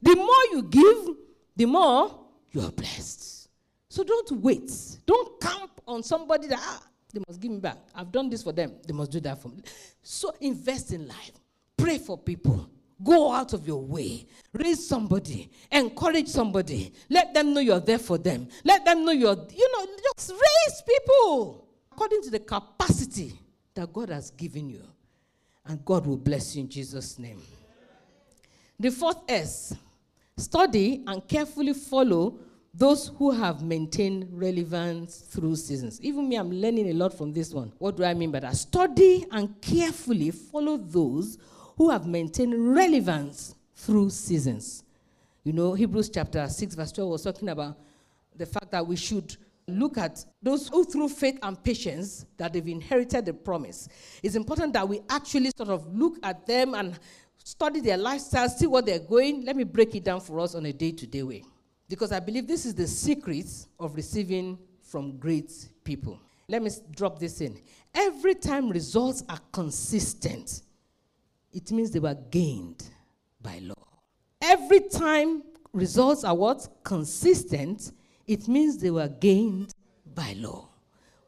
The 0.00 0.16
more 0.16 0.44
you 0.52 0.62
give, 0.62 1.14
the 1.54 1.66
more 1.66 2.18
you 2.52 2.62
are 2.62 2.72
blessed. 2.72 3.50
So 3.90 4.02
don't 4.02 4.32
wait. 4.32 4.72
Don't 5.04 5.38
camp 5.40 5.72
on 5.86 6.02
somebody 6.02 6.48
that, 6.48 6.58
ah, 6.58 6.82
they 7.12 7.20
must 7.26 7.40
give 7.40 7.50
me 7.50 7.58
back. 7.58 7.78
I've 7.94 8.12
done 8.12 8.28
this 8.28 8.42
for 8.42 8.52
them. 8.52 8.72
They 8.86 8.92
must 8.92 9.10
do 9.10 9.20
that 9.20 9.40
for 9.40 9.48
me. 9.48 9.62
So 10.02 10.32
invest 10.40 10.92
in 10.92 11.08
life. 11.08 11.32
Pray 11.76 11.98
for 11.98 12.18
people. 12.18 12.68
Go 13.02 13.32
out 13.32 13.52
of 13.52 13.66
your 13.66 13.80
way. 13.80 14.26
Raise 14.52 14.86
somebody. 14.86 15.50
Encourage 15.70 16.28
somebody. 16.28 16.92
Let 17.08 17.32
them 17.32 17.54
know 17.54 17.60
you're 17.60 17.80
there 17.80 17.98
for 17.98 18.18
them. 18.18 18.48
Let 18.64 18.84
them 18.84 19.04
know 19.04 19.12
you're, 19.12 19.36
you 19.54 19.72
know, 19.72 19.86
just 20.16 20.30
raise 20.30 20.82
people 20.82 21.68
according 21.92 22.22
to 22.22 22.30
the 22.30 22.40
capacity 22.40 23.32
that 23.74 23.92
God 23.92 24.10
has 24.10 24.30
given 24.30 24.68
you. 24.68 24.82
And 25.64 25.84
God 25.84 26.06
will 26.06 26.16
bless 26.16 26.56
you 26.56 26.62
in 26.62 26.68
Jesus' 26.68 27.18
name. 27.18 27.40
The 28.80 28.90
fourth 28.90 29.18
S 29.28 29.74
study 30.36 31.04
and 31.06 31.26
carefully 31.26 31.74
follow 31.74 32.38
those 32.78 33.08
who 33.18 33.32
have 33.32 33.60
maintained 33.60 34.28
relevance 34.30 35.18
through 35.18 35.56
seasons. 35.56 36.00
Even 36.00 36.28
me, 36.28 36.36
I'm 36.36 36.52
learning 36.52 36.90
a 36.90 36.92
lot 36.92 37.12
from 37.12 37.32
this 37.32 37.52
one. 37.52 37.72
What 37.78 37.96
do 37.96 38.04
I 38.04 38.14
mean 38.14 38.30
by 38.30 38.38
that? 38.40 38.56
Study 38.56 39.26
and 39.32 39.60
carefully 39.60 40.30
follow 40.30 40.76
those 40.76 41.38
who 41.76 41.90
have 41.90 42.06
maintained 42.06 42.54
relevance 42.72 43.56
through 43.74 44.10
seasons. 44.10 44.84
You 45.42 45.52
know, 45.52 45.74
Hebrews 45.74 46.08
chapter 46.08 46.48
6, 46.48 46.76
verse 46.76 46.92
12 46.92 47.10
was 47.10 47.22
talking 47.24 47.48
about 47.48 47.76
the 48.36 48.46
fact 48.46 48.70
that 48.70 48.86
we 48.86 48.94
should 48.94 49.36
look 49.66 49.98
at 49.98 50.24
those 50.40 50.68
who, 50.68 50.84
through 50.84 51.08
faith 51.08 51.38
and 51.42 51.62
patience, 51.64 52.26
that 52.36 52.52
they've 52.52 52.68
inherited 52.68 53.26
the 53.26 53.34
promise. 53.34 53.88
It's 54.22 54.36
important 54.36 54.72
that 54.74 54.88
we 54.88 55.00
actually 55.10 55.50
sort 55.56 55.70
of 55.70 55.92
look 55.92 56.18
at 56.22 56.46
them 56.46 56.74
and 56.74 56.96
study 57.42 57.80
their 57.80 57.96
lifestyle, 57.96 58.48
see 58.48 58.68
what 58.68 58.86
they're 58.86 59.00
going. 59.00 59.44
Let 59.44 59.56
me 59.56 59.64
break 59.64 59.96
it 59.96 60.04
down 60.04 60.20
for 60.20 60.38
us 60.38 60.54
on 60.54 60.64
a 60.64 60.72
day 60.72 60.92
to 60.92 61.06
day 61.06 61.24
way. 61.24 61.42
Because 61.88 62.12
I 62.12 62.20
believe 62.20 62.46
this 62.46 62.66
is 62.66 62.74
the 62.74 62.86
secret 62.86 63.46
of 63.80 63.94
receiving 63.94 64.58
from 64.82 65.16
great 65.18 65.52
people. 65.84 66.20
Let 66.48 66.62
me 66.62 66.70
drop 66.94 67.18
this 67.18 67.40
in. 67.40 67.58
Every 67.94 68.34
time 68.34 68.68
results 68.70 69.22
are 69.28 69.40
consistent, 69.52 70.62
it 71.52 71.70
means 71.72 71.90
they 71.90 71.98
were 71.98 72.16
gained 72.30 72.84
by 73.40 73.58
law. 73.60 73.74
Every 74.40 74.80
time 74.80 75.42
results 75.72 76.24
are 76.24 76.34
what? 76.34 76.68
Consistent, 76.84 77.92
it 78.26 78.48
means 78.48 78.78
they 78.78 78.90
were 78.90 79.08
gained 79.08 79.74
by 80.14 80.34
law. 80.34 80.68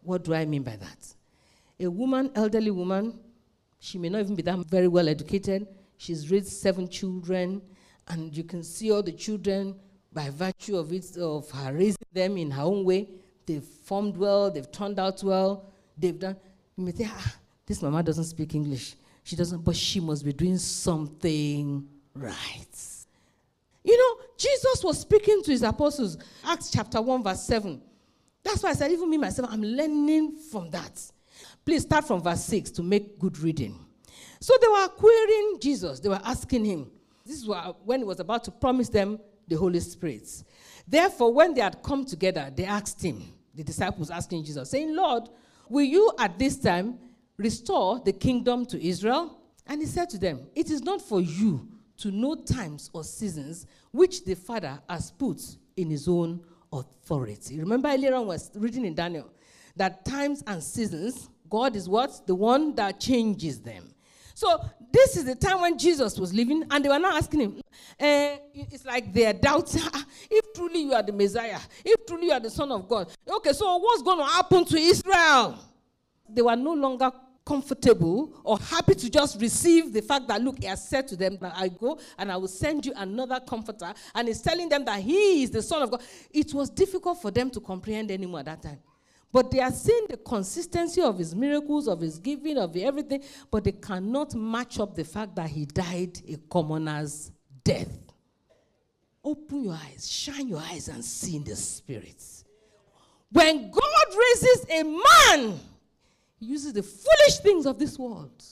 What 0.03 0.25
do 0.25 0.35
I 0.35 0.45
mean 0.45 0.63
by 0.63 0.77
that? 0.77 1.15
A 1.79 1.91
woman, 1.91 2.31
elderly 2.35 2.71
woman, 2.71 3.19
she 3.79 3.99
may 3.99 4.11
not 4.11 4.21
even 4.21 4.37
be 4.37 4.43
that 4.43 4.59
very 4.69 4.89
well 4.89 5.09
educated. 5.09 5.67
She's 5.97 6.31
raised 6.31 6.49
seven 6.49 6.89
children, 6.89 7.63
and 8.09 8.37
you 8.37 8.45
can 8.45 8.63
see 8.63 8.91
all 8.91 9.03
the 9.03 9.13
children 9.13 9.75
by 10.13 10.31
virtue 10.31 10.77
of 10.77 10.93
it, 10.93 11.17
of 11.17 11.51
her 11.51 11.73
raising 11.73 11.97
them 12.13 12.37
in 12.37 12.51
her 12.51 12.63
own 12.63 12.85
way, 12.85 13.09
they've 13.47 13.63
formed 13.63 14.17
well, 14.17 14.51
they've 14.51 14.71
turned 14.71 14.99
out 14.99 15.23
well, 15.23 15.67
they've 15.97 16.19
done. 16.19 16.37
You 16.77 16.85
may 16.85 16.93
think, 16.93 17.11
ah, 17.13 17.37
this 17.67 17.83
mama 17.83 18.03
doesn't 18.03 18.25
speak 18.25 18.55
English. 18.55 18.97
She 19.23 19.37
doesn't, 19.37 19.63
but 19.63 19.77
she 19.77 20.01
must 20.01 20.25
be 20.25 20.33
doing 20.33 20.59
something 20.59 21.87
right. 22.15 22.67
You 23.85 23.97
know, 23.97 24.25
Jesus 24.37 24.83
was 24.83 25.01
speaking 25.01 25.43
to 25.43 25.51
his 25.51 25.63
apostles, 25.63 26.19
Acts 26.45 26.71
chapter 26.71 27.01
1, 27.01 27.23
verse 27.23 27.43
7. 27.43 27.81
That's 28.43 28.63
why 28.63 28.71
I 28.71 28.73
said, 28.73 28.91
even 28.91 29.09
me 29.09 29.19
myself, 29.19 29.49
I'm 29.51 29.63
learning 29.63 30.37
from 30.51 30.71
that. 30.71 31.01
Please 31.65 31.83
start 31.83 32.07
from 32.07 32.23
verse 32.23 32.45
6 32.45 32.71
to 32.73 32.83
make 32.83 33.19
good 33.19 33.39
reading. 33.39 33.79
So 34.41 34.55
they 34.61 34.69
were 34.69 34.89
querying 34.89 35.59
Jesus, 35.61 36.01
they 36.01 36.09
were 36.09 36.21
asking 36.25 36.65
him. 36.65 36.91
This 37.25 37.43
is 37.43 37.49
when 37.85 38.01
he 38.01 38.05
was 38.05 38.19
about 38.19 38.45
to 38.45 38.51
promise 38.51 38.89
them 38.89 39.21
the 39.51 39.57
Holy 39.57 39.81
Spirit. 39.81 40.27
Therefore, 40.89 41.35
when 41.35 41.53
they 41.53 41.61
had 41.61 41.83
come 41.83 42.07
together, 42.07 42.51
they 42.55 42.65
asked 42.65 43.05
him, 43.05 43.23
the 43.55 43.63
disciples 43.63 44.11
asking 44.11 44.45
Jesus, 44.45 44.71
saying, 44.71 44.97
Lord, 44.97 45.25
will 45.69 45.85
you 45.85 46.11
at 46.19 46.39
this 46.39 46.57
time 46.57 46.99
restore 47.37 48.01
the 48.01 48.13
kingdom 48.13 48.65
to 48.67 48.83
Israel? 48.83 49.39
And 49.67 49.81
he 49.81 49.87
said 49.87 50.09
to 50.11 50.19
them, 50.19 50.47
It 50.55 50.71
is 50.71 50.83
not 50.83 51.03
for 51.03 51.21
you 51.21 51.69
to 51.99 52.11
know 52.11 52.35
times 52.35 52.91
or 52.95 53.05
seasons 53.05 53.67
which 53.91 54.25
the 54.25 54.35
Father 54.35 54.81
has 54.89 55.11
put 55.11 55.43
in 55.77 55.91
his 55.91 56.09
own 56.09 56.41
authority. 56.73 57.59
Remember 57.59 57.89
earlier 57.89 58.15
on 58.15 58.27
was 58.27 58.51
reading 58.55 58.85
in 58.85 58.95
Daniel 58.95 59.31
that 59.77 60.05
times 60.05 60.43
and 60.47 60.63
seasons, 60.63 61.29
God 61.49 61.77
is 61.77 61.89
what? 61.89 62.27
The 62.27 62.35
one 62.35 62.75
that 62.77 63.01
changes 63.01 63.61
them. 63.61 63.95
So 64.35 64.65
this 64.93 65.17
is 65.17 65.25
the 65.25 65.35
time 65.35 65.61
when 65.61 65.79
Jesus 65.79 66.19
was 66.19 66.33
living, 66.33 66.65
and 66.71 66.85
they 66.85 66.89
were 66.89 66.99
now 66.99 67.17
asking 67.17 67.41
him. 67.41 67.61
Uh, 67.99 68.37
it's 68.55 68.85
like 68.85 69.13
they're 69.13 69.33
doubting 69.33 69.83
if 70.31 70.53
truly 70.55 70.83
you 70.83 70.93
are 70.93 71.03
the 71.03 71.13
Messiah, 71.13 71.59
if 71.85 72.07
truly 72.07 72.27
you 72.27 72.33
are 72.33 72.41
the 72.41 72.51
Son 72.51 72.71
of 72.73 72.89
God. 72.89 73.11
Okay, 73.29 73.53
so 73.53 73.77
what's 73.77 74.03
going 74.03 74.19
to 74.19 74.25
happen 74.25 74.65
to 74.65 74.77
Israel? 74.77 75.59
They 76.29 76.43
were 76.43 76.57
no 76.57 76.73
longer 76.75 77.11
comfortable 77.45 78.41
or 78.45 78.59
happy 78.59 78.95
to 78.95 79.11
just 79.11 79.41
receive 79.41 79.93
the 79.93 80.03
fact 80.03 80.29
that, 80.29 80.41
look, 80.41 80.59
he 80.61 80.67
has 80.67 80.89
said 80.89 81.09
to 81.09 81.17
them 81.17 81.37
that 81.41 81.53
I 81.57 81.69
go 81.69 81.99
and 82.19 82.31
I 82.31 82.37
will 82.37 82.49
send 82.49 82.87
you 82.87 82.93
another 82.97 83.41
comforter, 83.41 83.93
and 84.15 84.29
he's 84.29 84.41
telling 84.41 84.69
them 84.69 84.85
that 84.85 85.01
he 85.01 85.43
is 85.43 85.51
the 85.51 85.63
Son 85.63 85.83
of 85.83 85.91
God. 85.91 86.03
It 86.31 86.53
was 86.55 86.71
difficult 86.71 87.21
for 87.21 87.31
them 87.31 87.51
to 87.51 87.61
comprehend 87.61 88.11
anymore 88.11 88.41
at 88.41 88.47
that 88.47 88.63
time. 88.63 88.79
But 89.33 89.51
they 89.51 89.61
are 89.61 89.71
seeing 89.71 90.07
the 90.09 90.17
consistency 90.17 91.01
of 91.01 91.19
his 91.19 91.35
miracles, 91.35 91.87
of 91.87 92.01
his 92.01 92.19
giving, 92.19 92.59
of 92.59 92.77
everything, 92.77 93.23
but 93.51 93.63
they 93.63 93.73
cannot 93.73 94.35
match 94.35 94.81
up 94.81 94.95
the 94.95 95.05
fact 95.05 95.37
that 95.37 95.49
he 95.49 95.67
died 95.67 96.21
a 96.29 96.37
commoner's 96.51 97.31
death. 97.63 97.89
Open 99.23 99.65
your 99.65 99.75
eyes, 99.75 100.11
shine 100.11 100.49
your 100.49 100.59
eyes, 100.61 100.89
and 100.89 101.05
see 101.05 101.37
in 101.37 101.45
the 101.45 101.55
spirits. 101.55 102.45
When 103.31 103.71
God 103.71 104.17
raises 104.19 104.67
a 104.69 104.83
man, 104.83 105.61
he 106.41 106.47
uses 106.47 106.73
the 106.73 106.83
foolish 106.83 107.39
things 107.43 107.67
of 107.67 107.79
this 107.79 107.99
world 107.99 108.43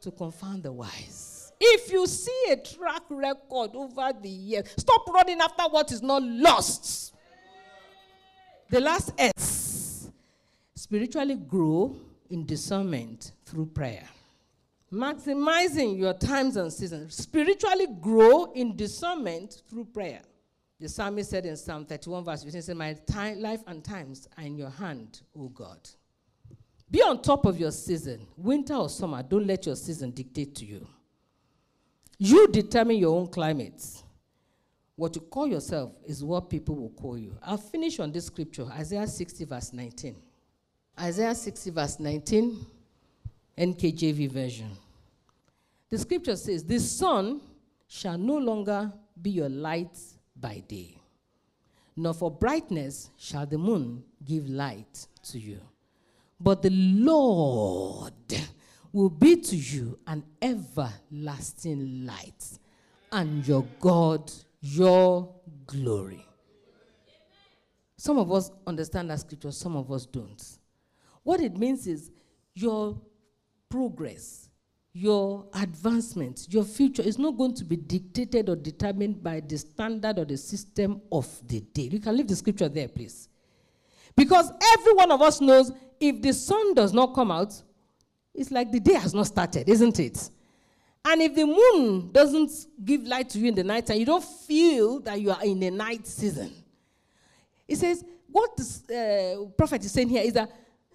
to 0.00 0.10
confound 0.12 0.62
the 0.62 0.70
wise. 0.70 1.52
If 1.60 1.90
you 1.90 2.06
see 2.06 2.44
a 2.50 2.56
track 2.56 3.02
record 3.10 3.70
over 3.74 4.12
the 4.20 4.28
years, 4.28 4.68
stop 4.76 5.08
running 5.08 5.40
after 5.40 5.64
what 5.64 5.90
is 5.90 6.02
not 6.02 6.22
lost. 6.22 7.14
The 8.70 8.80
last 8.80 9.12
S 9.18 9.57
spiritually 10.88 11.34
grow 11.36 11.94
in 12.30 12.46
discernment 12.46 13.32
through 13.44 13.66
prayer. 13.66 14.04
Maximizing 14.90 15.98
your 15.98 16.14
times 16.14 16.56
and 16.56 16.72
seasons. 16.72 17.14
Spiritually 17.14 17.86
grow 18.00 18.44
in 18.54 18.74
discernment 18.74 19.60
through 19.68 19.84
prayer. 19.84 20.22
The 20.80 20.88
psalmist 20.88 21.28
said 21.28 21.44
in 21.44 21.58
Psalm 21.58 21.84
31, 21.84 22.24
verse 22.24 22.42
15, 22.42 22.62
said, 22.62 22.76
My 22.78 22.94
time, 22.94 23.38
life 23.38 23.60
and 23.66 23.84
times 23.84 24.28
are 24.38 24.44
in 24.44 24.56
your 24.56 24.70
hand, 24.70 25.20
O 25.38 25.48
God. 25.48 25.78
Be 26.90 27.02
on 27.02 27.20
top 27.20 27.44
of 27.44 27.60
your 27.60 27.70
season, 27.70 28.26
winter 28.38 28.74
or 28.74 28.88
summer. 28.88 29.22
Don't 29.22 29.46
let 29.46 29.66
your 29.66 29.76
season 29.76 30.10
dictate 30.12 30.54
to 30.54 30.64
you. 30.64 30.88
You 32.16 32.48
determine 32.48 32.96
your 32.96 33.14
own 33.14 33.26
climate. 33.26 33.84
What 34.96 35.14
you 35.16 35.20
call 35.20 35.48
yourself 35.48 35.92
is 36.06 36.24
what 36.24 36.48
people 36.48 36.76
will 36.76 36.90
call 36.90 37.18
you. 37.18 37.36
I'll 37.42 37.58
finish 37.58 37.98
on 38.00 38.10
this 38.10 38.24
scripture, 38.24 38.64
Isaiah 38.72 39.06
60, 39.06 39.44
verse 39.44 39.74
19. 39.74 40.16
Isaiah 41.00 41.34
60, 41.34 41.70
verse 41.70 42.00
19, 42.00 42.66
NKJV 43.56 44.30
version. 44.30 44.70
The 45.90 45.98
scripture 45.98 46.36
says, 46.36 46.64
The 46.64 46.80
sun 46.80 47.40
shall 47.86 48.18
no 48.18 48.36
longer 48.38 48.92
be 49.20 49.30
your 49.30 49.48
light 49.48 49.96
by 50.34 50.62
day, 50.66 51.00
nor 51.96 52.14
for 52.14 52.30
brightness 52.30 53.10
shall 53.16 53.46
the 53.46 53.58
moon 53.58 54.02
give 54.24 54.48
light 54.48 55.06
to 55.30 55.38
you. 55.38 55.60
But 56.40 56.62
the 56.62 56.70
Lord 56.70 58.12
will 58.92 59.10
be 59.10 59.36
to 59.36 59.56
you 59.56 59.98
an 60.06 60.24
everlasting 60.42 62.06
light, 62.06 62.58
and 63.12 63.46
your 63.46 63.64
God 63.80 64.32
your 64.60 65.32
glory. 65.66 66.24
Some 67.96 68.18
of 68.18 68.32
us 68.32 68.50
understand 68.66 69.10
that 69.10 69.20
scripture, 69.20 69.52
some 69.52 69.76
of 69.76 69.90
us 69.90 70.06
don't. 70.06 70.57
What 71.28 71.42
it 71.42 71.58
means 71.58 71.86
is 71.86 72.10
your 72.54 72.98
progress, 73.68 74.48
your 74.94 75.44
advancement, 75.52 76.46
your 76.48 76.64
future 76.64 77.02
is 77.02 77.18
not 77.18 77.36
going 77.36 77.52
to 77.56 77.64
be 77.64 77.76
dictated 77.76 78.48
or 78.48 78.56
determined 78.56 79.22
by 79.22 79.40
the 79.40 79.58
standard 79.58 80.18
or 80.18 80.24
the 80.24 80.38
system 80.38 81.02
of 81.12 81.28
the 81.46 81.60
day. 81.60 81.90
You 81.92 82.00
can 82.00 82.16
leave 82.16 82.28
the 82.28 82.34
scripture 82.34 82.70
there, 82.70 82.88
please. 82.88 83.28
Because 84.16 84.50
every 84.72 84.94
one 84.94 85.10
of 85.12 85.20
us 85.20 85.42
knows 85.42 85.70
if 86.00 86.22
the 86.22 86.32
sun 86.32 86.72
does 86.72 86.94
not 86.94 87.14
come 87.14 87.30
out, 87.30 87.52
it's 88.34 88.50
like 88.50 88.72
the 88.72 88.80
day 88.80 88.94
has 88.94 89.12
not 89.12 89.26
started, 89.26 89.68
isn't 89.68 90.00
it? 90.00 90.30
And 91.04 91.20
if 91.20 91.34
the 91.34 91.44
moon 91.44 92.10
doesn't 92.10 92.52
give 92.82 93.02
light 93.02 93.28
to 93.28 93.38
you 93.38 93.48
in 93.48 93.54
the 93.54 93.64
night 93.64 93.90
and 93.90 94.00
you 94.00 94.06
don't 94.06 94.24
feel 94.24 95.00
that 95.00 95.20
you 95.20 95.30
are 95.30 95.44
in 95.44 95.62
a 95.62 95.70
night 95.70 96.06
season. 96.06 96.50
It 97.68 97.76
says, 97.76 98.02
what 98.32 98.56
the 98.56 99.42
uh, 99.44 99.50
prophet 99.58 99.84
is 99.84 99.92
saying 99.92 100.08
here 100.08 100.22
is 100.22 100.32
that 100.32 100.50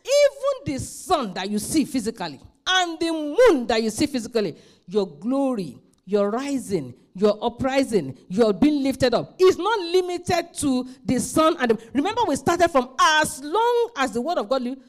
even 0.06 0.74
the 0.74 0.80
sun 0.80 1.34
that 1.34 1.50
you 1.50 1.60
see 1.60 1.86
physically 1.86 2.40
and 2.68 3.00
the 3.00 3.12
moon 3.12 3.68
that 3.68 3.82
you 3.82 3.90
see 3.90 4.06
physically, 4.06 4.56
your 4.88 5.08
glory, 5.08 5.78
your 6.06 6.30
rising, 6.30 6.94
your 7.16 7.38
uprising, 7.42 8.18
your 8.28 8.54
being 8.54 8.84
lifted 8.84 9.14
up 9.14 9.36
is 9.40 9.58
not 9.58 9.80
limited 9.80 10.54
to 10.54 10.88
the 11.06 11.20
sun 11.20 11.56
and 11.60 11.72
the, 11.72 11.90
remember 11.94 12.22
we 12.28 12.36
started 12.36 12.70
from 12.70 12.90
as 13.00 13.42
long 13.44 13.90
as 13.98 14.12
the 14.12 14.22
word 14.22 14.38
of 14.38 14.50
God 14.50 14.64
lives, 14.64 14.82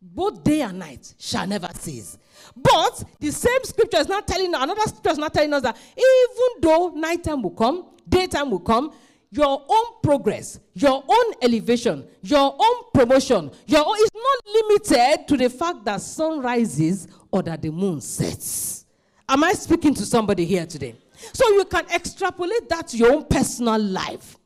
both 0.00 0.44
day 0.44 0.62
and 0.62 0.78
night 0.78 1.14
shall 1.18 1.46
never 1.46 1.68
cease. 1.74 2.18
But 2.56 3.04
the 3.20 3.30
same 3.30 3.62
scripture 3.64 3.98
is 3.98 4.08
not 4.08 4.26
telling 4.26 4.54
another 4.54 4.80
scripture 4.82 5.10
is 5.10 5.18
not 5.18 5.34
telling 5.34 5.52
us 5.52 5.62
that 5.62 5.76
even 5.96 6.60
though 6.60 6.92
nighttime 6.94 7.42
will 7.42 7.50
come, 7.50 7.86
daytime 8.08 8.50
will 8.50 8.60
come, 8.60 8.92
your 9.30 9.64
own 9.68 9.84
progress, 10.02 10.58
your 10.74 11.04
own 11.06 11.34
elevation, 11.42 12.06
your 12.22 12.56
own 12.58 12.82
promotion, 12.94 13.50
your 13.66 13.86
own 13.86 13.96
is 13.96 14.10
not 14.14 14.54
limited 14.54 15.28
to 15.28 15.36
the 15.36 15.50
fact 15.50 15.84
that 15.84 16.00
sun 16.00 16.40
rises 16.40 17.08
or 17.30 17.42
that 17.42 17.60
the 17.60 17.70
moon 17.70 18.00
sets. 18.00 18.86
Am 19.28 19.44
I 19.44 19.52
speaking 19.52 19.94
to 19.94 20.06
somebody 20.06 20.44
here 20.44 20.64
today? 20.64 20.94
So 21.32 21.48
you 21.50 21.64
can 21.66 21.84
extrapolate 21.90 22.68
that 22.70 22.88
to 22.88 22.96
your 22.96 23.12
own 23.12 23.24
personal 23.24 23.78
life. 23.78 24.36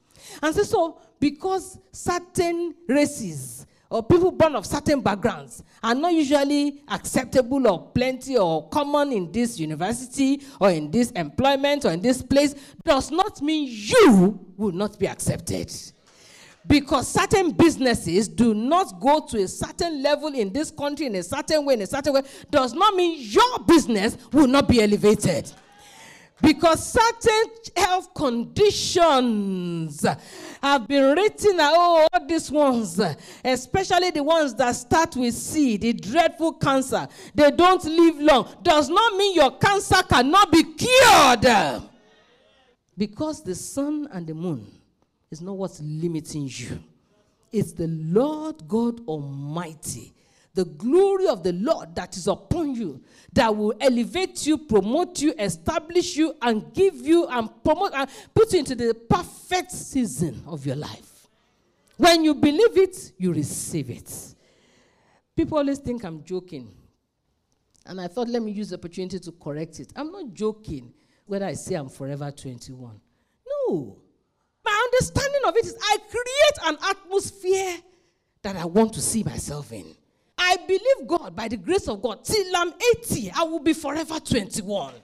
And 0.42 0.54
say, 0.54 0.64
so 0.64 1.00
because 1.20 1.78
certain 1.92 2.74
races 2.88 3.66
or 3.92 4.02
people 4.02 4.32
born 4.32 4.56
of 4.56 4.64
certain 4.64 5.00
backgrounds 5.02 5.62
are 5.82 5.94
not 5.94 6.14
usually 6.14 6.82
acceptable 6.88 7.66
or 7.68 7.90
plenty 7.90 8.38
or 8.38 8.66
common 8.70 9.12
in 9.12 9.30
this 9.30 9.60
university 9.60 10.40
or 10.58 10.70
in 10.70 10.90
this 10.90 11.10
employment 11.10 11.84
or 11.84 11.90
in 11.90 12.00
this 12.00 12.22
place 12.22 12.54
does 12.84 13.10
not 13.10 13.42
mean 13.42 13.68
you 13.70 14.40
will 14.56 14.72
not 14.72 14.98
be 14.98 15.06
accepted. 15.06 15.70
Because 16.66 17.06
certain 17.06 17.50
businesses 17.50 18.28
do 18.28 18.54
not 18.54 18.98
go 18.98 19.26
to 19.26 19.42
a 19.42 19.48
certain 19.48 20.02
level 20.02 20.28
in 20.28 20.52
this 20.52 20.70
country 20.70 21.06
in 21.06 21.16
a 21.16 21.22
certain 21.22 21.64
way, 21.64 21.74
in 21.74 21.82
a 21.82 21.86
certain 21.86 22.14
way, 22.14 22.22
does 22.50 22.72
not 22.72 22.94
mean 22.94 23.20
your 23.20 23.58
business 23.66 24.16
will 24.32 24.46
not 24.46 24.68
be 24.68 24.80
elevated. 24.80 25.52
Because 26.42 26.92
certain 26.92 27.50
health 27.76 28.12
conditions 28.12 30.04
have 30.60 30.88
been 30.88 31.14
written, 31.14 31.56
oh, 31.60 32.08
all 32.12 32.26
these 32.26 32.50
ones, 32.50 33.00
especially 33.44 34.10
the 34.10 34.24
ones 34.24 34.52
that 34.56 34.72
start 34.72 35.14
with 35.14 35.34
C, 35.34 35.76
the 35.76 35.92
dreadful 35.92 36.54
cancer, 36.54 37.06
they 37.32 37.52
don't 37.52 37.84
live 37.84 38.20
long, 38.20 38.48
does 38.60 38.88
not 38.88 39.16
mean 39.16 39.36
your 39.36 39.56
cancer 39.56 40.02
cannot 40.02 40.50
be 40.50 40.64
cured. 40.64 41.46
Because 42.98 43.44
the 43.44 43.54
sun 43.54 44.08
and 44.12 44.26
the 44.26 44.34
moon 44.34 44.66
is 45.30 45.40
not 45.40 45.56
what's 45.56 45.80
limiting 45.80 46.50
you, 46.52 46.82
it's 47.52 47.72
the 47.72 47.86
Lord 47.86 48.66
God 48.66 49.06
Almighty 49.06 50.12
the 50.54 50.64
glory 50.64 51.26
of 51.28 51.42
the 51.42 51.52
Lord 51.52 51.94
that 51.94 52.16
is 52.16 52.26
upon 52.28 52.74
you, 52.74 53.02
that 53.32 53.54
will 53.56 53.74
elevate 53.80 54.46
you, 54.46 54.58
promote 54.58 55.20
you, 55.20 55.34
establish 55.38 56.16
you, 56.16 56.34
and 56.42 56.72
give 56.74 56.96
you 56.96 57.26
and 57.26 57.48
promote 57.64 57.92
and 57.94 58.08
put 58.34 58.52
you 58.52 58.58
into 58.58 58.74
the 58.74 58.94
perfect 58.94 59.72
season 59.72 60.42
of 60.46 60.66
your 60.66 60.76
life. 60.76 61.28
When 61.96 62.24
you 62.24 62.34
believe 62.34 62.76
it, 62.76 63.12
you 63.16 63.32
receive 63.32 63.88
it. 63.90 64.34
People 65.34 65.58
always 65.58 65.78
think 65.78 66.04
I'm 66.04 66.22
joking. 66.22 66.70
And 67.86 68.00
I 68.00 68.06
thought, 68.06 68.28
let 68.28 68.42
me 68.42 68.52
use 68.52 68.70
the 68.70 68.76
opportunity 68.76 69.18
to 69.18 69.32
correct 69.32 69.80
it. 69.80 69.92
I'm 69.96 70.12
not 70.12 70.34
joking 70.34 70.92
whether 71.26 71.46
I 71.46 71.54
say 71.54 71.74
I'm 71.74 71.88
forever 71.88 72.30
21. 72.30 73.00
No. 73.66 73.96
My 74.64 74.88
understanding 74.92 75.40
of 75.46 75.56
it 75.56 75.64
is 75.64 75.76
I 75.80 75.96
create 76.10 76.66
an 76.66 76.76
atmosphere 76.90 77.76
that 78.42 78.56
I 78.56 78.64
want 78.66 78.92
to 78.94 79.00
see 79.00 79.22
myself 79.22 79.72
in. 79.72 79.86
I 80.38 80.56
believe 80.66 81.06
God, 81.06 81.36
by 81.36 81.48
the 81.48 81.56
grace 81.56 81.88
of 81.88 82.02
God, 82.02 82.24
till 82.24 82.56
I'm 82.56 82.72
80, 82.98 83.32
I 83.34 83.42
will 83.44 83.60
be 83.60 83.72
forever 83.72 84.18
21. 84.18 84.94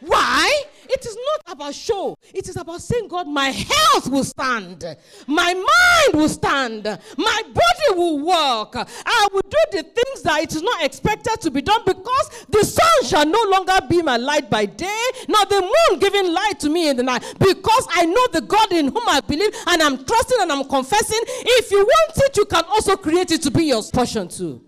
Why? 0.00 0.64
It 0.88 1.06
is 1.06 1.16
not 1.16 1.54
about 1.54 1.74
show. 1.74 2.16
It 2.34 2.48
is 2.48 2.56
about 2.56 2.80
saying, 2.80 3.08
God, 3.08 3.28
my 3.28 3.50
health 3.50 4.08
will 4.08 4.24
stand. 4.24 4.84
My 5.26 5.54
mind 5.54 6.20
will 6.20 6.28
stand. 6.28 6.84
My 7.16 7.42
body 7.46 7.96
will 7.98 8.18
work. 8.18 8.74
I 8.76 9.28
will 9.32 9.42
do 9.42 9.58
the 9.70 9.82
things 9.82 10.22
that 10.22 10.42
it 10.42 10.54
is 10.54 10.62
not 10.62 10.82
expected 10.82 11.40
to 11.42 11.50
be 11.50 11.62
done 11.62 11.82
because 11.86 12.46
the 12.48 12.64
sun 12.64 13.04
shall 13.04 13.26
no 13.26 13.42
longer 13.50 13.78
be 13.88 14.02
my 14.02 14.16
light 14.16 14.50
by 14.50 14.66
day, 14.66 15.04
nor 15.28 15.44
the 15.46 15.60
moon 15.60 16.00
giving 16.00 16.32
light 16.32 16.58
to 16.60 16.70
me 16.70 16.88
in 16.88 16.96
the 16.96 17.02
night. 17.02 17.22
Because 17.38 17.86
I 17.90 18.06
know 18.06 18.26
the 18.32 18.40
God 18.40 18.72
in 18.72 18.86
whom 18.86 19.08
I 19.08 19.20
believe 19.20 19.54
and 19.68 19.82
I'm 19.82 20.04
trusting 20.04 20.38
and 20.40 20.50
I'm 20.50 20.64
confessing. 20.64 21.20
If 21.22 21.70
you 21.70 21.84
want 21.84 22.12
it, 22.16 22.36
you 22.36 22.46
can 22.46 22.64
also 22.64 22.96
create 22.96 23.30
it 23.30 23.42
to 23.42 23.50
be 23.50 23.64
your 23.66 23.82
portion 23.82 24.28
too. 24.28 24.64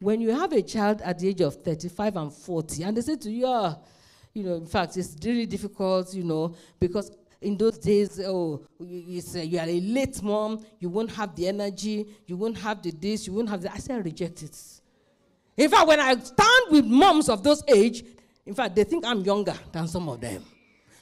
When 0.00 0.20
you 0.20 0.30
have 0.34 0.52
a 0.52 0.60
child 0.60 1.00
at 1.02 1.18
the 1.18 1.28
age 1.28 1.40
of 1.40 1.54
35 1.62 2.16
and 2.16 2.32
40, 2.32 2.82
and 2.82 2.96
they 2.96 3.00
say 3.00 3.16
to 3.16 3.30
you, 3.30 3.46
oh, 3.46 3.78
you 4.34 4.42
know, 4.42 4.54
in 4.56 4.66
fact, 4.66 4.96
it's 4.96 5.16
really 5.24 5.46
difficult, 5.46 6.12
you 6.12 6.24
know, 6.24 6.54
because 6.80 7.12
in 7.40 7.56
those 7.56 7.78
days, 7.78 8.20
oh, 8.20 8.66
you, 8.80 9.20
say 9.20 9.44
you 9.44 9.58
are 9.58 9.68
a 9.68 9.80
late 9.80 10.20
mom, 10.22 10.64
you 10.80 10.88
won't 10.88 11.10
have 11.12 11.34
the 11.36 11.46
energy, 11.46 12.06
you 12.26 12.36
won't 12.36 12.58
have 12.58 12.82
the 12.82 12.90
this, 12.90 13.26
you 13.26 13.32
won't 13.32 13.48
have 13.48 13.62
the. 13.62 13.72
I 13.72 13.76
say 13.78 13.94
I 13.94 13.98
reject 13.98 14.42
it. 14.42 14.58
In 15.56 15.70
fact, 15.70 15.86
when 15.86 16.00
I 16.00 16.16
stand 16.16 16.66
with 16.70 16.84
moms 16.84 17.28
of 17.28 17.42
those 17.44 17.62
age, 17.68 18.04
in 18.44 18.54
fact, 18.54 18.74
they 18.74 18.84
think 18.84 19.06
I'm 19.06 19.20
younger 19.20 19.54
than 19.70 19.86
some 19.86 20.08
of 20.08 20.20
them. 20.20 20.44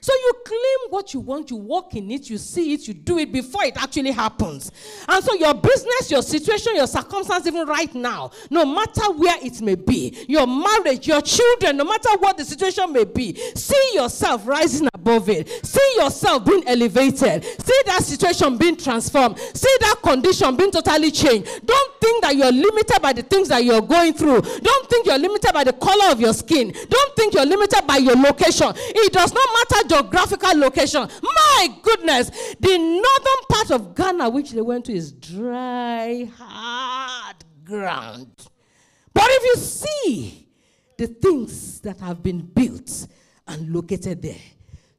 So 0.02 0.12
you 0.12 0.32
claim 0.44 0.90
what 0.90 1.14
you 1.14 1.20
want, 1.20 1.50
you 1.50 1.56
walk 1.56 1.94
in 1.94 2.10
it, 2.10 2.28
you 2.28 2.36
see 2.36 2.74
it, 2.74 2.88
you 2.88 2.94
do 2.94 3.18
it 3.18 3.32
before 3.32 3.62
it 3.64 3.80
actually 3.80 4.10
happens. 4.10 4.72
And 5.08 5.24
so 5.24 5.34
your 5.34 5.54
business, 5.54 6.10
your 6.10 6.22
situation, 6.22 6.74
your 6.74 6.88
circumstance, 6.88 7.46
even 7.46 7.68
right 7.68 7.94
now, 7.94 8.32
no 8.50 8.66
matter 8.66 9.12
where 9.12 9.36
it 9.40 9.60
may 9.60 9.76
be, 9.76 10.24
your 10.28 10.48
marriage, 10.48 11.06
your 11.06 11.22
children, 11.22 11.76
no 11.76 11.84
matter 11.84 12.10
what 12.18 12.36
the 12.36 12.44
situation 12.44 12.92
may 12.92 13.04
be, 13.04 13.36
see 13.54 13.90
yourself 13.94 14.44
rising 14.44 14.88
above 14.92 15.28
it. 15.28 15.48
See 15.64 15.94
yourself 15.96 16.44
being 16.44 16.64
elevated. 16.66 17.44
See 17.44 17.80
that 17.86 18.02
situation 18.02 18.58
being 18.58 18.76
transformed. 18.76 19.38
See 19.38 19.76
that 19.80 19.96
condition 20.02 20.56
being 20.56 20.72
totally 20.72 21.12
changed. 21.12 21.64
Don't 21.64 22.00
think 22.02 22.22
that 22.22 22.34
you're 22.34 22.50
limited 22.50 23.00
by 23.00 23.12
the 23.12 23.22
things 23.22 23.48
that 23.48 23.64
you're 23.64 23.80
going 23.80 24.12
through. 24.12 24.40
Don't 24.42 24.90
think 24.90 25.06
you're 25.06 25.18
limited 25.18 25.52
by 25.52 25.62
the 25.62 25.72
color 25.72 26.10
of 26.10 26.20
your 26.20 26.34
skin. 26.34 26.72
Don't 26.72 27.16
think 27.16 27.34
you're 27.34 27.46
limited 27.46 27.86
by 27.86 27.98
your 27.98 28.16
location. 28.16 28.72
It 28.76 29.12
does 29.12 29.32
not 29.32 29.48
matter 29.54 29.88
geographical 29.88 30.58
location. 30.58 31.08
My 31.22 31.68
goodness, 31.80 32.30
the 32.58 32.76
northern 32.78 33.42
part 33.48 33.70
of 33.70 33.94
Ghana, 33.94 34.28
which 34.30 34.50
they 34.50 34.60
went 34.60 34.86
to, 34.86 34.92
is 34.92 35.12
dry, 35.12 36.28
hard 36.36 37.36
ground. 37.64 38.48
But 39.14 39.26
if 39.28 39.44
you 39.44 39.56
see 39.62 40.48
the 40.98 41.06
things 41.06 41.80
that 41.80 42.00
have 42.00 42.22
been 42.22 42.40
built 42.40 43.06
and 43.46 43.72
located 43.72 44.22
there, 44.22 44.42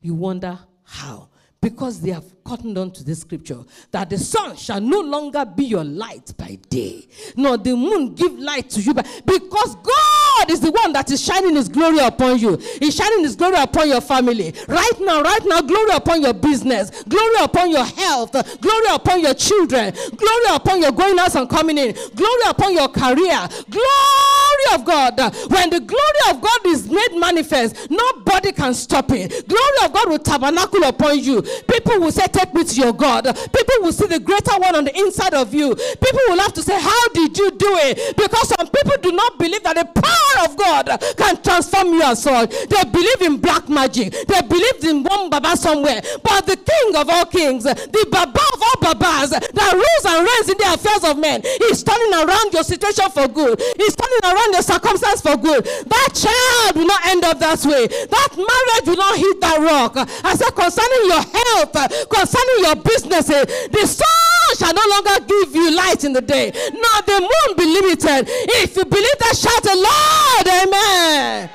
you 0.02 0.16
wonder 0.16 0.58
how 0.84 1.30
because 1.64 2.02
they 2.02 2.12
have 2.12 2.26
cottoned 2.44 2.78
on 2.78 2.92
to 2.92 3.06
this 3.06 3.22
scripture 3.22 3.60
that 3.92 4.10
the 4.10 4.18
sun 4.18 4.54
shall 4.58 4.82
no 4.82 5.00
longer 5.00 5.46
be 5.46 5.64
your 5.64 5.86
light 5.86 6.34
by 6.38 6.58
day, 6.70 7.08
nor 7.38 7.58
the 7.58 7.74
moon 7.74 8.14
give 8.14 8.38
light 8.38 8.70
to 8.70 8.82
you. 8.82 8.94
By, 8.94 9.04
because 9.26 9.76
God 9.76 10.52
is 10.52 10.60
the 10.60 10.72
one 10.72 10.92
that 10.92 11.10
is 11.10 11.24
shining 11.24 11.56
His 11.56 11.70
glory 11.70 12.00
upon 12.00 12.38
you. 12.38 12.58
He's 12.82 12.96
shining 12.96 13.22
His 13.22 13.38
glory 13.38 13.56
upon 13.56 13.88
your 13.88 14.02
family. 14.02 14.54
Right 14.68 15.00
now, 15.00 15.22
right 15.22 15.46
now, 15.46 15.62
glory 15.62 15.92
upon 15.96 16.22
your 16.22 16.34
business, 16.34 17.04
glory 17.04 17.36
upon 17.42 17.72
your 17.72 17.86
health, 17.86 18.34
glory 18.60 18.86
upon 18.92 19.22
your 19.22 19.34
children, 19.34 19.94
glory 20.18 20.56
upon 20.56 20.82
your 20.82 20.92
going 20.92 21.18
out 21.18 21.34
and 21.36 21.50
coming 21.50 21.78
in, 21.78 21.96
glory 22.14 22.42
upon 22.50 22.74
your 22.74 22.90
career, 22.90 23.48
glory 23.70 24.33
of 24.74 24.86
God. 24.86 25.20
When 25.50 25.70
the 25.70 25.80
glory 25.80 26.22
of 26.30 26.42
God 26.42 26.60
is 26.68 26.90
made 26.90 27.14
manifest, 27.16 27.90
nobody 27.90 28.52
can 28.52 28.74
stop 28.74 29.12
it. 29.12 29.48
Glory 29.48 29.78
of 29.86 29.94
God 29.94 30.10
will 30.10 30.20
tabernacle 30.20 30.84
upon 30.84 31.20
you. 31.20 31.42
People 31.42 32.00
will 32.00 32.12
say, 32.12 32.26
Take 32.28 32.54
me 32.54 32.64
to 32.64 32.76
your 32.76 32.94
God. 32.94 33.26
People 33.26 33.76
will 33.82 33.94
see 33.94 34.08
the 34.08 34.20
greater 34.20 34.58
one 34.60 34.76
on 34.76 34.86
the 34.86 34.98
inside 34.98 35.34
of 35.34 35.54
you. 35.54 35.76
People 35.76 36.22
will 36.30 36.40
have 36.40 36.54
to 36.54 36.62
say, 36.64 36.80
How 36.80 37.08
did 37.14 37.38
you 37.38 37.52
do 37.52 37.72
it? 37.88 38.18
Because 38.18 38.50
some 38.50 38.68
people 38.68 38.98
do 39.02 39.12
not 39.12 39.38
believe 39.38 39.64
that 39.64 39.76
the 39.76 39.86
power 39.86 40.46
of 40.46 40.58
God 40.58 40.86
can 41.18 41.42
transform 41.42 41.94
you 41.94 42.02
as 42.04 42.26
well. 42.26 42.48
They 42.48 42.84
believe 42.92 43.22
in 43.22 43.38
black 43.38 43.70
magic, 43.70 44.14
they 44.28 44.42
believe 44.42 44.84
in 44.84 45.04
one 45.04 45.30
Baba 45.30 45.56
somewhere. 45.58 46.02
But 46.24 46.46
the 46.46 46.58
King 46.58 46.96
of 46.96 47.10
all 47.10 47.26
kings, 47.26 47.64
the 47.64 48.08
Baba 48.10 48.40
of 48.54 48.62
all 48.62 48.94
Babas, 48.94 49.30
that 49.32 49.72
rules 49.74 50.06
and 50.06 50.20
reigns 50.26 50.50
in 50.50 50.58
the 50.58 50.74
affairs 50.74 51.04
of 51.04 51.18
men, 51.20 51.42
is 51.72 51.84
turning 51.84 52.14
around 52.14 52.54
your 52.54 52.64
situation 52.64 53.10
for 53.12 53.28
good. 53.28 53.62
He's 53.78 53.96
turning 53.96 54.24
around 54.24 54.43
your 54.52 54.62
circumstance 54.62 55.22
for 55.22 55.38
good. 55.38 55.64
That 55.64 56.10
child 56.12 56.76
will 56.76 56.88
not 56.88 57.06
end 57.08 57.24
up 57.24 57.40
that 57.40 57.64
way. 57.66 57.88
That 57.88 58.30
marriage 58.36 58.88
will 58.88 58.98
not 59.00 59.18
hit 59.18 59.40
that 59.42 59.60
rock. 59.62 59.94
I 59.96 60.36
said, 60.36 60.52
concerning 60.52 61.04
your 61.08 61.24
health, 61.24 61.74
concerning 62.10 62.60
your 62.60 62.76
businesses, 62.76 63.46
eh, 63.48 63.68
the 63.72 63.86
sun 63.88 64.50
shall 64.58 64.74
no 64.74 64.84
longer 64.90 65.26
give 65.26 65.56
you 65.56 65.76
light 65.76 66.04
in 66.04 66.14
the 66.14 66.22
day, 66.22 66.52
nor 66.74 66.98
the 67.06 67.20
moon 67.22 67.58
be 67.58 67.66
limited. 67.66 68.26
If 68.62 68.76
you 68.76 68.86
believe 68.86 69.18
that, 69.20 69.36
shout 69.38 69.66
a 69.66 69.76
Lord, 69.78 70.48
amen. 70.68 71.50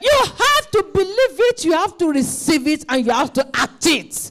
You 0.00 0.18
have 0.24 0.70
to 0.72 0.82
believe 0.94 1.40
it, 1.50 1.64
you 1.64 1.72
have 1.72 1.98
to 1.98 2.10
receive 2.10 2.66
it, 2.66 2.84
and 2.88 3.04
you 3.04 3.12
have 3.12 3.32
to 3.34 3.46
act 3.54 3.86
it. 3.86 4.29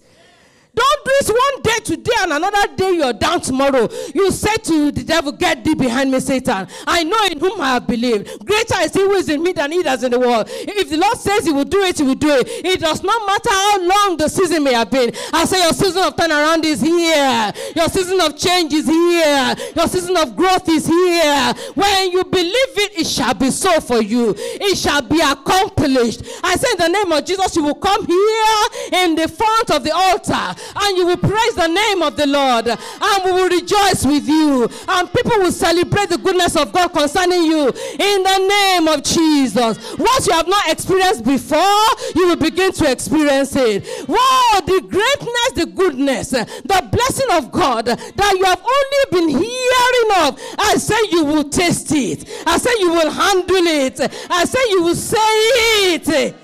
Don't 0.80 1.04
do 1.04 1.12
it 1.12 1.28
one 1.28 1.62
day 1.62 1.80
today 1.84 2.16
and 2.22 2.32
another 2.32 2.74
day 2.76 2.92
you're 2.94 3.12
down 3.12 3.42
tomorrow. 3.42 3.90
You 4.16 4.32
say 4.32 4.56
to 4.56 4.92
the 4.92 5.04
devil, 5.04 5.34
Get 5.34 5.66
thee 5.66 5.76
behind 5.76 6.10
me, 6.10 6.22
Satan. 6.22 6.68
I 6.88 7.04
know 7.04 7.22
in 7.30 7.38
whom 7.38 7.60
I 7.60 7.74
have 7.74 7.88
believed. 7.88 8.46
Greater 8.46 8.80
is 8.80 8.94
he 8.94 9.02
who 9.02 9.12
is 9.16 9.28
in 9.28 9.44
me 9.44 9.52
than 9.52 9.74
he 9.74 9.84
that's 9.84 10.04
in 10.04 10.12
the 10.12 10.20
world. 10.20 10.48
If 10.50 10.90
the 10.90 10.96
Lord 10.96 11.18
says 11.18 11.46
he 11.46 11.52
will 11.52 11.66
do 11.66 11.82
it, 11.82 11.98
he 11.98 12.04
will 12.04 12.16
do 12.16 12.30
it. 12.30 12.48
It 12.48 12.80
does 12.80 13.04
not 13.04 13.26
matter 13.26 13.50
how 13.50 13.82
long 13.82 14.18
the 14.18 14.30
season 14.30 14.64
may 14.64 14.74
have 14.74 14.90
been. 14.90 15.12
I 15.34 15.44
say 15.44 15.62
your 15.62 15.74
season 15.74 16.02
of 16.02 16.16
turnaround 16.16 16.64
is 16.64 16.80
here. 16.80 17.52
Your 17.76 17.90
season 17.90 18.22
of 18.22 18.38
change 18.38 18.72
is 18.74 18.86
here. 18.86 19.56
Your 19.76 19.88
season 19.88 20.16
of 20.16 20.38
growth 20.38 20.70
is 20.70 20.88
here. 20.88 21.54
When 21.76 22.12
you 22.12 22.24
believe 22.24 22.74
it, 22.78 23.00
it 23.00 23.08
shall 23.08 23.34
be 23.34 23.52
so 23.52 23.82
for 23.82 24.02
you. 24.02 24.34
It 24.38 24.78
shall 24.78 25.02
be 25.02 25.20
accomplished. 25.20 26.24
I 26.42 26.56
say 26.56 26.72
in 26.72 26.94
the 26.94 27.00
name 27.00 27.12
of 27.12 27.26
Jesus, 27.26 27.54
you 27.58 27.64
will 27.64 27.76
come 27.76 28.06
here 28.06 29.04
in 29.04 29.16
the 29.16 29.28
front 29.28 29.72
of 29.72 29.84
the 29.84 29.92
altar 29.92 30.56
and 30.76 30.98
you 30.98 31.06
will 31.06 31.18
praise 31.18 31.56
the 31.56 31.68
name 31.68 32.02
of 32.02 32.16
the 32.16 32.28
Lord, 32.28 32.68
and 32.68 33.26
we 33.26 33.32
will 33.32 33.50
rejoice 33.50 34.06
with 34.06 34.28
you, 34.28 34.70
and 34.88 35.14
people 35.14 35.38
will 35.40 35.52
celebrate 35.52 36.10
the 36.10 36.18
goodness 36.18 36.56
of 36.56 36.72
God 36.72 36.90
concerning 36.90 37.44
you 37.44 37.68
in 37.68 38.24
the 38.24 38.48
name 38.48 38.88
of 38.88 39.04
Jesus. 39.04 39.78
What 39.98 40.26
you 40.28 40.34
have 40.34 40.48
not 40.48 40.70
experienced 40.70 41.26
before, 41.26 41.86
you 42.16 42.28
will 42.28 42.36
begin 42.36 42.72
to 42.74 42.92
experience 42.92 43.56
it. 43.56 43.86
Wow, 44.08 44.62
the 44.66 44.82
greatness, 44.82 45.52
the 45.56 45.66
goodness, 45.66 46.30
the 46.30 46.90
blessing 46.92 47.28
of 47.32 47.52
God 47.52 47.86
that 47.86 48.36
you 48.38 48.44
have 48.46 48.62
only 48.62 49.04
been 49.12 49.30
hearing 49.30 50.28
of. 50.28 50.40
I 50.58 50.76
say 50.76 50.96
you 51.12 51.26
will 51.26 51.50
taste 51.50 51.92
it. 51.92 52.28
I 52.46 52.58
say 52.58 52.72
you 52.80 52.92
will 52.92 53.10
handle 53.10 53.68
it. 53.68 54.00
I 54.30 54.46
say 54.46 54.60
you 54.70 54.84
will 54.84 54.96
say 54.96 55.18
it. 55.18 56.36